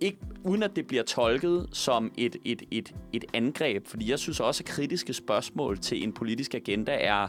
ikke, 0.00 0.18
uden 0.44 0.62
at 0.62 0.76
det 0.76 0.86
bliver 0.86 1.02
tolket 1.02 1.68
som 1.72 2.12
et, 2.18 2.36
et, 2.44 2.62
et, 2.70 2.94
et 3.12 3.24
angreb. 3.34 3.86
Fordi 3.86 4.10
jeg 4.10 4.18
synes 4.18 4.40
også, 4.40 4.62
at 4.62 4.66
kritiske 4.66 5.12
spørgsmål 5.12 5.78
til 5.78 6.02
en 6.02 6.12
politisk 6.12 6.54
agenda 6.54 6.96
er 7.00 7.28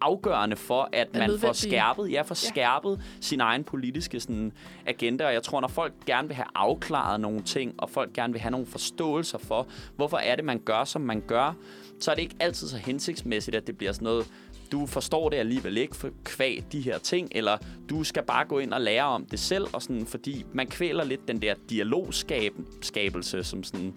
afgørende 0.00 0.56
for, 0.56 0.88
at 0.92 1.14
man 1.14 1.38
får 1.38 1.52
skærpet, 1.52 2.12
ja, 2.12 2.22
får 2.22 2.44
ja. 2.44 2.50
skærpet 2.50 3.00
sin 3.20 3.40
egen 3.40 3.64
politiske 3.64 4.20
sådan, 4.20 4.52
agenda. 4.86 5.26
Og 5.26 5.32
jeg 5.32 5.42
tror, 5.42 5.60
når 5.60 5.68
folk 5.68 5.92
gerne 6.06 6.28
vil 6.28 6.34
have 6.34 6.46
afklaret 6.54 7.20
nogle 7.20 7.42
ting, 7.42 7.74
og 7.78 7.90
folk 7.90 8.12
gerne 8.12 8.32
vil 8.32 8.42
have 8.42 8.50
nogle 8.50 8.66
forståelser 8.66 9.38
for, 9.38 9.66
hvorfor 9.96 10.16
er 10.16 10.36
det, 10.36 10.44
man 10.44 10.58
gør, 10.58 10.84
som 10.84 11.02
man 11.02 11.20
gør, 11.20 11.54
så 12.00 12.10
er 12.10 12.14
det 12.14 12.22
ikke 12.22 12.36
altid 12.40 12.68
så 12.68 12.76
hensigtsmæssigt, 12.76 13.56
at 13.56 13.66
det 13.66 13.78
bliver 13.78 13.92
sådan 13.92 14.04
noget 14.04 14.26
du 14.72 14.86
forstår 14.86 15.28
det 15.28 15.36
alligevel 15.36 15.76
ikke 15.76 15.96
for 15.96 16.10
kvæg 16.24 16.64
de 16.72 16.80
her 16.80 16.98
ting, 16.98 17.28
eller 17.30 17.56
du 17.90 18.04
skal 18.04 18.22
bare 18.22 18.44
gå 18.44 18.58
ind 18.58 18.72
og 18.72 18.80
lære 18.80 19.04
om 19.04 19.24
det 19.24 19.38
selv, 19.38 19.66
og 19.72 19.82
sådan, 19.82 20.06
fordi 20.06 20.44
man 20.52 20.66
kvæler 20.66 21.04
lidt 21.04 21.28
den 21.28 21.42
der 21.42 21.54
dialogskabelse, 21.70 23.44
som 23.44 23.64
sådan, 23.64 23.94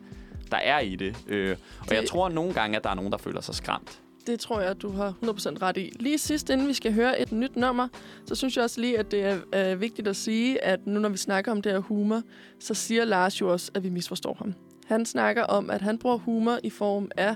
der 0.51 0.57
er 0.57 0.79
i 0.79 0.95
det. 0.95 1.17
Øh, 1.27 1.57
og 1.79 1.89
det... 1.89 1.95
jeg 1.95 2.05
tror 2.05 2.29
nogle 2.29 2.53
gange, 2.53 2.77
at 2.77 2.83
der 2.83 2.89
er 2.89 2.95
nogen, 2.95 3.11
der 3.11 3.17
føler 3.17 3.41
sig 3.41 3.55
skræmt. 3.55 4.01
Det 4.27 4.39
tror 4.39 4.59
jeg, 4.61 4.81
du 4.81 4.91
har 4.91 5.13
100% 5.23 5.27
ret 5.61 5.77
i. 5.77 5.91
Lige 5.99 6.17
sidst, 6.17 6.49
inden 6.49 6.67
vi 6.67 6.73
skal 6.73 6.93
høre 6.93 7.21
et 7.21 7.31
nyt 7.31 7.55
nummer, 7.55 7.87
så 8.25 8.35
synes 8.35 8.55
jeg 8.55 8.63
også 8.63 8.81
lige, 8.81 8.99
at 8.99 9.11
det 9.11 9.23
er, 9.23 9.39
er 9.51 9.75
vigtigt 9.75 10.07
at 10.07 10.15
sige, 10.15 10.63
at 10.63 10.87
nu 10.87 10.99
når 10.99 11.09
vi 11.09 11.17
snakker 11.17 11.51
om 11.51 11.61
det 11.61 11.71
her 11.71 11.79
humor, 11.79 12.21
så 12.59 12.73
siger 12.73 13.05
Lars 13.05 13.41
jo 13.41 13.51
også, 13.51 13.71
at 13.73 13.83
vi 13.83 13.89
misforstår 13.89 14.33
ham. 14.33 14.53
Han 14.85 15.05
snakker 15.05 15.43
om, 15.43 15.69
at 15.69 15.81
han 15.81 15.97
bruger 15.97 16.17
humor 16.17 16.59
i 16.63 16.69
form 16.69 17.11
af 17.17 17.35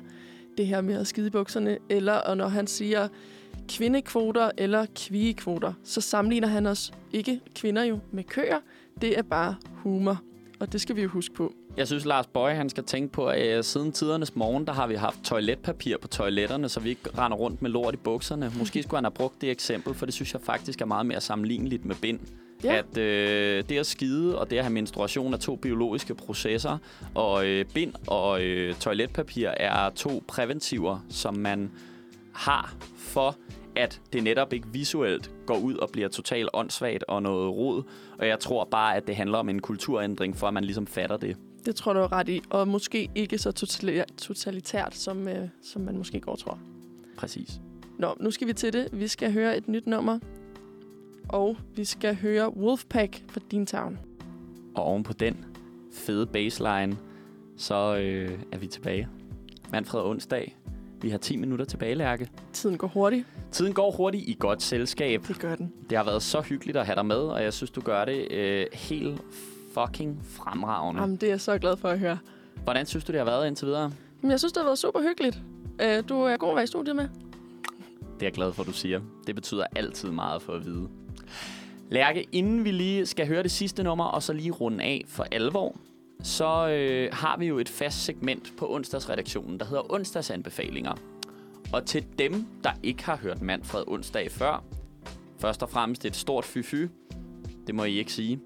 det 0.57 0.67
her 0.67 0.81
med 0.81 0.95
at 0.95 1.07
skide 1.07 1.27
i 1.27 1.29
bukserne, 1.29 1.77
eller 1.89 2.13
og 2.13 2.37
når 2.37 2.47
han 2.47 2.67
siger 2.67 3.07
kvindekvoter 3.69 4.51
eller 4.57 4.85
kvigekvoter, 4.95 5.73
så 5.83 6.01
sammenligner 6.01 6.47
han 6.47 6.65
os 6.65 6.93
ikke 7.13 7.41
kvinder 7.55 7.83
jo 7.83 7.99
med 8.11 8.23
køer. 8.23 8.59
Det 9.01 9.17
er 9.17 9.21
bare 9.21 9.55
humor, 9.65 10.21
og 10.59 10.73
det 10.73 10.81
skal 10.81 10.95
vi 10.95 11.01
jo 11.01 11.09
huske 11.09 11.35
på. 11.35 11.53
Jeg 11.77 11.87
synes, 11.87 12.05
Lars 12.05 12.27
Bøje 12.27 12.55
han 12.55 12.69
skal 12.69 12.83
tænke 12.83 13.13
på, 13.13 13.25
at 13.25 13.57
uh, 13.57 13.63
siden 13.63 13.91
tidernes 13.91 14.35
morgen, 14.35 14.67
der 14.67 14.73
har 14.73 14.87
vi 14.87 14.95
haft 14.95 15.23
toiletpapir 15.23 15.97
på 15.97 16.07
toiletterne, 16.07 16.69
så 16.69 16.79
vi 16.79 16.89
ikke 16.89 17.09
render 17.17 17.37
rundt 17.37 17.61
med 17.61 17.69
lort 17.69 17.93
i 17.93 17.97
bukserne. 17.97 18.51
Måske 18.57 18.83
skulle 18.83 18.97
han 18.97 19.03
have 19.03 19.11
brugt 19.11 19.41
det 19.41 19.51
eksempel, 19.51 19.93
for 19.93 20.05
det 20.05 20.13
synes 20.13 20.33
jeg 20.33 20.41
faktisk 20.41 20.81
er 20.81 20.85
meget 20.85 21.05
mere 21.05 21.21
sammenligneligt 21.21 21.85
med 21.85 21.95
bind. 22.01 22.19
Ja. 22.63 22.75
At 22.75 22.97
øh, 22.97 23.63
det 23.69 23.77
at 23.77 23.85
skide 23.85 24.39
og 24.39 24.49
det 24.49 24.57
at 24.57 24.63
have 24.63 24.73
menstruation 24.73 25.33
er 25.33 25.37
to 25.37 25.55
biologiske 25.55 26.15
processer, 26.15 26.77
og 27.15 27.47
øh, 27.47 27.65
bind 27.65 27.93
og 28.07 28.43
øh, 28.43 28.75
toiletpapir 28.75 29.49
er 29.49 29.89
to 29.89 30.23
præventiver, 30.27 30.99
som 31.09 31.33
man 31.33 31.71
har 32.33 32.75
for 32.97 33.35
at 33.75 34.01
det 34.13 34.23
netop 34.23 34.53
ikke 34.53 34.67
visuelt 34.71 35.31
går 35.45 35.57
ud 35.57 35.75
og 35.75 35.89
bliver 35.89 36.07
totalt 36.07 36.49
åndssvagt 36.53 37.03
og 37.07 37.23
noget 37.23 37.49
rod. 37.49 37.83
Og 38.19 38.27
jeg 38.27 38.39
tror 38.39 38.67
bare, 38.71 38.95
at 38.95 39.07
det 39.07 39.15
handler 39.15 39.37
om 39.37 39.49
en 39.49 39.61
kulturændring, 39.61 40.37
for 40.37 40.47
at 40.47 40.53
man 40.53 40.63
ligesom 40.63 40.87
fatter 40.87 41.17
det. 41.17 41.37
Det 41.65 41.75
tror 41.75 41.93
du 41.93 41.99
er 41.99 42.11
ret 42.11 42.29
i. 42.29 42.41
Og 42.49 42.67
måske 42.67 43.09
ikke 43.15 43.37
så 43.37 43.51
totali- 43.51 44.15
totalitært, 44.17 44.95
som, 44.95 45.27
øh, 45.27 45.47
som 45.63 45.81
man 45.81 45.97
måske 45.97 46.19
går 46.19 46.35
tror. 46.35 46.59
Præcis. 47.17 47.59
Nå, 47.99 48.15
nu 48.19 48.31
skal 48.31 48.47
vi 48.47 48.53
til 48.53 48.73
det. 48.73 48.87
Vi 48.91 49.07
skal 49.07 49.31
høre 49.33 49.57
et 49.57 49.67
nyt 49.67 49.87
nummer. 49.87 50.19
Og 51.29 51.57
vi 51.75 51.85
skal 51.85 52.15
høre 52.15 52.57
Wolfpack 52.57 53.23
fra 53.27 53.39
Dean 53.51 53.65
Town. 53.65 53.99
Og 54.75 54.83
oven 54.83 55.03
på 55.03 55.13
den 55.13 55.45
fede 55.93 56.25
baseline, 56.25 56.97
så 57.57 57.97
øh, 57.97 58.39
er 58.51 58.57
vi 58.57 58.67
tilbage. 58.67 59.07
Manfred 59.71 60.01
onsdag. 60.01 60.57
Vi 61.01 61.09
har 61.09 61.17
10 61.17 61.35
minutter 61.35 61.65
tilbage, 61.65 61.95
Lærke. 61.95 62.29
Tiden 62.53 62.77
går 62.77 62.87
hurtigt. 62.87 63.25
Tiden 63.51 63.73
går 63.73 63.91
hurtigt 63.91 64.23
i 64.29 64.35
godt 64.39 64.61
selskab. 64.61 65.23
Det 65.27 65.39
gør 65.39 65.55
den. 65.55 65.73
Det 65.89 65.97
har 65.97 66.05
været 66.05 66.23
så 66.23 66.41
hyggeligt 66.41 66.77
at 66.77 66.85
have 66.85 66.95
dig 66.95 67.05
med, 67.05 67.15
og 67.15 67.43
jeg 67.43 67.53
synes, 67.53 67.71
du 67.71 67.81
gør 67.81 68.05
det 68.05 68.31
øh, 68.31 68.65
helt 68.73 69.21
fucking 69.79 70.21
fremragende. 70.23 71.01
Jamen, 71.01 71.15
det 71.15 71.27
er 71.27 71.31
jeg 71.31 71.41
så 71.41 71.57
glad 71.57 71.77
for 71.77 71.89
at 71.89 71.99
høre. 71.99 72.17
Hvordan 72.63 72.85
synes 72.85 73.05
du, 73.05 73.11
det 73.11 73.19
har 73.19 73.25
været 73.25 73.47
indtil 73.47 73.67
videre? 73.67 73.91
Jeg 74.23 74.39
synes, 74.39 74.53
det 74.53 74.61
har 74.61 74.67
været 74.67 74.79
super 74.79 75.01
hyggeligt. 75.01 75.41
Øh, 75.81 76.03
du 76.09 76.21
er 76.21 76.37
god 76.37 76.49
at 76.49 76.55
være 76.55 76.63
i 76.63 76.67
studiet 76.67 76.95
med. 76.95 77.07
Det 78.13 78.21
er 78.21 78.25
jeg 78.25 78.31
glad 78.31 78.53
for, 78.53 78.63
at 78.63 78.67
du 78.67 78.73
siger. 78.73 79.01
Det 79.27 79.35
betyder 79.35 79.65
altid 79.75 80.11
meget 80.11 80.41
for 80.41 80.53
at 80.53 80.65
vide. 80.65 80.89
Lærke, 81.89 82.25
inden 82.31 82.65
vi 82.65 82.71
lige 82.71 83.05
skal 83.05 83.27
høre 83.27 83.43
det 83.43 83.51
sidste 83.51 83.83
nummer, 83.83 84.05
og 84.05 84.23
så 84.23 84.33
lige 84.33 84.51
runde 84.51 84.83
af 84.83 85.03
for 85.07 85.25
alvor, 85.31 85.75
så 86.23 86.67
øh, 86.67 87.09
har 87.13 87.37
vi 87.37 87.45
jo 87.47 87.59
et 87.59 87.69
fast 87.69 88.03
segment 88.05 88.53
på 88.57 88.73
onsdagsredaktionen, 88.73 89.59
der 89.59 89.65
hedder 89.65 89.93
onsdagsanbefalinger. 89.93 90.93
Og 91.73 91.85
til 91.85 92.05
dem, 92.19 92.45
der 92.63 92.71
ikke 92.83 93.03
har 93.03 93.17
hørt 93.17 93.41
Manfred 93.41 93.83
onsdag 93.87 94.31
før, 94.31 94.63
først 95.37 95.63
og 95.63 95.69
fremmest 95.69 96.05
et 96.05 96.15
stort 96.15 96.45
fy-fy. 96.45 96.87
Det 97.67 97.75
må 97.75 97.83
I 97.83 97.97
ikke 97.97 98.13
sige. 98.13 98.39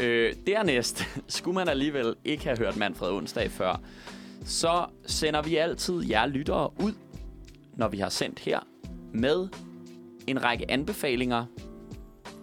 Øh, 0.00 0.34
dernæst, 0.46 1.02
skulle 1.26 1.54
man 1.54 1.68
alligevel 1.68 2.14
ikke 2.24 2.44
have 2.44 2.58
hørt 2.58 2.76
Manfred 2.76 3.10
onsdag 3.10 3.50
før, 3.50 3.80
så 4.44 4.86
sender 5.06 5.42
vi 5.42 5.56
altid 5.56 6.04
jer 6.08 6.26
lyttere 6.26 6.70
ud, 6.82 6.92
når 7.76 7.88
vi 7.88 7.98
har 7.98 8.08
sendt 8.08 8.38
her, 8.38 8.60
med 9.12 9.48
en 10.26 10.44
række 10.44 10.70
anbefalinger. 10.70 11.44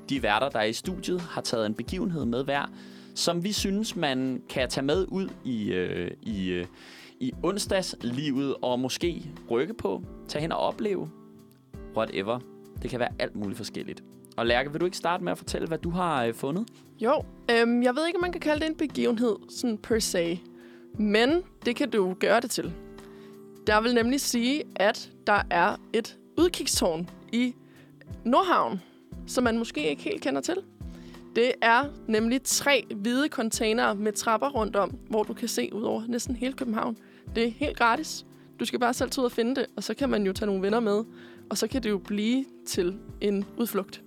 De 0.09 0.23
værter, 0.23 0.49
der 0.49 0.59
er 0.59 0.63
i 0.63 0.73
studiet, 0.73 1.21
har 1.21 1.41
taget 1.41 1.65
en 1.65 1.73
begivenhed 1.73 2.25
med 2.25 2.43
hver, 2.43 2.71
som 3.15 3.43
vi 3.43 3.51
synes, 3.51 3.95
man 3.95 4.41
kan 4.49 4.69
tage 4.69 4.85
med 4.85 5.05
ud 5.07 5.29
i, 5.45 5.71
øh, 5.71 6.11
i, 6.21 6.49
øh, 6.49 6.65
i 7.19 7.33
onsdagslivet 7.43 8.55
og 8.61 8.79
måske 8.79 9.25
rykke 9.51 9.73
på, 9.73 10.03
tage 10.27 10.41
hen 10.41 10.51
og 10.51 10.57
opleve, 10.57 11.09
whatever. 11.97 12.39
Det 12.81 12.89
kan 12.89 12.99
være 12.99 13.09
alt 13.19 13.35
muligt 13.35 13.57
forskelligt. 13.57 14.03
Og 14.38 14.45
Lærke, 14.45 14.71
vil 14.71 14.81
du 14.81 14.86
ikke 14.86 14.97
starte 14.97 15.23
med 15.23 15.31
at 15.31 15.38
fortælle, 15.38 15.67
hvad 15.67 15.77
du 15.77 15.89
har 15.89 16.25
øh, 16.25 16.33
fundet? 16.33 16.67
Jo, 16.99 17.23
øhm, 17.51 17.83
jeg 17.83 17.95
ved 17.95 18.07
ikke, 18.07 18.17
om 18.17 18.21
man 18.21 18.31
kan 18.31 18.41
kalde 18.41 18.59
det 18.59 18.69
en 18.69 18.75
begivenhed, 18.75 19.36
sådan 19.49 19.77
per 19.77 19.99
se. 19.99 20.41
Men 20.99 21.43
det 21.65 21.75
kan 21.75 21.89
du 21.89 22.13
gøre 22.19 22.41
det 22.41 22.51
til. 22.51 22.73
Der 23.67 23.81
vil 23.81 23.93
nemlig 23.93 24.21
sige, 24.21 24.63
at 24.75 25.11
der 25.27 25.41
er 25.49 25.75
et 25.93 26.17
udkigstårn 26.38 27.09
i 27.31 27.55
Nordhavn, 28.25 28.81
som 29.27 29.43
man 29.43 29.57
måske 29.57 29.89
ikke 29.89 30.01
helt 30.01 30.21
kender 30.21 30.41
til. 30.41 30.55
Det 31.36 31.51
er 31.61 31.83
nemlig 32.07 32.43
tre 32.43 32.86
hvide 32.95 33.27
containere 33.27 33.95
med 33.95 34.13
trapper 34.13 34.49
rundt 34.49 34.75
om, 34.75 34.97
hvor 35.09 35.23
du 35.23 35.33
kan 35.33 35.47
se 35.47 35.69
ud 35.73 35.83
over 35.83 36.03
næsten 36.07 36.36
hele 36.36 36.53
København. 36.53 36.97
Det 37.36 37.47
er 37.47 37.51
helt 37.51 37.77
gratis. 37.77 38.25
Du 38.59 38.65
skal 38.65 38.79
bare 38.79 38.93
selv 38.93 39.09
tage 39.09 39.21
ud 39.21 39.25
og 39.25 39.31
finde 39.31 39.55
det, 39.55 39.65
og 39.77 39.83
så 39.83 39.93
kan 39.93 40.09
man 40.09 40.25
jo 40.25 40.33
tage 40.33 40.47
nogle 40.47 40.61
venner 40.61 40.79
med, 40.79 41.03
og 41.49 41.57
så 41.57 41.67
kan 41.67 41.83
det 41.83 41.89
jo 41.89 41.97
blive 41.97 42.45
til 42.67 42.97
en 43.21 43.45
udflugt. 43.57 44.04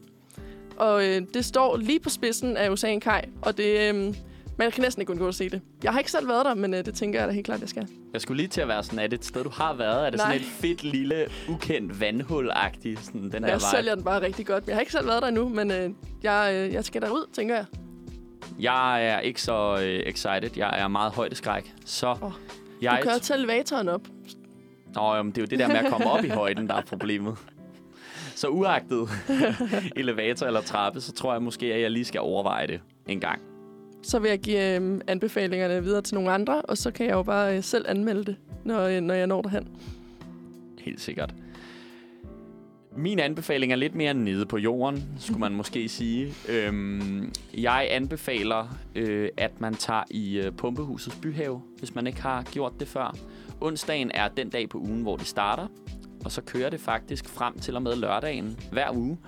Og 0.79 1.07
øh, 1.07 1.23
det 1.35 1.45
står 1.45 1.77
lige 1.77 2.01
på 2.01 2.09
spidsen 2.11 2.57
af 2.57 2.71
Ocean 2.71 3.01
Kaj, 3.01 3.25
og 3.43 3.57
det, 3.57 3.95
øh, 3.95 4.15
man 4.59 4.71
kan 4.71 4.83
næsten 4.83 5.01
ikke 5.03 5.13
undgå 5.13 5.29
at 5.29 5.35
se 5.35 5.49
det. 5.51 5.61
Jeg 5.85 5.93
har 5.93 5.99
ikke 5.99 6.11
selv 6.11 6.29
været 6.29 6.45
der, 6.47 6.55
men 6.55 6.75
øh, 6.75 6.85
det 6.85 6.95
tænker 6.95 7.19
jeg 7.19 7.29
da 7.29 7.33
helt 7.33 7.47
klart, 7.47 7.61
jeg 7.61 7.69
skal. 7.69 7.89
Jeg 8.13 8.21
skulle 8.21 8.37
lige 8.37 8.49
til 8.49 8.61
at 8.61 8.69
være 8.69 8.83
sådan, 8.83 8.99
er 8.99 9.07
det 9.07 9.19
et 9.19 9.25
sted, 9.25 9.45
du 9.45 9.51
har 9.51 9.75
været? 9.75 10.07
Er 10.07 10.11
det 10.11 10.19
Nej. 10.19 10.27
sådan 10.27 10.41
et 10.41 10.47
fedt, 10.47 10.83
lille, 10.85 11.27
ukendt 11.49 12.01
vandhul-agtigt? 12.01 13.05
Sådan, 13.05 13.23
den 13.23 13.33
her 13.33 13.47
Jeg 13.47 13.55
vibe? 13.55 13.65
sælger 13.77 13.95
den 13.95 14.05
bare 14.05 14.23
rigtig 14.23 14.47
godt. 14.47 14.65
Jeg 14.67 14.77
har 14.77 14.81
ikke 14.81 14.93
selv 14.93 15.07
været 15.07 15.23
der 15.23 15.29
endnu, 15.29 15.49
men 15.49 15.71
øh, 15.71 15.91
jeg, 16.23 16.53
øh, 16.55 16.73
jeg 16.73 16.85
skal 16.85 17.03
derud, 17.03 17.27
tænker 17.33 17.55
jeg. 17.55 17.65
Jeg 18.61 19.07
er 19.07 19.21
ikke 19.21 19.43
så 19.43 19.79
øh, 19.83 20.01
excited. 20.07 20.51
Jeg 20.57 20.81
er 20.81 20.89
meget 20.89 21.13
højdeskræk. 21.13 21.75
Så 21.85 22.17
Åh, 22.23 22.33
jeg... 22.83 22.99
Du 23.01 23.05
kører 23.09 23.19
til 23.19 23.35
elevatoren 23.37 23.89
op. 23.89 24.01
Nå, 24.95 25.15
jamen, 25.15 25.33
det 25.33 25.39
er 25.39 25.43
jo 25.43 25.47
det 25.47 25.59
der 25.59 25.69
med 25.69 25.77
at 25.77 25.87
komme 25.93 26.11
op 26.11 26.25
i 26.25 26.29
højden, 26.29 26.69
der 26.69 26.75
er 26.75 26.83
problemet. 26.83 27.37
Så 28.39 28.49
uagtet 28.49 29.09
elevator 29.97 30.47
eller 30.47 30.61
trappe, 30.61 31.01
så 31.01 31.13
tror 31.13 31.33
jeg 31.33 31.43
måske, 31.43 31.75
at 31.75 31.81
jeg 31.81 31.91
lige 31.91 32.05
skal 32.05 32.21
overveje 32.21 32.67
det 32.67 32.81
en 33.07 33.21
gang. 33.21 33.41
Så 34.03 34.19
vil 34.19 34.29
jeg 34.29 34.39
give 34.39 34.77
øh, 34.77 35.01
anbefalingerne 35.07 35.83
videre 35.83 36.03
til 36.03 36.15
nogle 36.15 36.31
andre, 36.31 36.63
og 36.63 36.79
så 36.79 36.91
kan 36.91 37.07
jeg 37.07 37.13
jo 37.13 37.23
bare 37.23 37.57
øh, 37.57 37.63
selv 37.63 37.85
anmelde 37.89 38.25
det, 38.25 38.37
når, 38.65 38.81
øh, 38.81 39.01
når 39.01 39.15
jeg 39.15 39.27
når 39.27 39.43
derhen. 39.43 39.69
Helt 40.81 41.01
sikkert. 41.01 41.35
Min 42.97 43.19
anbefaling 43.19 43.73
er 43.73 43.77
lidt 43.77 43.95
mere 43.95 44.15
nede 44.15 44.47
på 44.47 44.59
jorden, 44.59 45.05
skulle 45.19 45.41
man 45.41 45.53
måske 45.53 45.89
sige. 45.99 46.35
Øhm, 46.49 47.33
jeg 47.57 47.89
anbefaler, 47.91 48.79
øh, 48.95 49.29
at 49.37 49.61
man 49.61 49.75
tager 49.75 50.05
i 50.11 50.39
øh, 50.39 50.53
Pumpehusets 50.53 51.17
byhave, 51.23 51.63
hvis 51.79 51.95
man 51.95 52.07
ikke 52.07 52.23
har 52.23 52.43
gjort 52.43 52.73
det 52.81 52.89
før. 52.89 53.17
Onsdagen 53.61 54.11
er 54.15 54.29
den 54.29 54.51
dag 54.51 54.69
på 54.69 54.79
ugen, 54.79 55.03
hvor 55.03 55.17
det 55.17 55.27
starter, 55.27 55.67
og 56.29 56.33
så 56.33 56.43
kører 56.43 56.71
det 56.71 56.81
faktisk 56.81 57.29
frem 57.29 57.59
til 57.59 57.77
og 57.77 57.83
med 57.83 57.97
lørdagen 57.97 58.59
hver 58.73 58.91
uge. 58.93 59.19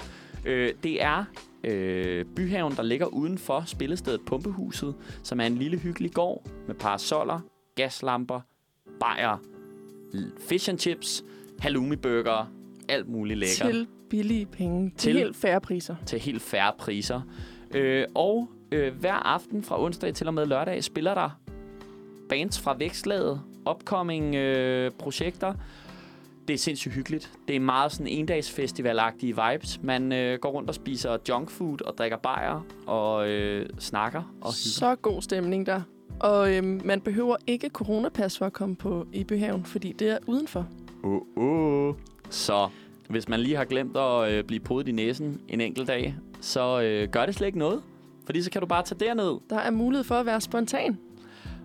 Øh, 0.46 0.72
det 0.82 1.02
er 1.02 1.24
øh, 1.64 2.24
byhaven, 2.24 2.72
der 2.76 2.82
ligger 2.82 3.06
uden 3.06 3.38
for 3.38 3.62
spillestedet 3.66 4.20
Pumpehuset, 4.26 4.94
som 5.22 5.40
er 5.40 5.46
en 5.46 5.56
lille 5.58 5.78
hyggelig 5.78 6.12
gård 6.12 6.46
med 6.66 6.74
parasoller, 6.74 7.40
gaslamper, 7.74 8.40
bajer, 9.00 9.36
fish 10.48 10.70
and 10.70 10.78
chips, 10.78 11.24
halloumi-burger, 11.58 12.50
alt 12.88 13.08
muligt 13.08 13.38
lækkert 13.38 13.70
Til 13.70 13.86
billige 14.10 14.46
penge. 14.46 14.90
Til, 14.90 15.12
Til- 15.12 15.18
helt 15.22 15.36
færre 15.36 15.60
priser. 15.60 15.96
til 16.06 16.18
helt 16.18 16.42
færre 16.42 16.72
priser. 16.78 17.20
Øh, 17.74 18.04
og 18.14 18.48
øh, 18.72 18.94
hver 18.94 19.14
aften 19.14 19.62
fra 19.62 19.82
onsdag 19.82 20.14
til 20.14 20.26
og 20.26 20.34
med 20.34 20.46
lørdag 20.46 20.84
spiller 20.84 21.14
der 21.14 21.40
bands 22.28 22.60
fra 22.60 22.76
vækslaget, 22.76 23.40
upcoming 23.70 24.34
øh, 24.34 24.90
projekter. 24.98 25.54
Det 26.50 26.54
er 26.54 26.58
sindssygt 26.58 26.94
hyggeligt. 26.94 27.32
Det 27.48 27.56
er 27.56 27.60
meget 27.60 27.92
sådan 27.92 28.06
endagsfestivalagtige 28.06 29.36
vibes. 29.36 29.80
Man 29.82 30.12
øh, 30.12 30.38
går 30.38 30.50
rundt 30.50 30.68
og 30.68 30.74
spiser 30.74 31.16
junk 31.28 31.50
food 31.50 31.82
og 31.82 31.98
drikker 31.98 32.16
bajer 32.16 32.66
og 32.86 33.28
øh, 33.28 33.68
snakker 33.78 34.18
og 34.18 34.52
hygger. 34.52 34.52
Så 34.52 34.94
god 34.94 35.22
stemning 35.22 35.66
der. 35.66 35.82
Og 36.20 36.54
øhm, 36.54 36.80
man 36.84 37.00
behøver 37.00 37.36
ikke 37.46 37.68
coronapas 37.68 38.38
for 38.38 38.46
at 38.46 38.52
komme 38.52 38.76
på 38.76 39.06
i 39.12 39.24
byhaven, 39.24 39.64
fordi 39.64 39.92
det 39.92 40.08
er 40.10 40.18
udenfor. 40.26 40.66
Uh, 41.02 41.22
uh. 41.36 41.94
Så 42.30 42.68
hvis 43.08 43.28
man 43.28 43.40
lige 43.40 43.56
har 43.56 43.64
glemt 43.64 43.96
at 43.96 44.32
øh, 44.32 44.44
blive 44.44 44.60
podet 44.60 44.88
i 44.88 44.92
næsen 44.92 45.40
en 45.48 45.60
enkelt 45.60 45.88
dag, 45.88 46.14
så 46.40 46.80
øh, 46.82 47.08
gør 47.08 47.26
det 47.26 47.34
slet 47.34 47.46
ikke 47.46 47.58
noget. 47.58 47.82
Fordi 48.24 48.42
så 48.42 48.50
kan 48.50 48.60
du 48.60 48.66
bare 48.66 48.82
tage 48.82 48.98
derned, 48.98 49.38
Der 49.50 49.58
er 49.58 49.70
mulighed 49.70 50.04
for 50.04 50.14
at 50.14 50.26
være 50.26 50.40
spontan. 50.40 50.98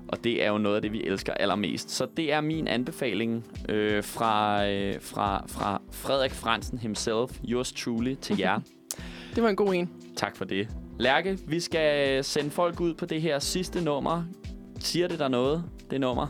Og 0.08 0.24
det 0.24 0.44
er 0.44 0.52
jo 0.52 0.58
noget 0.58 0.76
af 0.76 0.82
det, 0.82 0.92
vi 0.92 1.04
elsker 1.04 1.34
allermest. 1.34 1.92
Så 1.92 2.08
det 2.18 2.34
er 2.34 2.42
min 2.42 2.68
anbefaling 2.68 3.46
øh, 3.70 4.04
fra, 4.04 4.66
øh, 4.68 5.02
fra, 5.02 5.46
fra 5.48 5.82
Frederik 5.92 6.32
Fransen 6.32 6.78
himself, 6.78 7.40
yours 7.50 7.74
truly, 7.74 8.16
til 8.16 8.38
jer. 8.40 8.60
Det 9.36 9.44
var 9.44 9.50
en 9.50 9.56
god 9.56 9.74
en. 9.74 9.90
tak 10.16 10.36
for 10.36 10.46
det. 10.46 10.70
Lærke, 11.00 11.40
vi 11.48 11.60
skal 11.60 12.24
sende 12.24 12.50
folk 12.50 12.80
ud 12.80 12.94
på 12.94 13.06
det 13.06 13.22
her 13.22 13.40
sidste 13.40 13.84
nummer. 13.84 14.24
Siger 14.80 15.08
det 15.08 15.20
der 15.20 15.28
noget, 15.28 15.64
det 15.92 16.02
nummer? 16.02 16.28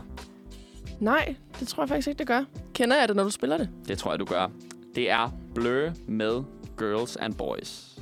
Nej, 1.00 1.34
det 1.60 1.68
tror 1.68 1.82
jeg 1.82 1.88
faktisk 1.88 2.08
ikke, 2.08 2.18
det 2.18 2.26
gør. 2.26 2.44
Kender 2.74 2.96
jeg 2.96 3.08
det, 3.08 3.16
når 3.16 3.24
du 3.24 3.30
spiller 3.30 3.56
det? 3.58 3.68
Det 3.88 3.98
tror 3.98 4.10
jeg, 4.12 4.20
du 4.20 4.24
gør. 4.24 4.50
Det 4.94 5.10
er 5.10 5.30
Blur 5.54 5.92
med 6.08 6.42
Girls 6.78 7.16
and 7.16 7.34
Boys. 7.34 7.98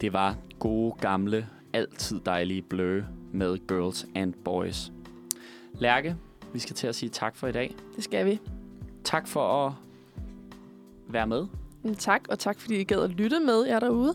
Det 0.00 0.12
var 0.12 0.36
gode, 0.58 0.94
gamle, 1.00 1.46
altid 1.72 2.20
dejlige 2.26 2.62
Blur 2.62 3.02
med 3.32 3.58
Girls 3.68 4.06
and 4.14 4.34
Boys. 4.44 4.92
Lærke, 5.74 6.16
vi 6.52 6.58
skal 6.58 6.76
til 6.76 6.86
at 6.86 6.94
sige 6.94 7.10
tak 7.10 7.36
for 7.36 7.46
i 7.46 7.52
dag. 7.52 7.74
Det 7.96 8.04
skal 8.04 8.26
vi. 8.26 8.40
Tak 9.04 9.28
for 9.28 9.66
at 9.66 9.72
være 11.08 11.26
med. 11.26 11.46
Men 11.82 11.94
tak, 11.94 12.22
og 12.28 12.38
tak 12.38 12.60
fordi 12.60 12.80
I 12.80 12.84
gad 12.84 13.00
at 13.02 13.10
lytte 13.10 13.40
med 13.40 13.66
jer 13.66 13.80
derude. 13.80 14.14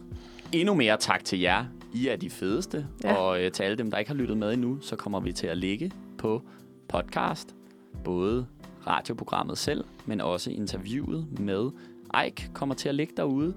Endnu 0.52 0.74
mere 0.74 0.98
tak 0.98 1.26
til 1.26 1.40
jer. 1.40 1.66
I 1.94 2.08
er 2.08 2.16
de 2.16 2.30
fedeste. 2.30 2.88
Ja. 3.04 3.16
Og 3.16 3.44
øh, 3.44 3.52
til 3.52 3.64
alle 3.64 3.78
dem, 3.78 3.92
der 3.92 3.98
ikke 3.98 4.12
har 4.12 4.16
lyttet 4.16 4.38
med 4.38 4.54
endnu, 4.54 4.82
så 4.82 4.96
kommer 4.96 5.20
vi 5.20 5.32
til 5.32 5.48
at 5.48 5.58
ligge 5.58 5.92
på 6.18 6.42
podcast. 6.88 7.56
Både 8.04 8.48
radioprogrammet 8.88 9.58
selv, 9.58 9.86
men 10.06 10.22
også 10.22 10.52
interviewet 10.52 11.40
med 11.40 11.70
Ike 12.28 12.50
kommer 12.54 12.76
til 12.76 12.90
at 12.90 12.96
ligge 12.96 13.14
derude. 13.18 13.54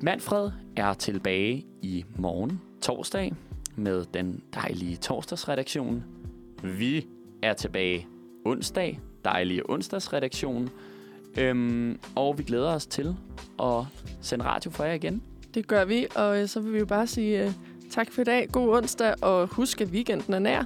Manfred 0.00 0.50
er 0.76 0.94
tilbage 0.94 1.66
i 1.82 2.04
morgen, 2.18 2.60
torsdag, 2.80 3.32
med 3.76 4.04
den 4.14 4.42
dejlige 4.54 4.96
torsdagsredaktion. 4.96 6.04
Vi 6.62 7.06
er 7.42 7.52
tilbage 7.52 8.06
onsdag, 8.44 9.00
dejlige 9.24 9.70
onsdagsredaktion. 9.70 10.70
Øhm, 11.38 11.98
og 12.14 12.38
vi 12.38 12.42
glæder 12.42 12.74
os 12.74 12.86
til 12.86 13.16
at 13.62 13.84
sende 14.20 14.44
radio 14.44 14.70
for 14.70 14.84
jer 14.84 14.92
igen. 14.92 15.22
Det 15.54 15.66
gør 15.66 15.84
vi, 15.84 16.06
og 16.14 16.42
øh, 16.42 16.48
så 16.48 16.60
vil 16.60 16.72
vi 16.72 16.78
jo 16.78 16.86
bare 16.86 17.06
sige 17.06 17.44
øh, 17.44 17.52
tak 17.90 18.12
for 18.12 18.20
i 18.20 18.24
dag. 18.24 18.48
God 18.52 18.76
onsdag, 18.76 19.14
og 19.22 19.46
husk, 19.46 19.80
at 19.80 19.88
weekenden 19.88 20.34
er 20.34 20.38
nær. 20.38 20.64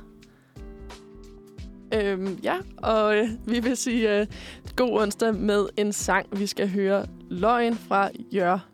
Øhm, 1.95 2.39
ja, 2.43 2.57
og 2.77 3.17
øh, 3.17 3.29
vi 3.47 3.61
vil 3.61 3.77
sige 3.77 4.21
øh, 4.21 4.27
god 4.77 5.03
onsdag 5.03 5.35
med 5.35 5.69
en 5.77 5.93
sang, 5.93 6.27
vi 6.39 6.47
skal 6.47 6.69
høre. 6.71 7.07
Løgn 7.31 7.75
fra 7.75 8.11
Jør 8.33 8.72